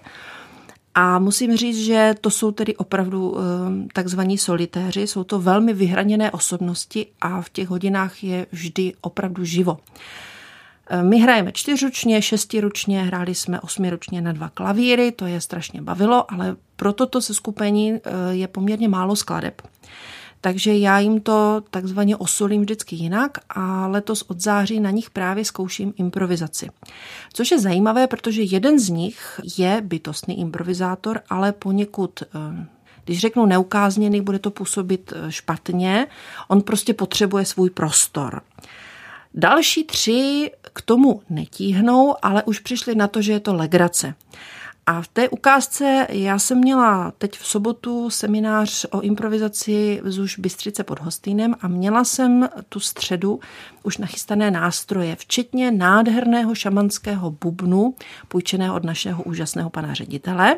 A 0.96 1.20
musím 1.20 1.58
říct, 1.58 1.78
že 1.78 2.16
to 2.22 2.30
jsou 2.30 2.52
tedy 2.52 2.76
opravdu 2.76 3.38
ehm, 3.38 3.88
takzvaní 3.94 4.38
solitéři, 4.38 5.08
jsou 5.08 5.24
to 5.24 5.40
velmi 5.40 5.74
vyhraněné 5.74 6.32
osobnosti 6.32 7.08
a 7.22 7.42
v 7.42 7.50
těch 7.50 7.70
hodinách 7.70 8.24
je 8.24 8.46
vždy 8.52 8.94
opravdu 9.02 9.46
živo. 9.46 9.80
Ehm, 10.90 11.10
my 11.10 11.20
hrajeme 11.20 11.52
čtyřručně, 11.52 12.22
šestiručně, 12.22 13.04
hráli 13.04 13.36
jsme 13.36 13.62
osmiručně 13.62 14.22
na 14.22 14.32
dva 14.32 14.50
klavíry, 14.50 15.12
to 15.12 15.26
je 15.26 15.42
strašně 15.42 15.82
bavilo, 15.82 16.32
ale 16.32 16.56
pro 16.76 16.94
toto 16.94 17.22
se 17.22 17.34
skupení 17.34 17.94
eh, 17.94 18.00
je 18.32 18.48
poměrně 18.48 18.88
málo 18.88 19.16
skladeb. 19.16 19.62
Takže 20.42 20.78
já 20.78 21.00
jim 21.00 21.22
to 21.22 21.62
takzvaně 21.70 22.18
osolím 22.18 22.62
vždycky 22.62 22.96
jinak 22.96 23.38
a 23.50 23.88
letos 23.88 24.22
od 24.22 24.42
září 24.42 24.80
na 24.80 24.92
nich 24.92 25.10
právě 25.10 25.46
zkouším 25.46 25.94
improvizaci. 25.98 26.70
Což 27.34 27.52
je 27.52 27.60
zajímavé, 27.60 28.08
protože 28.08 28.42
jeden 28.42 28.80
z 28.80 28.90
nich 28.90 29.42
je 29.58 29.82
bytostný 29.82 30.40
improvizátor, 30.40 31.22
ale 31.30 31.52
poněkud 31.52 32.24
eh, 32.24 32.68
když 33.06 33.20
řeknu 33.20 33.46
neukázněný, 33.46 34.22
bude 34.22 34.40
to 34.40 34.52
působit 34.52 35.14
eh, 35.16 35.32
špatně. 35.32 36.08
On 36.48 36.62
prostě 36.62 36.94
potřebuje 36.94 37.46
svůj 37.46 37.70
prostor. 37.70 38.42
Další 39.34 39.84
tři 39.84 40.52
k 40.74 40.82
tomu 40.82 41.22
netíhnou, 41.30 42.16
ale 42.22 42.44
už 42.44 42.60
přišli 42.60 42.96
na 42.96 43.08
to, 43.08 43.22
že 43.22 43.32
je 43.32 43.40
to 43.40 43.54
legrace. 43.54 44.16
A 44.90 45.02
v 45.02 45.08
té 45.08 45.30
ukázce 45.30 46.08
já 46.10 46.40
jsem 46.40 46.58
měla 46.58 47.12
teď 47.18 47.38
v 47.38 47.48
sobotu 47.48 48.10
seminář 48.10 48.86
o 48.92 49.02
improvizaci 49.02 50.02
v 50.04 50.12
Zuž 50.12 50.40
Bystřice 50.40 50.84
pod 50.84 51.00
Hostýnem 51.00 51.56
a 51.62 51.68
měla 51.68 52.04
jsem 52.04 52.50
tu 52.70 52.80
středu 52.80 53.40
už 53.84 53.98
nachystané 53.98 54.52
nástroje, 54.52 55.16
včetně 55.16 55.72
nádherného 55.72 56.56
šamanského 56.56 57.32
bubnu, 57.32 57.96
půjčeného 58.28 58.76
od 58.76 58.84
našeho 58.84 59.24
úžasného 59.24 59.70
pana 59.70 59.94
ředitele 59.94 60.58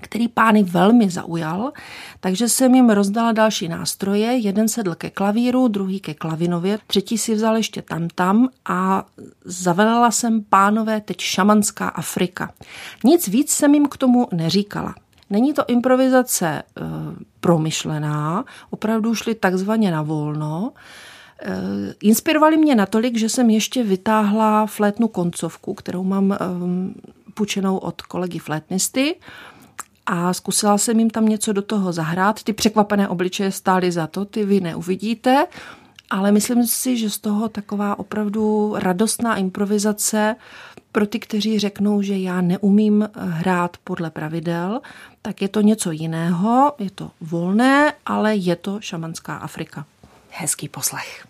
který 0.00 0.28
pány 0.28 0.62
velmi 0.62 1.10
zaujal, 1.10 1.72
takže 2.20 2.48
jsem 2.48 2.74
jim 2.74 2.90
rozdala 2.90 3.32
další 3.32 3.68
nástroje. 3.68 4.32
Jeden 4.32 4.68
sedl 4.68 4.94
ke 4.94 5.10
klavíru, 5.10 5.68
druhý 5.68 6.00
ke 6.00 6.14
klavinově, 6.14 6.78
třetí 6.86 7.18
si 7.18 7.34
vzal 7.34 7.56
ještě 7.56 7.82
tam 7.82 8.08
tam 8.14 8.48
a 8.64 9.04
zavelala 9.44 10.10
jsem 10.10 10.44
pánové 10.48 11.00
teď 11.00 11.20
šamanská 11.20 11.88
Afrika. 11.88 12.52
Nic 13.04 13.28
víc 13.28 13.50
jsem 13.50 13.74
jim 13.74 13.86
k 13.86 13.96
tomu 13.96 14.28
neříkala. 14.32 14.94
Není 15.30 15.54
to 15.54 15.64
improvizace 15.68 16.46
e, 16.48 16.62
promyšlená, 17.40 18.44
opravdu 18.70 19.14
šli 19.14 19.34
takzvaně 19.34 19.90
na 19.90 20.02
volno. 20.02 20.72
E, 21.42 21.54
inspirovali 22.02 22.56
mě 22.56 22.74
natolik, 22.74 23.18
že 23.18 23.28
jsem 23.28 23.50
ještě 23.50 23.82
vytáhla 23.82 24.66
flétnu 24.66 25.08
koncovku, 25.08 25.74
kterou 25.74 26.04
mám 26.04 26.32
e, 26.32 26.36
půjčenou 27.34 27.76
od 27.76 28.02
kolegy 28.02 28.38
flétnisty 28.38 29.16
a 30.12 30.32
zkusila 30.32 30.78
jsem 30.78 30.98
jim 30.98 31.10
tam 31.10 31.26
něco 31.26 31.52
do 31.52 31.62
toho 31.62 31.92
zahrát. 31.92 32.42
Ty 32.42 32.52
překvapené 32.52 33.08
obličeje 33.08 33.52
stály 33.52 33.92
za 33.92 34.06
to, 34.06 34.24
ty 34.24 34.44
vy 34.44 34.60
neuvidíte, 34.60 35.46
ale 36.10 36.32
myslím 36.32 36.66
si, 36.66 36.96
že 36.96 37.10
z 37.10 37.18
toho 37.18 37.48
taková 37.48 37.98
opravdu 37.98 38.74
radostná 38.76 39.36
improvizace 39.36 40.36
pro 40.92 41.06
ty, 41.06 41.18
kteří 41.18 41.58
řeknou, 41.58 42.02
že 42.02 42.18
já 42.18 42.40
neumím 42.40 43.08
hrát 43.14 43.76
podle 43.84 44.10
pravidel, 44.10 44.80
tak 45.22 45.42
je 45.42 45.48
to 45.48 45.60
něco 45.60 45.90
jiného, 45.90 46.72
je 46.78 46.90
to 46.90 47.10
volné, 47.20 47.92
ale 48.06 48.36
je 48.36 48.56
to 48.56 48.80
šamanská 48.80 49.36
Afrika. 49.36 49.86
Hezký 50.30 50.68
poslech. 50.68 51.29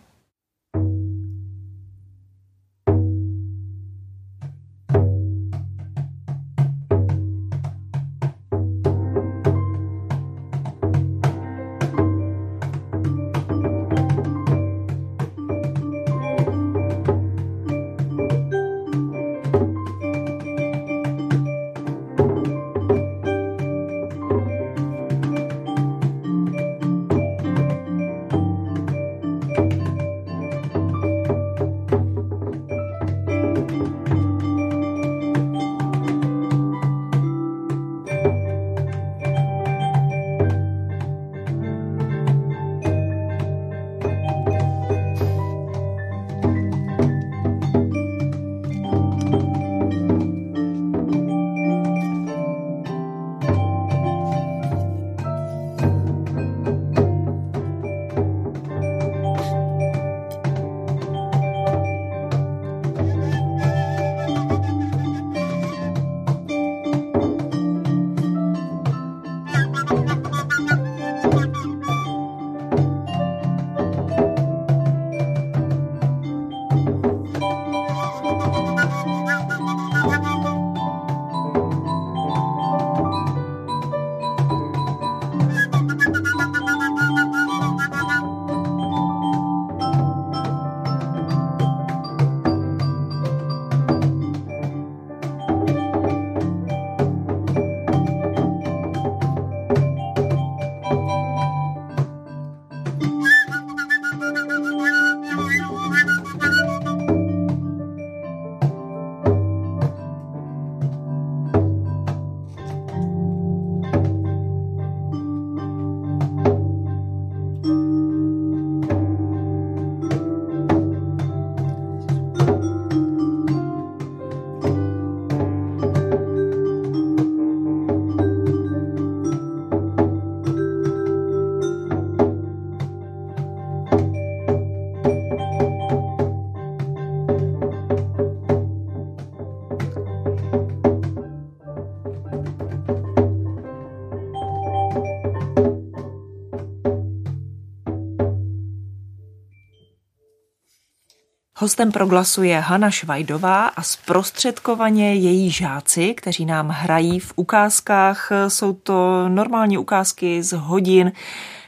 Hostem 151.61 151.93
proglasu 151.93 152.43
je 152.43 152.61
Hana 152.61 152.91
Švajdová 152.91 153.67
a 153.67 153.83
zprostředkovaně 153.83 155.15
její 155.15 155.51
žáci, 155.51 156.15
kteří 156.15 156.45
nám 156.45 156.69
hrají 156.69 157.21
v 157.21 157.33
ukázkách. 157.37 158.33
Jsou 158.49 158.73
to 158.73 159.29
normální 159.29 159.79
ukázky 159.79 160.43
z 160.43 160.53
hodin. 160.53 161.13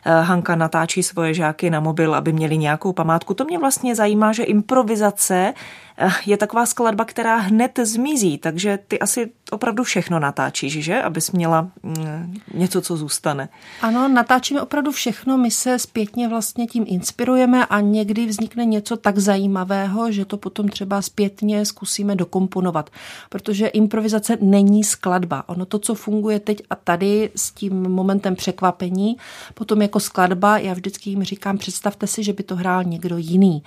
Hanka 0.04 0.56
natáčí 0.56 1.02
svoje 1.02 1.34
žáky 1.34 1.70
na 1.70 1.80
mobil, 1.80 2.14
aby 2.14 2.32
měli 2.32 2.58
nějakou 2.58 2.92
památku. 2.92 3.34
To 3.34 3.44
mě 3.44 3.58
vlastně 3.58 3.94
zajímá, 3.94 4.32
že 4.32 4.42
improvizace 4.42 5.54
Eh, 5.98 6.10
je 6.26 6.36
taková 6.36 6.66
skladba, 6.66 7.04
která 7.04 7.36
hned 7.36 7.78
zmizí, 7.82 8.38
takže 8.38 8.78
ty 8.88 8.98
asi 8.98 9.30
opravdu 9.50 9.84
všechno 9.84 10.18
natáčíš, 10.18 10.84
že? 10.84 11.02
Abys 11.02 11.32
měla 11.32 11.68
mm, 11.82 12.34
něco, 12.54 12.80
co 12.80 12.96
zůstane. 12.96 13.48
Ano, 13.82 14.08
natáčíme 14.08 14.62
opravdu 14.62 14.92
všechno, 14.92 15.38
my 15.38 15.50
se 15.50 15.78
zpětně 15.78 16.28
vlastně 16.28 16.66
tím 16.66 16.84
inspirujeme 16.88 17.66
a 17.66 17.80
někdy 17.80 18.26
vznikne 18.26 18.64
něco 18.64 18.96
tak 18.96 19.18
zajímavého, 19.18 20.12
že 20.12 20.24
to 20.24 20.36
potom 20.36 20.68
třeba 20.68 21.02
zpětně 21.02 21.66
zkusíme 21.66 22.16
dokomponovat, 22.16 22.90
protože 23.28 23.66
improvizace 23.66 24.38
není 24.40 24.84
skladba. 24.84 25.48
Ono 25.48 25.66
to, 25.66 25.78
co 25.78 25.94
funguje 25.94 26.40
teď 26.40 26.62
a 26.70 26.74
tady 26.74 27.30
s 27.36 27.50
tím 27.50 27.82
momentem 27.82 28.36
překvapení, 28.36 29.16
potom 29.54 29.82
jako 29.92 30.00
skladba, 30.00 30.58
já 30.58 30.74
vždycky 30.74 31.10
jim 31.10 31.24
říkám, 31.24 31.58
představte 31.58 32.06
si, 32.06 32.24
že 32.24 32.32
by 32.32 32.42
to 32.42 32.56
hrál 32.56 32.84
někdo 32.84 33.16
jiný. 33.16 33.62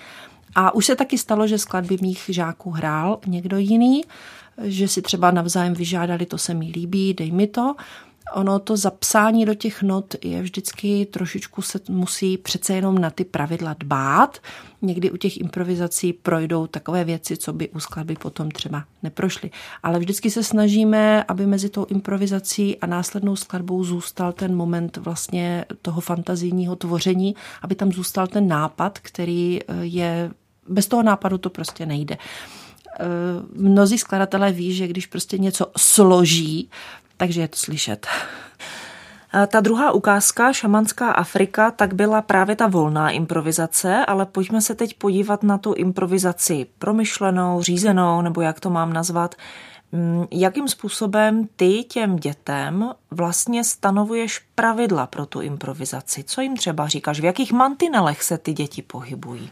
A 0.55 0.75
už 0.75 0.85
se 0.85 0.95
taky 0.95 1.17
stalo, 1.17 1.47
že 1.47 1.57
skladby 1.57 1.97
mých 2.01 2.25
žáků 2.27 2.71
hrál 2.71 3.19
někdo 3.27 3.57
jiný, 3.57 4.03
že 4.63 4.87
si 4.87 5.01
třeba 5.01 5.31
navzájem 5.31 5.73
vyžádali, 5.73 6.25
to 6.25 6.37
se 6.37 6.53
mi 6.53 6.65
líbí, 6.65 7.13
dej 7.13 7.31
mi 7.31 7.47
to. 7.47 7.75
Ono 8.33 8.59
to 8.59 8.77
zapsání 8.77 9.45
do 9.45 9.53
těch 9.53 9.81
not 9.81 10.15
je 10.23 10.41
vždycky 10.41 11.05
trošičku 11.05 11.61
se 11.61 11.79
musí 11.89 12.37
přece 12.37 12.73
jenom 12.73 12.97
na 12.97 13.09
ty 13.09 13.25
pravidla 13.25 13.75
dbát. 13.79 14.37
Někdy 14.81 15.11
u 15.11 15.17
těch 15.17 15.37
improvizací 15.37 16.13
projdou 16.13 16.67
takové 16.67 17.03
věci, 17.03 17.37
co 17.37 17.53
by 17.53 17.69
u 17.69 17.79
skladby 17.79 18.15
potom 18.15 18.51
třeba 18.51 18.83
neprošly. 19.03 19.51
Ale 19.83 19.99
vždycky 19.99 20.31
se 20.31 20.43
snažíme, 20.43 21.23
aby 21.23 21.45
mezi 21.45 21.69
tou 21.69 21.85
improvizací 21.85 22.77
a 22.77 22.85
následnou 22.85 23.35
skladbou 23.35 23.83
zůstal 23.83 24.33
ten 24.33 24.55
moment 24.55 24.97
vlastně 24.97 25.65
toho 25.81 26.01
fantazijního 26.01 26.75
tvoření, 26.75 27.35
aby 27.61 27.75
tam 27.75 27.91
zůstal 27.91 28.27
ten 28.27 28.47
nápad, 28.47 28.99
který 28.99 29.59
je 29.81 30.31
bez 30.67 30.87
toho 30.87 31.03
nápadu 31.03 31.37
to 31.37 31.49
prostě 31.49 31.85
nejde. 31.85 32.17
Eh, 32.99 33.05
mnozí 33.53 33.97
skladatelé 33.97 34.51
ví, 34.51 34.73
že 34.73 34.87
když 34.87 35.05
prostě 35.05 35.37
něco 35.37 35.71
složí, 35.77 36.69
takže 37.17 37.41
je 37.41 37.47
to 37.47 37.57
slyšet. 37.57 38.07
Ta 39.47 39.59
druhá 39.59 39.91
ukázka, 39.91 40.53
šamanská 40.53 41.11
Afrika, 41.11 41.71
tak 41.71 41.93
byla 41.93 42.21
právě 42.21 42.55
ta 42.55 42.67
volná 42.67 43.09
improvizace, 43.09 44.05
ale 44.05 44.25
pojďme 44.25 44.61
se 44.61 44.75
teď 44.75 44.93
podívat 44.93 45.43
na 45.43 45.57
tu 45.57 45.73
improvizaci 45.73 46.65
promyšlenou, 46.79 47.61
řízenou, 47.61 48.21
nebo 48.21 48.41
jak 48.41 48.59
to 48.59 48.69
mám 48.69 48.93
nazvat. 48.93 49.35
Mm, 49.91 50.25
jakým 50.31 50.67
způsobem 50.67 51.47
ty 51.55 51.83
těm 51.83 52.15
dětem 52.15 52.91
vlastně 53.11 53.63
stanovuješ 53.63 54.41
pravidla 54.55 55.07
pro 55.07 55.25
tu 55.25 55.41
improvizaci? 55.41 56.23
Co 56.23 56.41
jim 56.41 56.57
třeba 56.57 56.87
říkáš? 56.87 57.19
V 57.19 57.25
jakých 57.25 57.51
mantinelech 57.51 58.23
se 58.23 58.37
ty 58.37 58.53
děti 58.53 58.81
pohybují? 58.81 59.51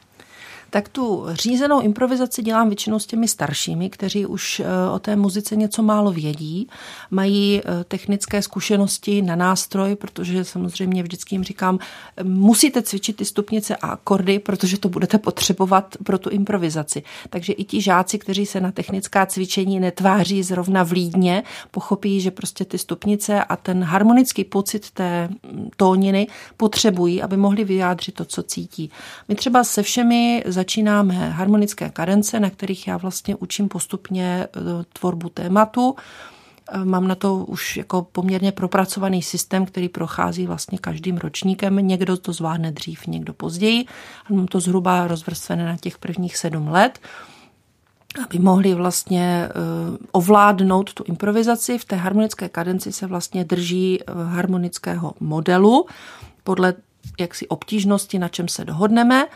Tak 0.74 0.90
tu 0.90 1.26
řízenou 1.32 1.82
improvizaci 1.82 2.44
dělám 2.44 2.68
většinou 2.68 3.00
s 3.00 3.06
těmi 3.06 3.28
staršími, 3.28 3.90
kteří 3.90 4.26
už 4.26 4.60
eh, 4.60 4.66
o 4.94 5.00
té 5.00 5.16
muzice 5.16 5.56
něco 5.56 5.84
málo 5.84 6.12
vědí, 6.12 6.68
mají 7.12 7.62
eh, 7.62 7.84
technické 7.84 8.42
zkušenosti 8.42 9.22
na 9.22 9.36
nástroj, 9.36 9.96
protože 9.96 10.44
samozřejmě 10.44 11.04
vždycky 11.04 11.36
jim 11.36 11.44
říkám, 11.44 11.80
musíte 12.24 12.82
cvičit 12.82 13.16
ty 13.16 13.26
stupnice 13.26 13.76
a 13.76 13.88
akordy, 13.88 14.40
protože 14.40 14.78
to 14.78 14.90
budete 14.90 15.18
potřebovat 15.18 15.98
pro 16.04 16.18
tu 16.18 16.30
improvizaci. 16.30 17.04
Takže 17.30 17.54
i 17.54 17.64
ti 17.64 17.82
žáci, 17.82 18.20
kteří 18.20 18.46
se 18.46 18.62
na 18.62 18.72
technická 18.72 19.26
cvičení 19.26 19.80
netváří 19.80 20.44
zrovna 20.44 20.84
vlídně, 20.84 21.44
pochopí, 21.72 22.22
že 22.22 22.32
prostě 22.32 22.66
ty 22.66 22.78
stupnice 22.78 23.44
a 23.44 23.56
ten 23.56 23.84
harmonický 23.84 24.44
pocit 24.44 24.92
té 24.92 25.28
mm, 25.28 25.70
tóniny 25.78 26.28
potřebují, 26.58 27.22
aby 27.22 27.38
mohli 27.38 27.64
vyjádřit 27.64 28.16
to, 28.16 28.26
co 28.26 28.44
cítí. 28.44 28.92
My 29.28 29.36
třeba 29.36 29.64
se 29.64 29.84
všemi 29.84 30.44
začínáme 30.64 31.30
harmonické 31.30 31.90
kadence, 31.90 32.40
na 32.40 32.50
kterých 32.50 32.88
já 32.88 32.98
vlastně 32.98 33.36
učím 33.36 33.68
postupně 33.68 34.26
e, 34.26 34.48
tvorbu 34.94 35.30
tématu. 35.30 35.96
E, 36.72 36.86
mám 36.86 37.08
na 37.08 37.16
to 37.16 37.36
už 37.36 37.78
jako 37.78 38.08
poměrně 38.12 38.52
propracovaný 38.52 39.22
systém, 39.22 39.66
který 39.66 39.90
prochází 39.90 40.48
vlastně 40.48 40.78
každým 40.78 41.18
ročníkem. 41.18 41.76
Někdo 41.76 42.18
to 42.18 42.34
zvládne 42.34 42.72
dřív, 42.72 43.08
někdo 43.08 43.34
později. 43.34 43.86
Mám 44.30 44.48
to 44.48 44.60
zhruba 44.60 45.08
rozvrstvené 45.08 45.66
na 45.66 45.78
těch 45.78 45.98
prvních 45.98 46.38
sedm 46.38 46.68
let 46.68 47.00
aby 48.26 48.40
mohli 48.40 48.74
vlastně 48.74 49.26
e, 49.26 49.50
ovládnout 50.12 50.94
tu 50.94 51.04
improvizaci. 51.04 51.78
V 51.78 51.86
té 51.86 51.96
harmonické 51.96 52.50
kadenci 52.50 52.92
se 52.92 53.08
vlastně 53.08 53.44
drží 53.44 54.00
harmonického 54.30 55.14
modelu 55.20 55.86
podle 56.44 56.74
jaksi 57.20 57.48
obtížnosti, 57.48 58.20
na 58.20 58.28
čem 58.28 58.48
se 58.48 58.66
dohodneme 58.66 59.28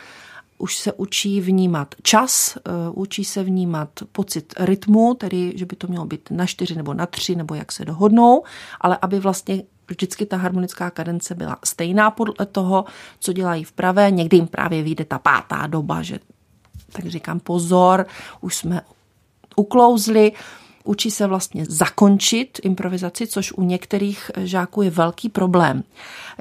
už 0.57 0.77
se 0.77 0.93
učí 0.93 1.41
vnímat 1.41 1.95
čas, 2.03 2.57
eh, 2.57 2.71
učí 2.93 3.25
se 3.25 3.43
vnímat 3.43 3.89
pocit 4.11 4.53
rytmu, 4.59 5.13
tedy 5.13 5.53
že 5.55 5.65
by 5.65 5.75
to 5.75 5.87
mělo 5.87 6.05
být 6.05 6.31
na 6.31 6.45
čtyři 6.45 6.75
nebo 6.75 6.93
na 6.93 7.05
tři, 7.05 7.35
nebo 7.35 7.55
jak 7.55 7.71
se 7.71 7.85
dohodnou, 7.85 8.43
ale 8.81 8.97
aby 9.01 9.19
vlastně 9.19 9.63
vždycky 9.89 10.25
ta 10.25 10.37
harmonická 10.37 10.89
kadence 10.89 11.35
byla 11.35 11.57
stejná 11.65 12.11
podle 12.11 12.45
toho, 12.45 12.85
co 13.19 13.33
dělají 13.33 13.63
v 13.63 13.71
pravé. 13.71 14.11
Někdy 14.11 14.37
jim 14.37 14.47
právě 14.47 14.83
vyjde 14.83 15.05
ta 15.05 15.19
pátá 15.19 15.67
doba, 15.67 16.01
že 16.01 16.19
tak 16.91 17.05
říkám 17.05 17.39
pozor, 17.39 18.05
už 18.41 18.55
jsme 18.55 18.81
uklouzli, 19.55 20.31
učí 20.87 21.11
se 21.11 21.27
vlastně 21.27 21.65
zakončit 21.69 22.59
improvizaci, 22.63 23.27
což 23.27 23.51
u 23.51 23.63
některých 23.63 24.31
žáků 24.37 24.81
je 24.81 24.89
velký 24.89 25.29
problém. 25.29 25.83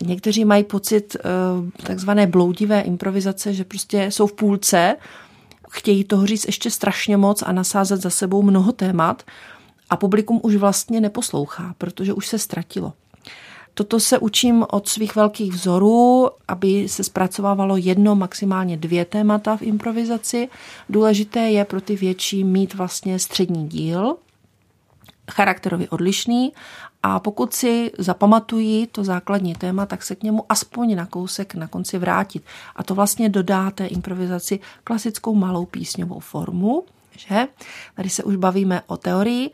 Někteří 0.02 0.44
mají 0.44 0.64
pocit 0.64 1.16
eh, 1.16 1.82
takzvané 1.86 2.26
bloudivé 2.26 2.80
improvizace, 2.80 3.54
že 3.54 3.64
prostě 3.64 4.10
jsou 4.10 4.26
v 4.26 4.32
půlce, 4.32 4.96
chtějí 5.70 6.04
toho 6.04 6.26
říct 6.26 6.44
ještě 6.44 6.70
strašně 6.70 7.16
moc 7.16 7.42
a 7.42 7.52
nasázet 7.52 8.02
za 8.02 8.10
sebou 8.10 8.42
mnoho 8.42 8.72
témat 8.72 9.22
a 9.90 9.96
publikum 9.96 10.40
už 10.42 10.56
vlastně 10.56 11.00
neposlouchá, 11.00 11.74
protože 11.78 12.12
už 12.12 12.26
se 12.26 12.38
ztratilo. 12.38 12.92
Toto 13.74 14.00
se 14.00 14.18
učím 14.18 14.64
od 14.70 14.88
svých 14.88 15.16
velkých 15.16 15.52
vzorů, 15.52 16.30
aby 16.48 16.88
se 16.88 17.04
zpracovávalo 17.04 17.76
jedno, 17.76 18.16
maximálně 18.16 18.76
dvě 18.76 19.04
témata 19.04 19.56
v 19.56 19.62
improvizaci. 19.62 20.48
Důležité 20.88 21.40
je 21.40 21.64
pro 21.64 21.80
ty 21.80 21.96
větší 21.96 22.44
mít 22.44 22.74
vlastně 22.74 23.18
střední 23.18 23.68
díl, 23.68 24.16
charakterově 25.30 25.88
odlišný 25.88 26.52
a 27.02 27.20
pokud 27.20 27.54
si 27.54 27.92
zapamatují 27.98 28.86
to 28.86 29.04
základní 29.04 29.54
téma, 29.54 29.86
tak 29.86 30.02
se 30.02 30.14
k 30.14 30.22
němu 30.22 30.44
aspoň 30.48 30.96
na 30.96 31.06
kousek 31.06 31.54
na 31.54 31.68
konci 31.68 31.98
vrátit. 31.98 32.42
A 32.76 32.82
to 32.82 32.94
vlastně 32.94 33.28
dodá 33.28 33.70
té 33.70 33.86
improvizaci 33.86 34.60
klasickou 34.84 35.34
malou 35.34 35.66
písňovou 35.66 36.20
formu, 36.20 36.84
že? 37.16 37.48
Tady 37.94 38.10
se 38.10 38.22
už 38.22 38.36
bavíme 38.36 38.82
o 38.86 38.96
teorii. 38.96 39.50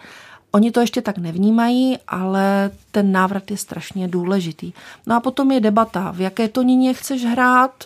Oni 0.52 0.70
to 0.70 0.80
ještě 0.80 1.02
tak 1.02 1.18
nevnímají, 1.18 1.98
ale 2.08 2.70
ten 2.90 3.12
návrat 3.12 3.50
je 3.50 3.56
strašně 3.56 4.08
důležitý. 4.08 4.72
No 5.06 5.16
a 5.16 5.20
potom 5.20 5.52
je 5.52 5.60
debata, 5.60 6.10
v 6.10 6.20
jaké 6.20 6.48
tonině 6.48 6.94
chceš 6.94 7.24
hrát, 7.24 7.84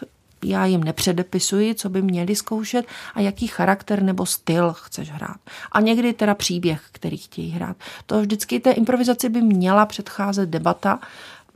já 0.48 0.66
jim 0.66 0.84
nepředepisuji, 0.84 1.74
co 1.74 1.88
by 1.88 2.02
měli 2.02 2.36
zkoušet 2.36 2.86
a 3.14 3.20
jaký 3.20 3.46
charakter 3.46 4.02
nebo 4.02 4.26
styl 4.26 4.72
chceš 4.72 5.10
hrát. 5.10 5.36
A 5.72 5.80
někdy 5.80 6.12
teda 6.12 6.34
příběh, 6.34 6.82
který 6.92 7.16
chtějí 7.16 7.50
hrát. 7.50 7.76
To 8.06 8.20
vždycky 8.20 8.60
té 8.60 8.70
improvizaci 8.72 9.28
by 9.28 9.42
měla 9.42 9.86
předcházet 9.86 10.48
debata, 10.48 11.00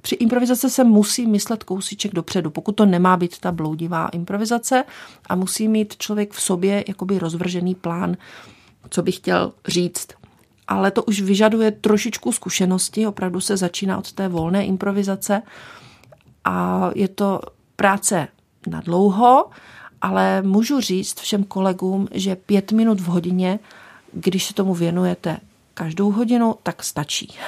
při 0.02 0.14
improvizaci 0.14 0.70
se 0.70 0.84
musí 0.84 1.26
myslet 1.26 1.64
kousíček 1.64 2.14
dopředu, 2.14 2.50
pokud 2.50 2.72
to 2.72 2.86
nemá 2.86 3.16
být 3.16 3.38
ta 3.38 3.52
bloudivá 3.52 4.08
improvizace 4.08 4.84
a 5.26 5.34
musí 5.34 5.68
mít 5.68 5.96
člověk 5.96 6.32
v 6.32 6.40
sobě 6.40 6.84
jakoby 6.88 7.18
rozvržený 7.18 7.74
plán, 7.74 8.16
co 8.90 9.02
by 9.02 9.12
chtěl 9.12 9.52
říct. 9.68 10.08
Ale 10.68 10.90
to 10.90 11.02
už 11.02 11.20
vyžaduje 11.20 11.70
trošičku 11.70 12.32
zkušenosti, 12.32 13.06
opravdu 13.06 13.40
se 13.40 13.56
začíná 13.56 13.98
od 13.98 14.12
té 14.12 14.28
volné 14.28 14.64
improvizace 14.64 15.42
a 16.44 16.90
je 16.94 17.08
to 17.08 17.40
práce 17.76 18.28
na 18.66 18.80
dlouho, 18.80 19.50
ale 20.00 20.42
můžu 20.42 20.80
říct 20.80 21.20
všem 21.20 21.44
kolegům, 21.44 22.08
že 22.10 22.36
pět 22.36 22.72
minut 22.72 23.00
v 23.00 23.06
hodině, 23.06 23.58
když 24.12 24.44
se 24.44 24.54
tomu 24.54 24.74
věnujete 24.74 25.38
každou 25.74 26.10
hodinu, 26.10 26.56
tak 26.62 26.82
stačí. 26.82 27.38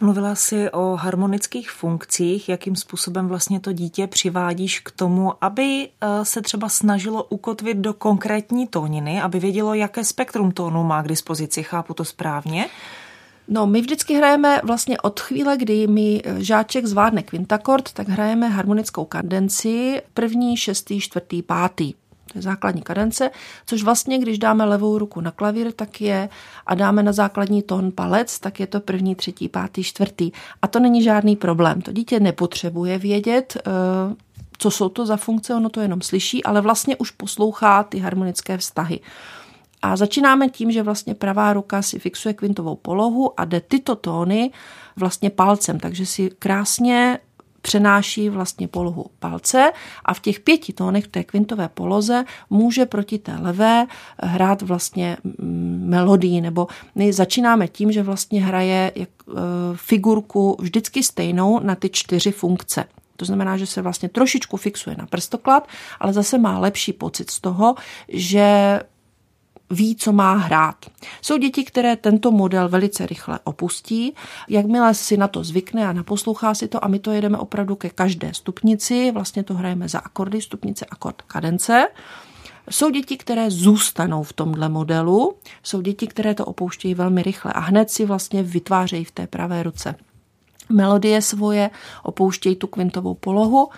Mluvila 0.00 0.34
jsi 0.34 0.70
o 0.70 0.96
harmonických 0.96 1.70
funkcích, 1.70 2.48
jakým 2.48 2.76
způsobem 2.76 3.28
vlastně 3.28 3.60
to 3.60 3.72
dítě 3.72 4.06
přivádíš 4.06 4.80
k 4.80 4.90
tomu, 4.90 5.32
aby 5.40 5.88
eh, 5.88 6.24
se 6.24 6.42
třeba 6.42 6.68
snažilo 6.68 7.24
ukotvit 7.24 7.76
do 7.76 7.94
konkrétní 7.94 8.66
tóniny, 8.66 9.22
aby 9.22 9.40
vědělo, 9.40 9.74
jaké 9.74 10.04
spektrum 10.04 10.52
tónu 10.52 10.84
má 10.84 11.02
k 11.02 11.08
dispozici. 11.08 11.62
Chápu 11.62 11.94
to 11.94 12.04
správně? 12.04 12.68
No, 13.48 13.66
my 13.66 13.80
vždycky 13.80 14.14
hrajeme 14.14 14.60
vlastně 14.64 15.00
od 15.00 15.20
chvíle, 15.20 15.56
kdy 15.56 15.86
mi 15.86 16.22
eh, 16.24 16.44
žáček 16.44 16.86
zvládne 16.86 17.22
kvintakord, 17.22 17.92
tak 17.92 18.08
hrajeme 18.08 18.48
harmonickou 18.48 19.04
kadenci 19.04 20.02
první, 20.14 20.56
šestý, 20.56 21.00
čtvrtý, 21.00 21.42
pátý. 21.42 21.94
To 22.32 22.38
je 22.38 22.42
základní 22.42 22.82
kadence, 22.82 23.30
což 23.66 23.82
vlastně, 23.82 24.18
když 24.18 24.38
dáme 24.38 24.64
levou 24.64 24.98
ruku 24.98 25.20
na 25.20 25.30
klavír, 25.30 25.72
tak 25.72 26.00
je 26.00 26.28
a 26.66 26.74
dáme 26.74 27.02
na 27.02 27.12
základní 27.12 27.62
tón 27.62 27.92
palec, 27.92 28.38
tak 28.38 28.60
je 28.60 28.66
to 28.66 28.80
první, 28.80 29.14
třetí, 29.14 29.48
pátý, 29.48 29.84
čtvrtý. 29.84 30.32
A 30.62 30.66
to 30.66 30.80
není 30.80 31.02
žádný 31.02 31.36
problém. 31.36 31.82
To 31.82 31.92
dítě 31.92 32.20
nepotřebuje 32.20 32.98
vědět, 32.98 33.56
eh, 33.56 33.70
co 34.58 34.70
jsou 34.70 34.88
to 34.88 35.06
za 35.06 35.16
funkce, 35.16 35.54
ono 35.54 35.68
to 35.68 35.80
jenom 35.80 36.02
slyší, 36.02 36.44
ale 36.44 36.60
vlastně 36.60 36.96
už 36.96 37.10
poslouchá 37.10 37.82
ty 37.82 37.98
harmonické 37.98 38.58
vztahy. 38.58 39.00
A 39.86 39.96
začínáme 39.96 40.48
tím, 40.48 40.72
že 40.72 40.82
vlastně 40.82 41.14
pravá 41.14 41.52
ruka 41.52 41.82
si 41.82 41.98
fixuje 41.98 42.34
kvintovou 42.34 42.76
polohu 42.76 43.40
a 43.40 43.44
jde 43.44 43.60
tyto 43.60 43.96
tóny 43.96 44.50
vlastně 44.96 45.30
palcem, 45.30 45.80
takže 45.80 46.06
si 46.06 46.30
krásně 46.38 47.18
přenáší 47.62 48.28
vlastně 48.28 48.68
polohu 48.68 49.06
palce 49.18 49.72
a 50.04 50.14
v 50.14 50.20
těch 50.20 50.40
pěti 50.40 50.72
tónech 50.72 51.04
v 51.04 51.08
té 51.08 51.24
kvintové 51.24 51.68
poloze 51.68 52.24
může 52.50 52.86
proti 52.86 53.18
té 53.18 53.36
levé 53.40 53.86
hrát 54.22 54.62
vlastně 54.62 55.16
mm, 55.24 55.84
melodii, 55.88 56.40
nebo 56.40 56.66
my 56.94 57.12
začínáme 57.12 57.68
tím, 57.68 57.92
že 57.92 58.02
vlastně 58.02 58.44
hraje 58.44 58.92
e, 58.96 59.06
figurku 59.74 60.56
vždycky 60.60 61.02
stejnou 61.02 61.60
na 61.60 61.74
ty 61.74 61.90
čtyři 61.90 62.32
funkce. 62.32 62.84
To 63.16 63.24
znamená, 63.24 63.56
že 63.56 63.66
se 63.66 63.82
vlastně 63.82 64.08
trošičku 64.08 64.56
fixuje 64.56 64.96
na 64.98 65.06
prstoklad, 65.06 65.68
ale 66.00 66.12
zase 66.12 66.38
má 66.38 66.58
lepší 66.58 66.92
pocit 66.92 67.30
z 67.30 67.40
toho, 67.40 67.74
že 68.08 68.80
ví, 69.70 69.96
co 69.96 70.12
má 70.12 70.34
hrát. 70.34 70.76
Jsou 71.22 71.36
děti, 71.36 71.64
které 71.64 71.96
tento 71.96 72.30
model 72.30 72.68
velice 72.68 73.06
rychle 73.06 73.38
opustí. 73.44 74.14
Jakmile 74.48 74.94
si 74.94 75.16
na 75.16 75.28
to 75.28 75.44
zvykne 75.44 75.86
a 75.86 75.92
naposlouchá 75.92 76.54
si 76.54 76.68
to 76.68 76.84
a 76.84 76.88
my 76.88 76.98
to 76.98 77.10
jedeme 77.10 77.38
opravdu 77.38 77.76
ke 77.76 77.90
každé 77.90 78.34
stupnici, 78.34 79.10
vlastně 79.10 79.42
to 79.42 79.54
hrajeme 79.54 79.88
za 79.88 79.98
akordy, 79.98 80.40
stupnice, 80.40 80.86
akord, 80.90 81.22
kadence. 81.22 81.88
Jsou 82.70 82.90
děti, 82.90 83.16
které 83.16 83.50
zůstanou 83.50 84.22
v 84.22 84.32
tomhle 84.32 84.68
modelu, 84.68 85.34
jsou 85.62 85.80
děti, 85.80 86.06
které 86.06 86.34
to 86.34 86.44
opouštějí 86.44 86.94
velmi 86.94 87.22
rychle 87.22 87.52
a 87.52 87.60
hned 87.60 87.90
si 87.90 88.04
vlastně 88.04 88.42
vytvářejí 88.42 89.04
v 89.04 89.10
té 89.10 89.26
pravé 89.26 89.62
ruce 89.62 89.94
melodie 90.68 91.22
svoje, 91.22 91.70
opouštějí 92.02 92.56
tu 92.56 92.66
kvintovou 92.66 93.14
polohu 93.14 93.68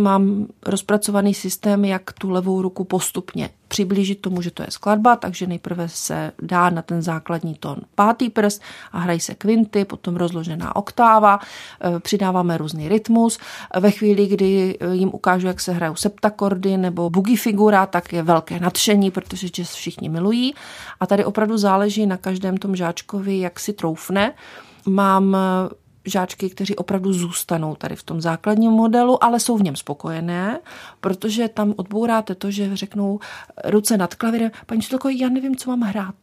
Mám 0.00 0.46
rozpracovaný 0.66 1.34
systém, 1.34 1.84
jak 1.84 2.12
tu 2.12 2.30
levou 2.30 2.62
ruku 2.62 2.84
postupně 2.84 3.50
přiblížit 3.68 4.20
tomu, 4.20 4.42
že 4.42 4.50
to 4.50 4.62
je 4.62 4.70
skladba, 4.70 5.16
takže 5.16 5.46
nejprve 5.46 5.88
se 5.88 6.32
dá 6.42 6.70
na 6.70 6.82
ten 6.82 7.02
základní 7.02 7.54
tón 7.54 7.76
pátý 7.94 8.30
prst 8.30 8.62
a 8.92 8.98
hrají 8.98 9.20
se 9.20 9.34
kvinty, 9.34 9.84
potom 9.84 10.16
rozložená 10.16 10.76
oktáva, 10.76 11.38
e, 11.96 12.00
přidáváme 12.00 12.58
různý 12.58 12.88
rytmus. 12.88 13.38
Ve 13.80 13.90
chvíli, 13.90 14.26
kdy 14.26 14.78
jim 14.92 15.10
ukážu, 15.12 15.46
jak 15.46 15.60
se 15.60 15.72
hrajou 15.72 15.94
septakordy 15.94 16.76
nebo 16.76 17.10
boogie 17.10 17.38
figura, 17.38 17.86
tak 17.86 18.12
je 18.12 18.22
velké 18.22 18.60
nadšení, 18.60 19.10
protože 19.10 19.48
jazz 19.48 19.74
všichni 19.74 20.08
milují. 20.08 20.54
A 21.00 21.06
tady 21.06 21.24
opravdu 21.24 21.58
záleží 21.58 22.06
na 22.06 22.16
každém 22.16 22.56
tom 22.56 22.76
žáčkovi, 22.76 23.38
jak 23.38 23.60
si 23.60 23.72
troufne. 23.72 24.34
Mám 24.86 25.36
žáčky, 26.06 26.50
kteří 26.50 26.76
opravdu 26.76 27.12
zůstanou 27.12 27.74
tady 27.74 27.96
v 27.96 28.02
tom 28.02 28.20
základním 28.20 28.70
modelu, 28.70 29.24
ale 29.24 29.40
jsou 29.40 29.56
v 29.56 29.62
něm 29.62 29.76
spokojené, 29.76 30.60
protože 31.00 31.48
tam 31.48 31.74
odbouráte 31.76 32.34
to, 32.34 32.50
že 32.50 32.76
řeknou 32.76 33.20
ruce 33.64 33.96
nad 33.96 34.14
klavírem, 34.14 34.50
paní 34.66 34.78
učitelko, 34.78 35.08
já 35.08 35.28
nevím, 35.28 35.56
co 35.56 35.70
mám 35.70 35.80
hrát. 35.80 36.14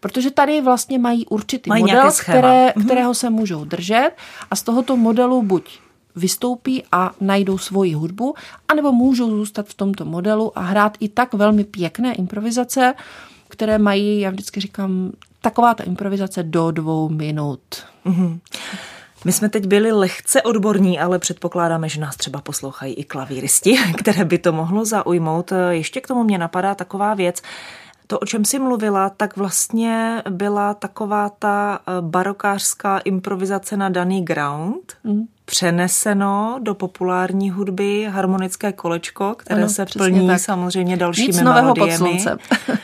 Protože 0.00 0.30
tady 0.30 0.60
vlastně 0.60 0.98
mají 0.98 1.26
určitý 1.26 1.68
mají 1.68 1.82
model, 1.82 2.10
které, 2.20 2.72
mhm. 2.76 2.84
kterého 2.84 3.14
se 3.14 3.30
můžou 3.30 3.64
držet 3.64 4.10
a 4.50 4.56
z 4.56 4.62
tohoto 4.62 4.96
modelu 4.96 5.42
buď 5.42 5.78
vystoupí 6.16 6.82
a 6.92 7.10
najdou 7.20 7.58
svoji 7.58 7.94
hudbu, 7.94 8.34
anebo 8.68 8.92
můžou 8.92 9.30
zůstat 9.30 9.66
v 9.66 9.74
tomto 9.74 10.04
modelu 10.04 10.58
a 10.58 10.60
hrát 10.60 10.96
i 11.00 11.08
tak 11.08 11.34
velmi 11.34 11.64
pěkné 11.64 12.14
improvizace, 12.14 12.94
které 13.48 13.78
mají, 13.78 14.20
já 14.20 14.30
vždycky 14.30 14.60
říkám, 14.60 15.12
taková 15.40 15.74
ta 15.74 15.84
improvizace 15.84 16.42
do 16.42 16.70
dvou 16.70 17.08
minut. 17.08 17.60
Mm-hmm. 18.06 18.38
My 19.24 19.32
jsme 19.32 19.48
teď 19.48 19.66
byli 19.66 19.92
lehce 19.92 20.42
odborní, 20.42 21.00
ale 21.00 21.18
předpokládáme, 21.18 21.88
že 21.88 22.00
nás 22.00 22.16
třeba 22.16 22.40
poslouchají 22.40 22.94
i 22.94 23.04
klavíristi, 23.04 23.76
které 23.98 24.24
by 24.24 24.38
to 24.38 24.52
mohlo 24.52 24.84
zaujmout. 24.84 25.52
Ještě 25.70 26.00
k 26.00 26.06
tomu 26.06 26.24
mě 26.24 26.38
napadá 26.38 26.74
taková 26.74 27.14
věc. 27.14 27.42
To, 28.06 28.18
o 28.18 28.26
čem 28.26 28.44
jsi 28.44 28.58
mluvila, 28.58 29.10
tak 29.10 29.36
vlastně 29.36 30.22
byla 30.30 30.74
taková 30.74 31.28
ta 31.28 31.78
eh, 31.86 31.92
barokářská 32.00 32.98
improvizace 32.98 33.76
na 33.76 33.88
daný 33.88 34.24
ground, 34.24 34.92
mm. 35.04 35.22
přeneseno 35.44 36.58
do 36.62 36.74
populární 36.74 37.50
hudby 37.50 38.08
harmonické 38.10 38.72
kolečko, 38.72 39.34
které 39.38 39.60
ano, 39.60 39.68
se 39.68 39.86
plní 39.86 40.26
tak. 40.26 40.40
samozřejmě 40.40 40.96
dalšími 40.96 41.26
Nic 41.26 41.40
nového 41.40 41.74
melodiemi. 41.74 42.24
pod 42.24 42.38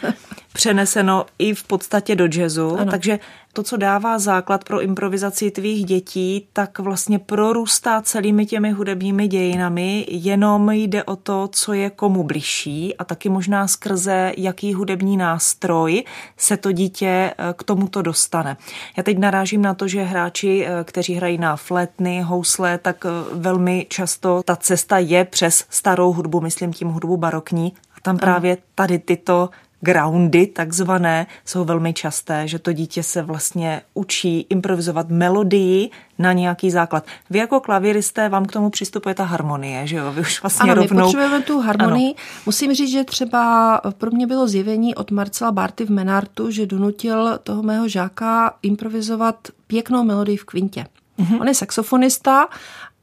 přeneseno 0.57 1.27
i 1.39 1.55
v 1.55 1.65
podstatě 1.65 2.17
do 2.17 2.27
jazzu, 2.27 2.77
ano. 2.79 2.91
takže 2.91 3.19
to, 3.53 3.63
co 3.63 3.77
dává 3.77 4.19
základ 4.19 4.65
pro 4.65 4.81
improvizaci 4.81 5.51
tvých 5.51 5.85
dětí, 5.85 6.49
tak 6.53 6.79
vlastně 6.79 7.19
prorůstá 7.19 8.03
celými 8.03 8.47
těmi 8.47 8.71
hudebními 8.71 9.29
dějinami, 9.29 10.07
jenom 10.09 10.71
jde 10.71 11.05
o 11.05 11.17
to, 11.17 11.49
co 11.53 11.73
je 11.73 11.91
komu 11.91 12.25
bližší 12.25 12.97
a 12.97 13.05
taky 13.05 13.29
možná 13.29 13.69
skrze 13.69 14.33
jaký 14.37 14.75
hudební 14.75 15.17
nástroj 15.17 16.05
se 16.37 16.57
to 16.57 16.73
dítě 16.73 17.07
eh, 17.09 17.35
k 17.57 17.63
tomuto 17.63 18.03
dostane. 18.03 18.57
Já 18.97 19.03
teď 19.03 19.19
narážím 19.19 19.63
na 19.63 19.75
to, 19.75 19.89
že 19.89 20.03
hráči, 20.03 20.67
eh, 20.67 20.85
kteří 20.85 21.15
hrají 21.15 21.39
na 21.39 21.57
flétny, 21.57 22.21
housle, 22.21 22.79
tak 22.79 23.07
eh, 23.07 23.09
velmi 23.33 23.87
často 23.89 24.43
ta 24.45 24.57
cesta 24.57 24.99
je 24.99 25.25
přes 25.25 25.65
starou 25.71 26.13
hudbu, 26.13 26.41
myslím 26.41 26.73
tím 26.73 26.89
hudbu 26.89 27.17
barokní, 27.17 27.73
a 27.97 28.01
tam 28.03 28.19
právě 28.19 28.59
tady 28.75 28.99
tyto 28.99 29.51
groundy 29.87 30.47
takzvané 30.47 31.27
jsou 31.45 31.65
velmi 31.65 31.93
časté, 31.93 32.49
že 32.49 32.59
to 32.59 32.73
dítě 32.73 33.03
se 33.03 33.23
vlastně 33.23 33.83
učí 33.95 34.47
improvizovat 34.51 35.11
melodii 35.11 35.91
na 36.19 36.33
nějaký 36.33 36.71
základ. 36.71 37.07
Vy 37.31 37.39
jako 37.39 37.61
klavíristé 37.61 38.29
vám 38.29 38.47
k 38.47 38.53
tomu 38.53 38.71
přistupuje 38.71 39.15
ta 39.15 39.25
harmonie, 39.25 39.87
že 39.87 39.97
jo? 39.97 40.13
Vy 40.13 40.21
už 40.21 40.43
vlastně 40.43 40.73
ano, 40.73 40.83
rovnou... 40.83 40.97
my 40.97 41.03
potřebujeme 41.03 41.43
tu 41.43 41.61
harmonii. 41.61 42.07
Ano. 42.07 42.43
Musím 42.47 42.75
říct, 42.75 42.91
že 42.91 43.05
třeba 43.05 43.81
pro 43.99 44.11
mě 44.11 44.27
bylo 44.27 44.49
zjevení 44.49 44.95
od 44.95 45.11
Marcela 45.11 45.53
Barty 45.53 45.85
v 45.85 45.91
Menartu, 45.91 46.51
že 46.51 46.67
donutil 46.67 47.39
toho 47.43 47.63
mého 47.63 47.89
žáka 47.89 48.55
improvizovat 48.63 49.37
pěknou 49.67 50.05
melodii 50.05 50.37
v 50.37 50.45
kvintě. 50.45 50.87
Mm-hmm. 51.19 51.41
On 51.41 51.49
je 51.49 51.55
saxofonista 51.55 52.49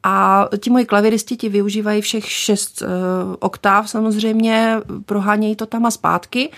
a 0.03 0.47
ti 0.59 0.69
moji 0.69 0.85
klaviristi 0.85 1.37
ti 1.37 1.49
využívají 1.49 2.01
všech 2.01 2.29
šest 2.31 2.81
uh, 2.81 2.87
oktáv 3.39 3.89
samozřejmě, 3.89 4.77
prohánějí 5.05 5.55
to 5.55 5.65
tam 5.65 5.85
a 5.85 5.91
zpátky, 5.91 6.49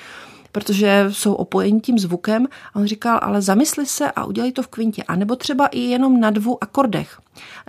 protože 0.55 1.05
jsou 1.09 1.33
opojeni 1.33 1.81
tím 1.81 1.99
zvukem. 1.99 2.47
A 2.73 2.75
on 2.75 2.85
říkal, 2.85 3.19
ale 3.21 3.41
zamysli 3.41 3.85
se 3.85 4.11
a 4.11 4.25
udělej 4.25 4.51
to 4.51 4.63
v 4.63 4.67
kvintě. 4.67 5.03
A 5.03 5.15
nebo 5.15 5.35
třeba 5.35 5.67
i 5.67 5.79
jenom 5.79 6.19
na 6.19 6.29
dvou 6.29 6.63
akordech. 6.63 7.19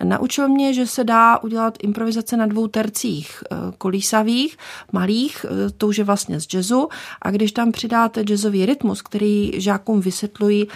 Naučil 0.05 0.49
mě, 0.49 0.75
že 0.75 0.87
se 0.87 1.05
dá 1.05 1.39
udělat 1.39 1.79
improvizace 1.83 2.37
na 2.37 2.47
dvou 2.47 2.67
tercích 2.67 3.43
eh, 3.43 3.57
kolísavých, 3.79 4.57
malých, 4.93 5.47
eh, 5.49 5.71
to 5.71 5.89
už 5.89 5.99
je 5.99 6.05
vlastně 6.05 6.41
z 6.41 6.55
jazzu. 6.55 6.89
A 7.23 7.31
když 7.31 7.53
tam 7.53 7.73
přidáte 7.73 8.23
jazzový 8.23 8.67
rytmus, 8.67 9.03
který 9.03 9.53
žákům 9.61 10.01
vysvětlují, 10.01 10.69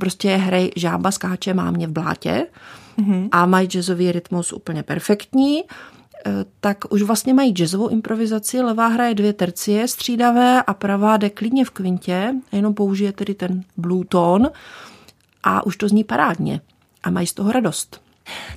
prostě 0.00 0.36
hrej 0.36 0.72
žába 0.76 1.10
skáče 1.10 1.54
má 1.54 1.70
mě 1.70 1.86
v 1.86 1.90
blátě, 1.90 2.46
mm-hmm. 2.98 3.28
a 3.32 3.46
mají 3.46 3.68
jazzový 3.68 4.12
rytmus 4.12 4.52
úplně 4.52 4.82
perfektní, 4.82 5.64
eh, 6.26 6.30
tak 6.60 6.84
už 6.90 7.02
vlastně 7.02 7.34
mají 7.34 7.52
jazzovou 7.52 7.88
improvizaci. 7.88 8.60
Levá 8.60 8.86
hraje 8.86 9.14
dvě 9.14 9.32
tercie 9.32 9.88
střídavé 9.88 10.62
a 10.62 10.74
pravá 10.74 11.16
jde 11.16 11.30
klidně 11.30 11.64
v 11.64 11.70
kvintě, 11.70 12.34
jenom 12.52 12.74
použije 12.74 13.12
tedy 13.12 13.34
ten 13.34 13.64
blue 13.76 14.04
tone 14.08 14.50
a 15.42 15.66
už 15.66 15.76
to 15.76 15.88
zní 15.88 16.04
parádně 16.04 16.60
a 17.02 17.10
mají 17.10 17.26
z 17.26 17.34
toho 17.34 17.52
radost. 17.52 18.00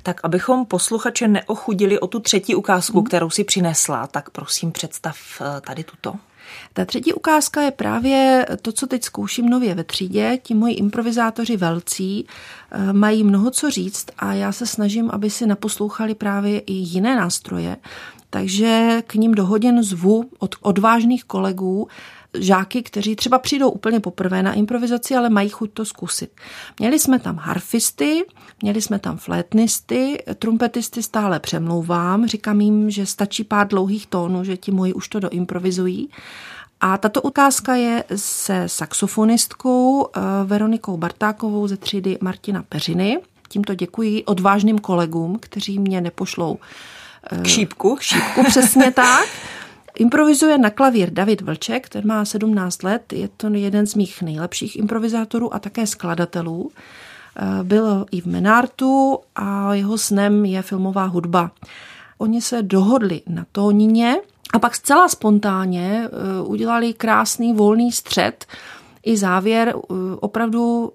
Tak 0.02 0.20
abychom 0.22 0.66
posluchače 0.66 1.28
neochudili 1.28 2.00
o 2.00 2.06
tu 2.06 2.20
třetí 2.20 2.54
ukázku, 2.54 2.98
mm. 2.98 3.04
kterou 3.04 3.30
si 3.30 3.44
přinesla, 3.44 4.06
tak 4.06 4.30
prosím 4.30 4.72
představ 4.72 5.16
eh, 5.40 5.60
tady 5.60 5.84
tuto. 5.84 6.14
Ta 6.72 6.84
třetí 6.84 7.12
ukázka 7.12 7.62
je 7.62 7.70
právě 7.70 8.46
to, 8.62 8.72
co 8.72 8.86
teď 8.86 9.04
zkouším 9.04 9.48
nově 9.48 9.74
ve 9.74 9.84
třídě. 9.84 10.38
Ti 10.42 10.54
moji 10.54 10.74
improvizátoři 10.74 11.56
velcí 11.56 12.26
eh, 12.70 12.92
mají 12.92 13.24
mnoho 13.24 13.50
co 13.50 13.70
říct 13.70 14.06
a 14.18 14.32
já 14.32 14.52
se 14.52 14.66
snažím, 14.66 15.10
aby 15.10 15.30
si 15.30 15.46
naposlouchali 15.46 16.14
právě 16.14 16.58
i 16.58 16.72
jiné 16.72 17.16
nástroje. 17.16 17.76
Takže 18.30 19.02
k 19.06 19.14
ním 19.14 19.34
do 19.34 19.46
hodin 19.46 19.82
zvu 19.82 20.30
od 20.38 20.54
odvážných 20.60 21.24
kolegů, 21.24 21.88
žáky, 22.38 22.82
kteří 22.82 23.16
třeba 23.16 23.38
přijdou 23.38 23.70
úplně 23.70 24.00
poprvé 24.00 24.42
na 24.42 24.52
improvizaci, 24.52 25.16
ale 25.16 25.30
mají 25.30 25.48
chuť 25.48 25.72
to 25.72 25.84
zkusit. 25.84 26.30
Měli 26.78 26.98
jsme 26.98 27.18
tam 27.18 27.36
harfisty, 27.36 28.24
měli 28.62 28.82
jsme 28.82 28.98
tam 28.98 29.16
flétnisty, 29.16 30.22
trumpetisty 30.38 31.02
stále 31.02 31.40
přemlouvám, 31.40 32.26
říkám 32.26 32.60
jim, 32.60 32.90
že 32.90 33.06
stačí 33.06 33.44
pár 33.44 33.68
dlouhých 33.68 34.06
tónů, 34.06 34.44
že 34.44 34.56
ti 34.56 34.70
moji 34.70 34.92
už 34.92 35.08
to 35.08 35.20
doimprovizují. 35.20 36.10
A 36.80 36.98
tato 36.98 37.22
ukázka 37.22 37.74
je 37.74 38.04
se 38.16 38.62
saxofonistkou 38.66 40.06
eh, 40.06 40.20
Veronikou 40.44 40.96
Bartákovou 40.96 41.68
ze 41.68 41.76
třídy 41.76 42.18
Martina 42.20 42.64
Peřiny. 42.68 43.18
Tímto 43.48 43.74
děkuji 43.74 44.24
odvážným 44.24 44.78
kolegům, 44.78 45.38
kteří 45.40 45.78
mě 45.78 46.00
nepošlou 46.00 46.58
k 47.42 47.46
šípku. 47.46 47.96
K 47.96 48.02
šípku, 48.02 48.44
přesně 48.44 48.92
tak. 48.96 49.28
Improvizuje 49.94 50.58
na 50.58 50.70
klavír 50.70 51.10
David 51.10 51.40
Vlček, 51.40 51.88
ten 51.88 52.06
má 52.06 52.24
17 52.24 52.82
let, 52.82 53.12
je 53.12 53.28
to 53.36 53.48
jeden 53.48 53.86
z 53.86 53.94
mých 53.94 54.22
nejlepších 54.22 54.76
improvizátorů 54.76 55.54
a 55.54 55.58
také 55.58 55.86
skladatelů. 55.86 56.70
Eh, 57.36 57.64
byl 57.64 58.06
i 58.10 58.20
v 58.20 58.26
Menartu 58.26 59.18
a 59.36 59.74
jeho 59.74 59.98
snem 59.98 60.44
je 60.44 60.62
filmová 60.62 61.04
hudba. 61.04 61.50
Oni 62.18 62.40
se 62.42 62.62
dohodli 62.62 63.22
na 63.26 63.46
tónině 63.52 64.16
a 64.52 64.58
pak 64.58 64.74
zcela 64.74 65.08
spontánně 65.08 66.04
eh, 66.04 66.42
udělali 66.42 66.94
krásný 66.94 67.54
volný 67.54 67.92
střed 67.92 68.46
i 69.02 69.16
závěr 69.16 69.74
eh, 69.76 69.94
opravdu 70.20 70.92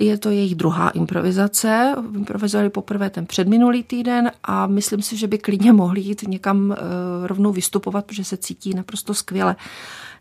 je 0.00 0.18
to 0.18 0.30
jejich 0.30 0.54
druhá 0.54 0.90
improvizace. 0.90 1.94
Improvizovali 2.14 2.70
poprvé 2.70 3.10
ten 3.10 3.26
předminulý 3.26 3.82
týden 3.82 4.30
a 4.44 4.66
myslím 4.66 5.02
si, 5.02 5.16
že 5.16 5.26
by 5.26 5.38
klidně 5.38 5.72
mohli 5.72 6.00
jít 6.00 6.22
někam 6.28 6.76
rovnou 7.22 7.52
vystupovat, 7.52 8.06
protože 8.06 8.24
se 8.24 8.36
cítí 8.36 8.74
naprosto 8.74 9.14
skvěle. 9.14 9.56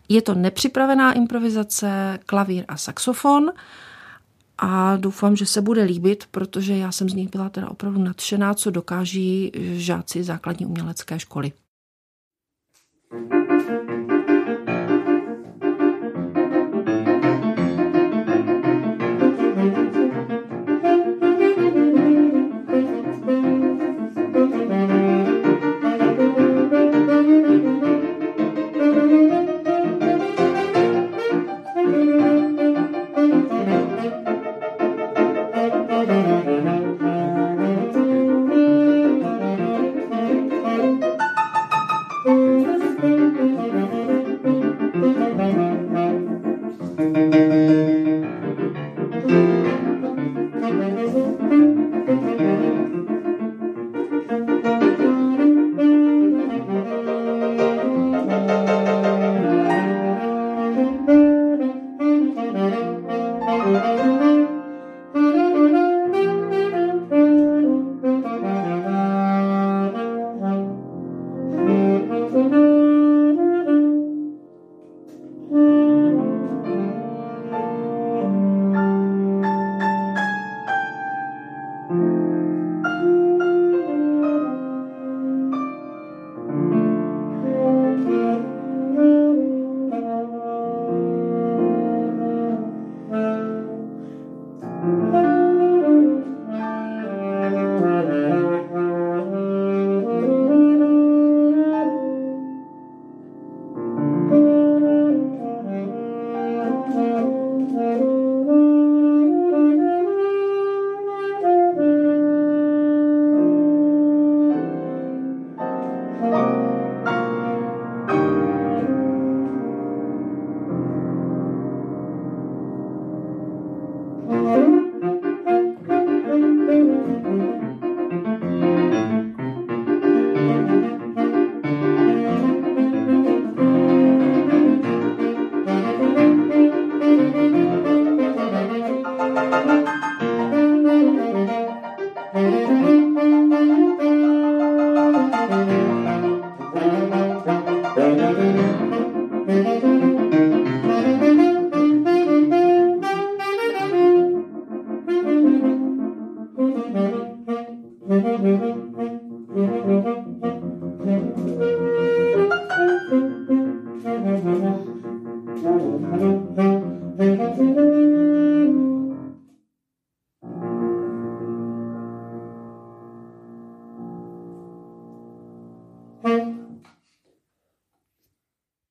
Je 0.09 0.21
to 0.21 0.33
nepřipravená 0.33 1.13
improvizace, 1.13 2.19
klavír 2.25 2.65
a 2.67 2.77
saxofon 2.77 3.51
a 4.63 4.97
doufám, 4.97 5.35
že 5.35 5.45
se 5.45 5.61
bude 5.61 5.83
líbit, 5.83 6.27
protože 6.31 6.77
já 6.77 6.91
jsem 6.91 7.09
z 7.09 7.13
nich 7.13 7.29
byla 7.29 7.49
teda 7.49 7.69
opravdu 7.69 8.03
nadšená, 8.03 8.53
co 8.53 8.71
dokáží 8.71 9.51
žáci 9.73 10.23
základní 10.23 10.65
umělecké 10.65 11.19
školy. 11.19 11.51
Música 13.13 13.42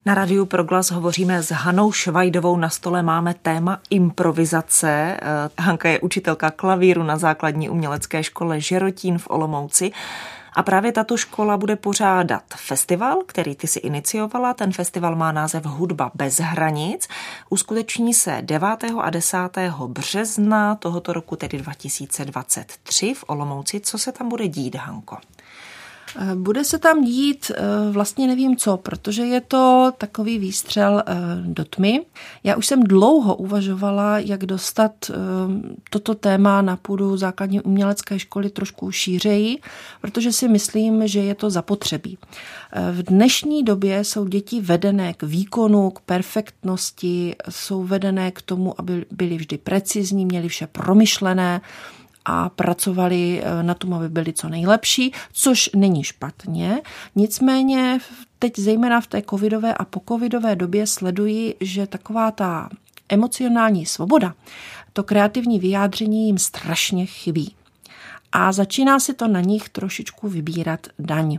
Na 0.06 0.14
Radiu 0.14 0.46
Proglas 0.46 0.90
hovoříme 0.90 1.42
s 1.42 1.50
Hanou 1.50 1.92
Švajdovou. 1.92 2.56
Na 2.56 2.68
stole 2.68 3.02
máme 3.02 3.34
téma 3.34 3.80
improvizace. 3.90 5.16
Eh, 5.22 5.48
Hanka 5.58 5.88
je 5.88 6.00
učitelka 6.00 6.50
klavíru 6.50 7.02
na 7.02 7.18
základní 7.18 7.68
umělecké 7.68 8.24
škole 8.24 8.60
Žerotín 8.60 9.18
v 9.18 9.30
Olomouci. 9.30 9.92
A 10.54 10.62
právě 10.62 10.92
tato 10.92 11.16
škola 11.16 11.56
bude 11.56 11.76
pořádat 11.76 12.42
festival, 12.56 13.18
který 13.26 13.54
ty 13.54 13.66
si 13.66 13.78
iniciovala. 13.78 14.54
Ten 14.54 14.72
festival 14.72 15.16
má 15.16 15.32
název 15.32 15.64
Hudba 15.64 16.10
bez 16.14 16.40
hranic. 16.40 17.08
Uskuteční 17.50 18.14
se 18.14 18.38
9. 18.40 18.68
a 19.00 19.10
10. 19.10 19.38
března 19.86 20.74
tohoto 20.74 21.12
roku, 21.12 21.36
tedy 21.36 21.58
2023 21.58 23.14
v 23.14 23.24
Olomouci. 23.26 23.80
Co 23.80 23.98
se 23.98 24.12
tam 24.12 24.28
bude 24.28 24.48
dít, 24.48 24.74
Hanko? 24.74 25.16
Eh, 26.18 26.34
bude 26.34 26.64
se 26.64 26.78
tam 26.78 27.04
dít 27.04 27.50
eh, 27.54 27.62
vlastně 27.90 28.26
nevím 28.26 28.56
co, 28.56 28.76
protože 28.76 29.22
je 29.22 29.40
to 29.40 29.92
takový 29.98 30.38
výstřel 30.38 31.02
eh, 31.06 31.14
do 31.44 31.64
tmy. 31.64 32.00
Já 32.44 32.56
už 32.56 32.66
jsem 32.66 32.82
dlouho 32.82 33.36
uvažovala, 33.36 34.18
jak 34.18 34.46
dostat 34.46 34.92
toto 35.90 36.14
téma 36.14 36.62
na 36.62 36.76
půdu 36.76 37.16
základní 37.16 37.60
umělecké 37.60 38.18
školy 38.18 38.50
trošku 38.50 38.90
šířeji, 38.90 39.58
protože 40.00 40.32
si 40.32 40.48
myslím, 40.48 41.08
že 41.08 41.20
je 41.20 41.34
to 41.34 41.50
zapotřebí. 41.50 42.18
V 42.92 43.02
dnešní 43.02 43.62
době 43.62 44.04
jsou 44.04 44.24
děti 44.28 44.60
vedené 44.60 45.14
k 45.14 45.22
výkonu, 45.22 45.90
k 45.90 46.00
perfektnosti, 46.00 47.34
jsou 47.48 47.82
vedené 47.84 48.30
k 48.30 48.42
tomu, 48.42 48.80
aby 48.80 49.06
byly 49.10 49.36
vždy 49.36 49.58
precizní, 49.58 50.26
měly 50.26 50.48
vše 50.48 50.66
promyšlené, 50.66 51.60
a 52.24 52.48
pracovali 52.48 53.42
eh, 53.42 53.62
na 53.62 53.74
tom, 53.74 53.94
aby 53.94 54.08
byli 54.08 54.32
co 54.32 54.48
nejlepší, 54.48 55.12
což 55.32 55.70
není 55.76 56.04
špatně. 56.04 56.82
Nicméně 57.14 57.98
teď 58.38 58.58
zejména 58.58 59.00
v 59.00 59.06
té 59.06 59.22
covidové 59.30 59.74
a 59.74 59.84
pocovidové 59.84 60.56
době 60.56 60.86
sleduji, 60.86 61.54
že 61.60 61.86
taková 61.86 62.30
ta 62.30 62.68
emocionální 63.08 63.86
svoboda, 63.86 64.34
to 64.92 65.02
kreativní 65.02 65.58
vyjádření 65.58 66.26
jim 66.26 66.38
strašně 66.38 67.06
chybí 67.06 67.54
a 68.32 68.52
začíná 68.52 69.00
si 69.00 69.14
to 69.14 69.28
na 69.28 69.40
nich 69.40 69.68
trošičku 69.68 70.28
vybírat 70.28 70.86
daň. 70.98 71.38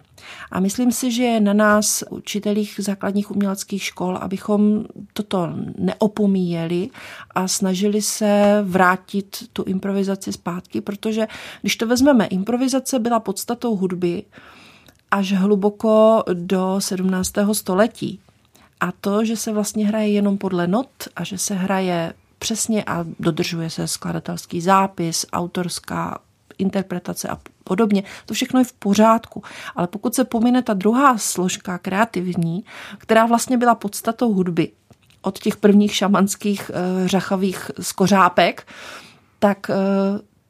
A 0.52 0.60
myslím 0.60 0.91
si, 0.91 1.12
že 1.12 1.24
je 1.24 1.39
na 1.39 1.54
nás, 1.54 2.04
učitelích 2.10 2.76
základních 2.78 3.32
uměleckých 3.32 3.84
škol, 3.84 4.18
abychom 4.18 4.86
toto 5.14 5.50
neopomíjeli 5.78 6.89
a 7.36 7.48
snažili 7.48 8.02
se 8.02 8.62
vrátit 8.64 9.38
tu 9.54 9.64
improvizaci 9.64 10.34
zpátky, 10.34 10.82
protože 10.82 11.28
když 11.62 11.76
to 11.76 11.88
vezmeme, 11.88 12.26
improvizace 12.26 13.00
byla 13.00 13.20
podstatou 13.20 13.76
hudby 13.76 14.24
až 15.12 15.34
hluboko 15.34 16.24
do 16.34 16.76
17. 16.80 17.34
století. 17.54 18.20
A 18.80 18.91
to, 18.91 19.26
že 19.26 19.38
se 19.38 19.52
vlastně 19.52 19.88
hraje 19.88 20.10
jenom 20.10 20.38
podle 20.38 20.68
not 20.68 20.89
a 21.16 21.24
že 21.24 21.38
se 21.38 21.56
hraje 21.56 22.14
přesně 22.39 22.84
a 22.84 23.06
dodržuje 23.20 23.70
se 23.70 23.88
skladatelský 23.88 24.62
zápis, 24.62 25.26
autorská 25.34 26.20
interpretace 26.58 27.28
a 27.28 27.38
podobně. 27.64 28.04
To 28.26 28.34
všechno 28.34 28.60
je 28.60 28.64
v 28.64 28.74
pořádku. 28.74 29.43
Ale 29.76 29.88
pokud 29.88 30.16
se 30.16 30.24
pomine 30.24 30.62
ta 30.62 30.74
druhá 30.74 31.18
složka, 31.18 31.78
kreativní, 31.78 32.64
která 32.97 33.26
vlastně 33.26 33.58
byla 33.58 33.76
podstatou 33.76 34.34
hudby, 34.34 34.72
od 35.22 35.39
těch 35.39 35.58
prvních 35.58 35.95
šamanských 35.95 36.72
uh, 36.74 37.08
řachavých 37.08 37.72
skořápek, 37.82 38.68
tak 39.39 39.70
uh, 39.70 39.76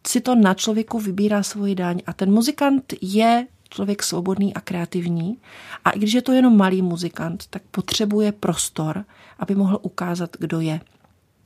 si 0.08 0.22
to 0.22 0.36
na 0.36 0.54
člověku 0.54 1.00
vybírá 1.00 1.44
svoji 1.44 1.76
daň. 1.76 2.02
A 2.06 2.14
ten 2.14 2.32
muzikant 2.34 2.94
je 3.02 3.48
člověk 3.70 4.04
svobodný 4.04 4.54
a 4.54 4.62
kreativní. 4.62 5.38
A 5.86 5.90
i 5.90 6.00
když 6.00 6.14
je 6.14 6.22
to 6.22 6.32
jenom 6.32 6.58
malý 6.58 6.82
muzikant, 6.82 7.48
tak 7.50 7.62
potřebuje 7.72 8.32
prostor, 8.32 9.06
aby 9.40 9.56
mohl 9.56 9.80
ukázat, 9.82 10.30
kdo 10.40 10.60
je. 10.60 10.82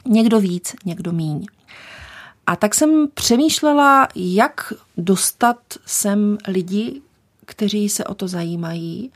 Někdo 0.05 0.39
víc, 0.39 0.75
někdo 0.85 1.11
míň. 1.11 1.45
A 2.47 2.55
tak 2.55 2.75
jsem 2.75 3.07
přemýšlela, 3.13 4.07
jak 4.15 4.73
dostat 4.97 5.57
sem 5.85 6.37
lidi, 6.47 7.01
kteří 7.45 7.89
se 7.89 8.03
o 8.05 8.13
to 8.13 8.27
zajímají 8.27 9.11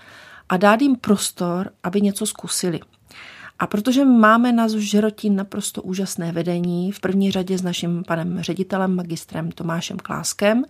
a 0.50 0.58
dát 0.58 0.82
jim 0.82 0.96
prostor, 0.96 1.72
aby 1.84 2.02
něco 2.02 2.26
zkusili. 2.26 2.80
A 3.60 3.68
protože 3.68 4.06
máme 4.06 4.52
na 4.52 4.68
Žerotín 4.68 5.36
naprosto 5.36 5.82
úžasné 5.82 6.32
vedení, 6.32 6.92
v 6.92 7.00
první 7.00 7.32
řadě 7.32 7.58
s 7.58 7.62
naším 7.62 8.04
panem 8.08 8.42
ředitelem, 8.42 8.96
magistrem 8.96 9.52
Tomášem 9.52 9.98
Kláskem, 9.98 10.64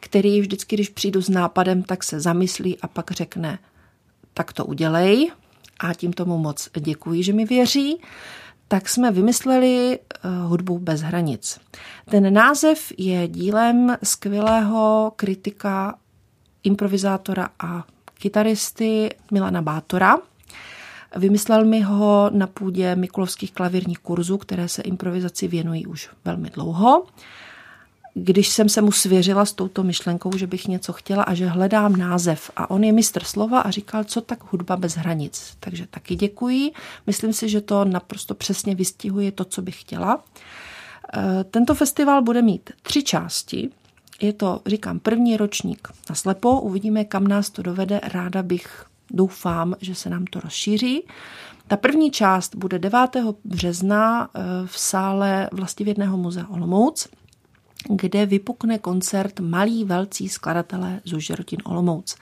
který 0.00 0.40
vždycky, 0.40 0.76
když 0.76 0.88
přijdu 0.88 1.22
s 1.22 1.28
nápadem, 1.28 1.82
tak 1.82 2.04
se 2.04 2.20
zamyslí 2.20 2.78
a 2.78 2.88
pak 2.88 3.10
řekne, 3.10 3.58
tak 4.34 4.52
to 4.52 4.64
udělej. 4.64 5.32
A 5.80 5.94
tím 5.94 6.12
tomu 6.12 6.38
moc 6.38 6.68
děkuji, 6.80 7.22
že 7.22 7.32
mi 7.32 7.44
věří 7.44 8.00
tak 8.72 8.88
jsme 8.88 9.10
vymysleli 9.12 9.98
eh, 9.98 10.28
hudbu 10.46 10.78
bez 10.78 11.00
hranic. 11.00 11.60
Ten 12.10 12.34
název 12.34 12.92
je 12.98 13.28
dílem 13.28 13.96
skvělého 14.02 15.12
kritika, 15.16 15.98
improvizátora 16.62 17.48
a 17.58 17.84
kytaristy 18.18 19.10
Milana 19.30 19.62
Bátora. 19.62 20.18
Vymyslel 21.16 21.64
mi 21.64 21.80
ho 21.80 22.30
na 22.32 22.46
půdě 22.46 22.96
Mikulovských 22.96 23.52
klavírních 23.52 23.98
kurzů, 23.98 24.38
které 24.38 24.68
se 24.68 24.82
improvizaci 24.82 25.48
věnují 25.48 25.86
už 25.86 26.08
velmi 26.24 26.50
dlouho 26.50 27.06
když 28.14 28.48
jsem 28.48 28.68
se 28.68 28.82
mu 28.82 28.92
svěřila 28.92 29.44
s 29.44 29.52
touto 29.52 29.82
myšlenkou, 29.82 30.36
že 30.36 30.46
bych 30.46 30.68
něco 30.68 30.92
chtěla 30.92 31.22
a 31.22 31.34
že 31.34 31.46
hledám 31.46 31.96
název. 31.96 32.50
A 32.56 32.70
on 32.70 32.84
je 32.84 32.92
mistr 32.92 33.24
slova 33.24 33.60
a 33.60 33.70
říkal, 33.70 34.04
co 34.04 34.20
tak 34.20 34.52
hudba 34.52 34.76
bez 34.76 34.96
hranic. 34.96 35.56
Takže 35.60 35.86
taky 35.90 36.16
děkuji. 36.16 36.72
Myslím 37.06 37.32
si, 37.32 37.48
že 37.48 37.60
to 37.60 37.84
naprosto 37.84 38.34
přesně 38.34 38.74
vystihuje 38.74 39.32
to, 39.32 39.44
co 39.44 39.62
bych 39.62 39.80
chtěla. 39.80 40.24
E, 41.14 41.44
tento 41.44 41.74
festival 41.74 42.22
bude 42.22 42.42
mít 42.42 42.70
tři 42.82 43.02
části. 43.02 43.70
Je 44.20 44.32
to, 44.32 44.60
říkám, 44.66 44.98
první 44.98 45.36
ročník 45.36 45.88
na 46.08 46.14
slepo. 46.14 46.60
Uvidíme, 46.60 47.04
kam 47.04 47.28
nás 47.28 47.50
to 47.50 47.62
dovede. 47.62 48.00
Ráda 48.02 48.42
bych, 48.42 48.84
doufám, 49.10 49.74
že 49.80 49.94
se 49.94 50.10
nám 50.10 50.24
to 50.24 50.40
rozšíří. 50.40 51.02
Ta 51.68 51.76
první 51.76 52.10
část 52.10 52.54
bude 52.56 52.78
9. 52.78 53.00
března 53.44 54.24
e, 54.34 54.40
v 54.66 54.78
sále 54.78 55.48
Vlastivědného 55.52 56.16
muzea 56.16 56.46
Olomouc 56.48 57.08
kde 57.88 58.26
vypukne 58.26 58.78
koncert 58.78 59.40
Malí 59.40 59.84
velcí 59.84 60.28
skladatelé 60.28 61.00
z 61.04 61.12
Užerotin 61.12 61.58
Olomouc. 61.64 62.16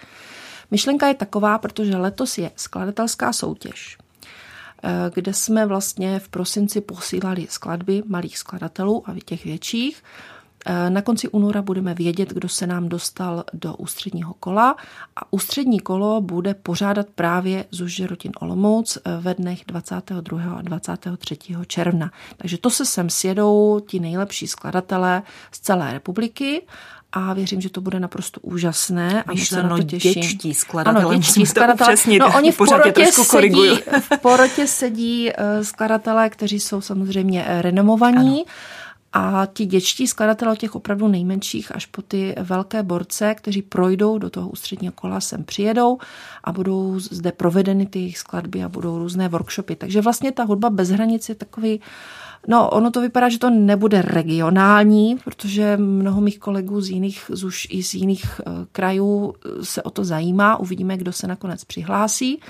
Myšlenka 0.70 1.08
je 1.08 1.14
taková, 1.14 1.58
protože 1.58 1.96
letos 1.96 2.38
je 2.38 2.50
skladatelská 2.56 3.32
soutěž, 3.32 3.98
eh, 4.82 4.88
kde 5.14 5.34
jsme 5.34 5.66
vlastně 5.66 6.18
v 6.18 6.28
prosinci 6.28 6.80
posílali 6.80 7.46
skladby 7.50 8.02
malých 8.06 8.38
skladatelů 8.38 9.02
a 9.06 9.14
těch 9.24 9.44
větších. 9.44 10.02
Eh, 10.66 10.90
na 10.90 11.02
konci 11.02 11.28
února 11.28 11.62
budeme 11.62 11.94
vědět, 11.94 12.28
kdo 12.28 12.48
se 12.48 12.66
nám 12.66 12.88
dostal 12.88 13.44
do 13.52 13.74
ústředního 13.74 14.34
kola 14.34 14.76
a 15.16 15.32
ústřední 15.32 15.80
kolo 15.80 16.20
bude 16.20 16.54
pořádat 16.54 17.06
právě 17.14 17.64
Zužerotin 17.70 18.32
Olomouc 18.40 18.96
eh, 18.96 19.16
ve 19.20 19.34
dnech 19.34 19.60
22. 19.66 20.52
a 20.52 20.62
23. 20.62 21.38
června. 21.66 22.10
Takže 22.36 22.58
to 22.58 22.70
se 22.70 22.86
sem 22.86 23.10
sjedou 23.10 23.80
ti 23.86 24.00
nejlepší 24.00 24.46
skladatelé 24.46 25.22
z 25.52 25.60
celé 25.60 25.92
republiky 25.92 26.62
a 27.12 27.32
věřím, 27.32 27.60
že 27.60 27.70
to 27.70 27.80
bude 27.80 28.00
naprosto 28.00 28.40
úžasné 28.40 29.22
a 29.22 29.32
moc 29.32 29.48
se 29.48 29.62
na 29.62 29.76
to 29.76 29.82
těším. 29.82 30.12
děčtí 30.12 30.54
skladatelé, 30.54 31.04
ano, 31.04 31.14
děčtí 31.14 31.46
skladatelé. 31.46 31.96
No, 32.18 32.36
oni 32.36 32.52
v 32.52 32.56
porotě, 32.56 33.06
sedí, 33.12 33.78
v 34.00 34.18
porotě 34.20 34.66
sedí 34.66 35.30
skladatelé, 35.62 36.30
kteří 36.30 36.60
jsou 36.60 36.80
samozřejmě 36.80 37.44
renomovaní. 37.48 38.44
Ano 38.46 38.87
a 39.18 39.46
ti 39.46 39.66
děčtí 39.66 40.06
skladatelé 40.06 40.56
těch 40.56 40.74
opravdu 40.74 41.08
nejmenších 41.08 41.76
až 41.76 41.86
po 41.86 42.02
ty 42.02 42.34
velké 42.40 42.82
borce, 42.82 43.34
kteří 43.34 43.62
projdou 43.62 44.18
do 44.18 44.30
toho 44.30 44.48
ústředního 44.48 44.92
kola, 44.92 45.20
sem 45.20 45.44
přijedou 45.44 45.98
a 46.44 46.52
budou 46.52 46.98
zde 47.00 47.32
provedeny 47.32 47.86
ty 47.86 47.98
jejich 47.98 48.18
skladby 48.18 48.64
a 48.64 48.68
budou 48.68 48.98
různé 48.98 49.28
workshopy. 49.28 49.76
Takže 49.76 50.00
vlastně 50.00 50.32
ta 50.32 50.44
hudba 50.44 50.70
bez 50.70 50.88
hranic 50.88 51.28
je 51.28 51.34
takový 51.34 51.80
No, 52.48 52.70
ono 52.70 52.90
to 52.90 53.00
vypadá, 53.00 53.28
že 53.28 53.38
to 53.38 53.50
nebude 53.50 54.02
regionální, 54.02 55.16
protože 55.24 55.76
mnoho 55.76 56.20
mých 56.20 56.38
kolegů 56.38 56.80
z 56.80 56.90
jiných, 56.90 57.24
z 57.28 57.44
už 57.44 57.66
i 57.70 57.82
z 57.82 57.94
jiných 57.94 58.40
uh, 58.46 58.52
krajů 58.72 59.34
se 59.62 59.82
o 59.82 59.90
to 59.90 60.04
zajímá. 60.04 60.56
Uvidíme, 60.56 60.96
kdo 60.96 61.12
se 61.12 61.26
nakonec 61.26 61.64
přihlásí. 61.64 62.40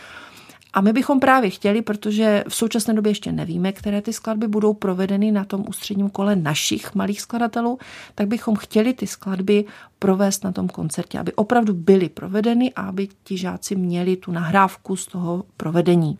A 0.72 0.80
my 0.80 0.92
bychom 0.92 1.20
právě 1.20 1.50
chtěli, 1.50 1.82
protože 1.82 2.44
v 2.48 2.54
současné 2.54 2.94
době 2.94 3.10
ještě 3.10 3.32
nevíme, 3.32 3.72
které 3.72 4.02
ty 4.02 4.12
skladby 4.12 4.48
budou 4.48 4.74
provedeny 4.74 5.32
na 5.32 5.44
tom 5.44 5.64
ústředním 5.68 6.10
kole 6.10 6.36
našich 6.36 6.94
malých 6.94 7.20
skladatelů, 7.20 7.78
tak 8.14 8.28
bychom 8.28 8.56
chtěli 8.56 8.94
ty 8.94 9.06
skladby 9.06 9.64
provést 9.98 10.44
na 10.44 10.52
tom 10.52 10.68
koncertě, 10.68 11.18
aby 11.18 11.32
opravdu 11.32 11.74
byly 11.74 12.08
provedeny 12.08 12.72
a 12.72 12.82
aby 12.82 13.08
ti 13.24 13.38
žáci 13.38 13.76
měli 13.76 14.16
tu 14.16 14.32
nahrávku 14.32 14.96
z 14.96 15.06
toho 15.06 15.44
provedení. 15.56 16.18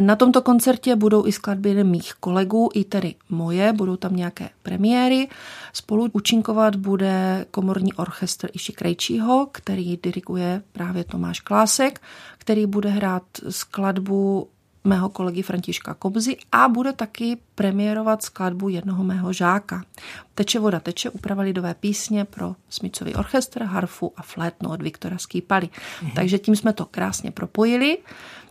Na 0.00 0.16
tomto 0.16 0.42
koncertě 0.42 0.96
budou 0.96 1.26
i 1.26 1.32
skladby 1.32 1.84
mých 1.84 2.14
kolegů, 2.20 2.68
i 2.74 2.84
tedy 2.84 3.14
moje, 3.28 3.72
budou 3.72 3.96
tam 3.96 4.16
nějaké 4.16 4.50
premiéry. 4.62 5.28
Spolu 5.72 6.08
účinkovat 6.12 6.76
bude 6.76 7.46
komorní 7.50 7.92
orchestr 7.92 8.48
Iši 8.52 8.72
Krejčího, 8.72 9.48
který 9.52 9.98
diriguje 10.02 10.62
právě 10.72 11.04
Tomáš 11.04 11.40
Klásek, 11.40 12.00
který 12.38 12.66
bude 12.66 12.88
hrát 12.88 13.22
skladbu 13.48 14.48
mého 14.84 15.08
kolegy 15.08 15.42
Františka 15.42 15.94
Kobzy 15.94 16.36
a 16.52 16.68
bude 16.68 16.92
taky 16.92 17.36
premiérovat 17.54 18.22
skladbu 18.22 18.68
jednoho 18.68 19.04
mého 19.04 19.32
žáka. 19.32 19.84
Teče 20.34 20.58
voda 20.58 20.80
teče, 20.80 21.10
úprava 21.10 21.42
lidové 21.42 21.74
písně 21.74 22.24
pro 22.24 22.56
smicový 22.68 23.14
orchestr, 23.14 23.62
harfu 23.62 24.12
a 24.16 24.22
flétnu 24.22 24.70
od 24.70 24.82
Viktora 24.82 25.18
Skýpaly. 25.18 25.68
Mhm. 26.02 26.12
Takže 26.14 26.38
tím 26.38 26.56
jsme 26.56 26.72
to 26.72 26.84
krásně 26.84 27.30
propojili. 27.30 27.98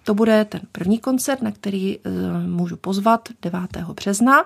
To 0.10 0.14
bude 0.14 0.46
ten 0.46 0.62
první 0.72 1.00
koncert, 1.00 1.42
na 1.42 1.52
který 1.52 1.98
e, 1.98 2.10
můžu 2.48 2.78
pozvat 2.78 3.30
9. 3.42 3.62
března. 3.94 4.46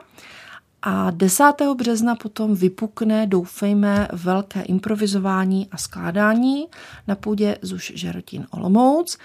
A 0.82 1.12
10. 1.12 1.44
března 1.78 2.16
potom 2.16 2.56
vypukne, 2.56 3.28
doufejme, 3.28 4.08
velké 4.14 4.62
improvizování 4.62 5.68
a 5.72 5.78
skládání 5.78 6.68
na 7.08 7.16
půdě 7.16 7.58
Zuš 7.62 7.92
Žerotín 7.96 8.48
Olomouc. 8.52 9.18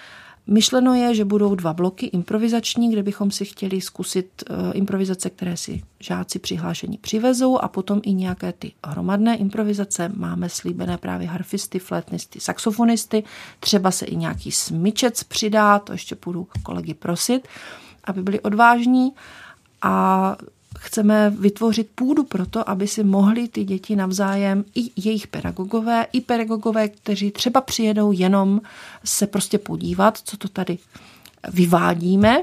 Myšleno 0.51 0.95
je, 0.95 1.15
že 1.15 1.25
budou 1.25 1.55
dva 1.55 1.73
bloky 1.73 2.07
improvizační, 2.07 2.93
kde 2.93 3.03
bychom 3.03 3.31
si 3.31 3.45
chtěli 3.45 3.81
zkusit 3.81 4.45
eh, 4.51 4.73
improvizace, 4.73 5.31
které 5.31 5.57
si 5.57 5.83
žáci 6.01 6.39
přihlášení 6.39 6.99
přivezou 6.99 7.59
a 7.59 7.69
potom 7.69 8.01
i 8.03 8.13
nějaké 8.13 8.53
ty 8.53 8.73
hromadné 8.87 9.37
improvizace. 9.37 10.13
Máme 10.17 10.49
slíbené 10.49 10.99
právě 10.99 11.29
harfisty, 11.29 11.79
flétnisty, 11.79 12.41
saxofonisty, 12.41 13.25
třeba 13.61 13.91
se 13.91 14.07
i 14.07 14.17
nějaký 14.17 14.53
smyčec 14.53 15.23
přidá, 15.23 15.79
to 15.79 15.93
ještě 15.93 16.15
půjdu 16.15 16.49
kolegy 16.63 16.95
prosit, 16.95 17.49
aby 18.05 18.23
byli 18.23 18.41
odvážní 18.41 19.13
a 19.83 20.37
chceme 20.79 21.31
vytvořit 21.31 21.89
půdu 21.95 22.25
pro 22.25 22.47
to, 22.47 22.71
aby 22.71 22.89
si 22.89 23.05
mohli 23.05 23.49
ty 23.49 23.65
děti 23.65 23.97
navzájem, 23.97 24.65
i 24.75 24.91
jejich 24.97 25.27
pedagogové, 25.27 26.07
i 26.13 26.21
pedagogové, 26.21 26.89
kteří 26.89 27.31
třeba 27.31 27.61
přijedou 27.61 28.13
jenom 28.13 28.61
se 29.05 29.27
prostě 29.27 29.59
podívat, 29.59 30.19
co 30.25 30.37
to 30.37 30.49
tady 30.49 30.79
vyvádíme, 31.53 32.43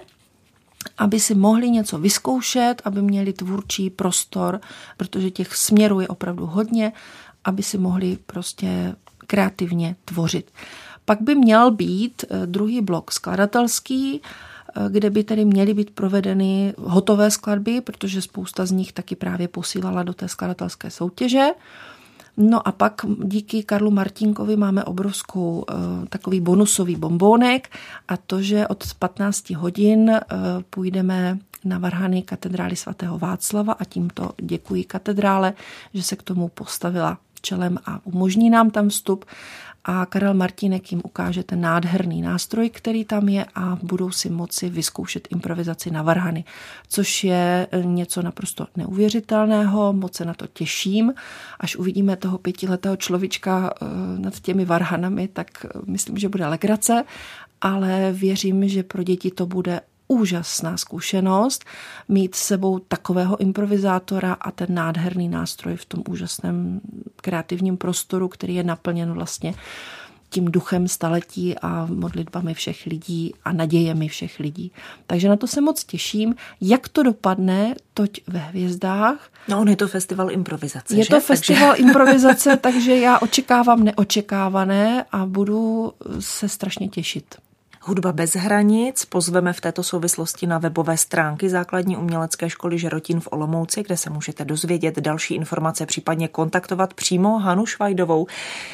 aby 0.98 1.20
si 1.20 1.36
mohli 1.36 1.70
něco 1.70 1.98
vyzkoušet, 1.98 2.82
aby 2.86 3.02
měli 3.02 3.34
tvůrčí 3.34 3.90
prostor, 3.90 4.62
protože 4.98 5.32
těch 5.32 5.56
směrů 5.56 6.00
je 6.00 6.08
opravdu 6.08 6.46
hodně, 6.46 6.92
aby 7.44 7.64
si 7.64 7.78
mohli 7.78 8.18
prostě 8.26 8.96
kreativně 9.28 9.96
tvořit. 10.06 10.52
Pak 11.06 11.22
by 11.22 11.36
měl 11.36 11.72
být 11.72 12.26
eh, 12.30 12.46
druhý 12.46 12.82
blok 12.82 13.12
skladatelský, 13.12 14.22
kde 14.90 15.10
by 15.10 15.24
tedy 15.24 15.46
měly 15.46 15.74
být 15.74 15.90
provedeny 15.90 16.74
hotové 16.78 17.32
skladby, 17.32 17.82
protože 17.82 18.22
spousta 18.22 18.66
z 18.66 18.72
nich 18.72 18.94
taky 18.94 19.16
právě 19.16 19.48
posílala 19.48 20.04
do 20.04 20.14
té 20.14 20.28
skladatelské 20.28 20.90
soutěže. 20.90 21.48
No 22.38 22.68
a 22.68 22.72
pak 22.72 23.02
díky 23.24 23.64
Karlu 23.64 23.92
Martinkovi 23.92 24.56
máme 24.56 24.84
obrovskou 24.84 25.66
takový 26.10 26.42
bonusový 26.42 26.96
bombónek 26.96 27.70
a 28.08 28.18
to, 28.18 28.42
že 28.42 28.68
od 28.68 28.84
15 29.00 29.50
hodin 29.50 30.12
půjdeme 30.70 31.38
na 31.64 31.78
Varhany 31.78 32.22
katedrály 32.22 32.76
svatého 32.76 33.20
Václava 33.20 33.74
a 33.74 33.84
tímto 33.84 34.32
děkuji 34.42 34.84
katedrále, 34.84 35.54
že 35.94 36.04
se 36.04 36.16
k 36.16 36.24
tomu 36.24 36.48
postavila 36.48 37.18
čelem 37.42 37.78
a 37.86 38.00
umožní 38.04 38.50
nám 38.50 38.70
tam 38.70 38.90
vstup 38.90 39.26
a 39.88 40.06
Karel 40.06 40.34
Martinek 40.34 40.92
jim 40.92 41.02
ukáže 41.06 41.44
ten 41.44 41.62
nádherný 41.62 42.22
nástroj, 42.22 42.70
který 42.70 43.06
tam 43.06 43.30
je 43.30 43.46
a 43.56 43.78
budou 43.84 44.12
si 44.12 44.30
moci 44.30 44.70
vyzkoušet 44.70 45.28
improvizaci 45.32 45.92
na 45.92 46.02
varhany, 46.02 46.44
což 46.88 47.24
je 47.24 47.68
něco 47.84 48.22
naprosto 48.22 48.68
neuvěřitelného, 48.78 49.94
moc 49.94 50.16
se 50.16 50.26
na 50.26 50.34
to 50.34 50.48
těším. 50.48 51.14
Až 51.60 51.76
uvidíme 51.76 52.16
toho 52.16 52.38
pětiletého 52.38 52.96
človíčka 52.98 53.74
eh, 53.74 53.86
nad 54.20 54.40
těmi 54.40 54.66
varhanami, 54.66 55.28
tak 55.28 55.66
eh, 55.66 55.70
myslím, 55.86 56.18
že 56.18 56.30
bude 56.30 56.48
legrace, 56.48 57.04
ale 57.62 58.12
věřím, 58.12 58.68
že 58.68 58.84
pro 58.84 59.04
děti 59.04 59.32
to 59.32 59.46
bude 59.46 59.82
úžasná 60.08 60.78
zkušenost 60.78 61.66
mít 62.08 62.36
s 62.36 62.44
sebou 62.44 62.80
takového 62.80 63.38
improvizátora 63.38 64.34
a 64.34 64.52
ten 64.52 64.68
nádherný 64.70 65.30
nástroj 65.30 65.76
v 65.76 65.86
tom 65.86 66.04
úžasném 66.10 66.82
kreativním 67.16 67.78
prostoru, 67.78 68.28
který 68.28 68.56
je 68.56 68.64
naplněn 68.64 69.14
vlastně 69.14 69.54
tím 70.30 70.46
duchem 70.46 70.88
staletí 70.88 71.56
a 71.62 71.86
modlitbami 71.86 72.54
všech 72.54 72.86
lidí 72.86 73.34
a 73.46 73.54
nadějemi 73.54 74.08
všech 74.08 74.40
lidí. 74.40 74.72
Takže 75.08 75.30
na 75.30 75.36
to 75.36 75.48
se 75.48 75.62
moc 75.62 75.84
těším. 75.84 76.36
Jak 76.62 76.88
to 76.88 77.04
dopadne, 77.04 77.76
toť 77.94 78.20
ve 78.28 78.40
hvězdách. 78.40 79.32
No, 79.48 79.60
on 79.60 79.70
je 79.70 79.76
to 79.76 79.88
festival 79.88 80.32
improvizace, 80.32 80.96
Je 80.96 81.04
že? 81.04 81.10
to 81.10 81.20
festival 81.20 81.70
takže... 81.70 81.84
improvizace, 81.88 82.58
takže 82.58 82.98
já 82.98 83.20
očekávám 83.20 83.84
neočekávané 83.84 85.06
a 85.12 85.26
budu 85.26 85.94
se 86.20 86.50
strašně 86.50 86.88
těšit. 86.88 87.36
Hudba 87.88 88.12
bez 88.12 88.36
hranic 88.36 89.06
pozveme 89.06 89.54
v 89.54 89.62
této 89.62 89.84
souvislosti 89.84 90.48
na 90.48 90.58
webové 90.58 90.98
stránky 90.98 91.50
základní 91.50 91.98
umělecké 91.98 92.50
školy 92.50 92.80
Žerotín 92.80 93.20
v 93.20 93.28
Olomouci, 93.32 93.84
kde 93.84 93.98
se 93.98 94.10
můžete 94.10 94.46
dozvědět 94.46 95.00
další 95.00 95.36
informace, 95.36 95.86
případně 95.86 96.28
kontaktovat 96.28 96.94
přímo 96.94 97.40
Hanu 97.40 97.66
Švajdovou, 97.66 98.28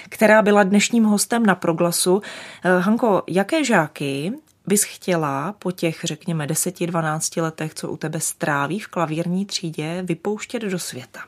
která 0.10 0.42
byla 0.42 0.64
dnešním 0.64 1.04
hostem 1.04 1.46
na 1.46 1.56
Proglasu. 1.56 2.22
Eh, 2.64 2.80
Hanko, 2.80 3.24
jaké 3.28 3.64
žáky 3.64 4.34
bys 4.68 4.84
chtěla 4.84 5.56
po 5.60 5.72
těch, 5.72 6.00
řekněme, 6.04 6.48
10-12 6.48 7.42
letech, 7.42 7.74
co 7.74 7.90
u 7.90 7.98
tebe 7.98 8.20
stráví 8.20 8.80
v 8.80 8.88
klavírní 8.88 9.46
třídě, 9.46 10.02
vypouštět 10.06 10.62
do 10.62 10.80
světa? 10.80 11.20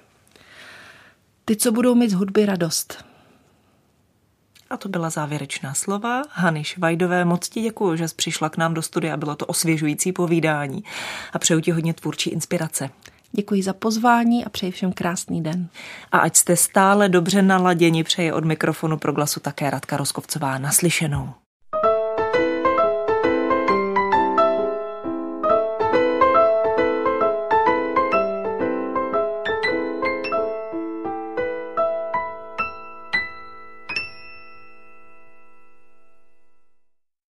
Ty, 1.46 1.56
co 1.56 1.72
budou 1.72 1.96
mít 1.96 2.10
z 2.10 2.14
hudby 2.14 2.46
radost. 2.46 3.12
A 4.74 4.78
to 4.78 4.89
byla 4.89 5.09
závěrečná 5.09 5.74
slova 5.74 6.21
Hany 6.30 6.63
Švajdové. 6.63 7.26
Moc 7.26 7.49
ti 7.49 7.61
děkuji, 7.61 7.95
že 7.95 8.07
jsi 8.07 8.15
přišla 8.15 8.49
k 8.49 8.57
nám 8.57 8.74
do 8.74 8.82
studia. 8.82 9.17
Bylo 9.17 9.36
to 9.36 9.45
osvěžující 9.45 10.11
povídání 10.11 10.84
a 11.34 11.39
přeju 11.39 11.59
ti 11.59 11.71
hodně 11.71 11.93
tvůrčí 11.93 12.30
inspirace. 12.30 12.89
Děkuji 13.32 13.63
za 13.63 13.74
pozvání 13.74 14.45
a 14.45 14.49
přeji 14.49 14.71
všem 14.71 14.93
krásný 14.93 15.43
den. 15.43 15.67
A 16.11 16.17
ať 16.17 16.36
jste 16.36 16.55
stále 16.55 17.09
dobře 17.09 17.41
naladěni, 17.41 18.03
přeje 18.03 18.34
od 18.34 18.45
mikrofonu 18.45 18.97
pro 18.97 19.13
glasu 19.13 19.39
také 19.39 19.69
Radka 19.69 19.97
Roskovcová 19.97 20.57
naslyšenou. 20.57 21.34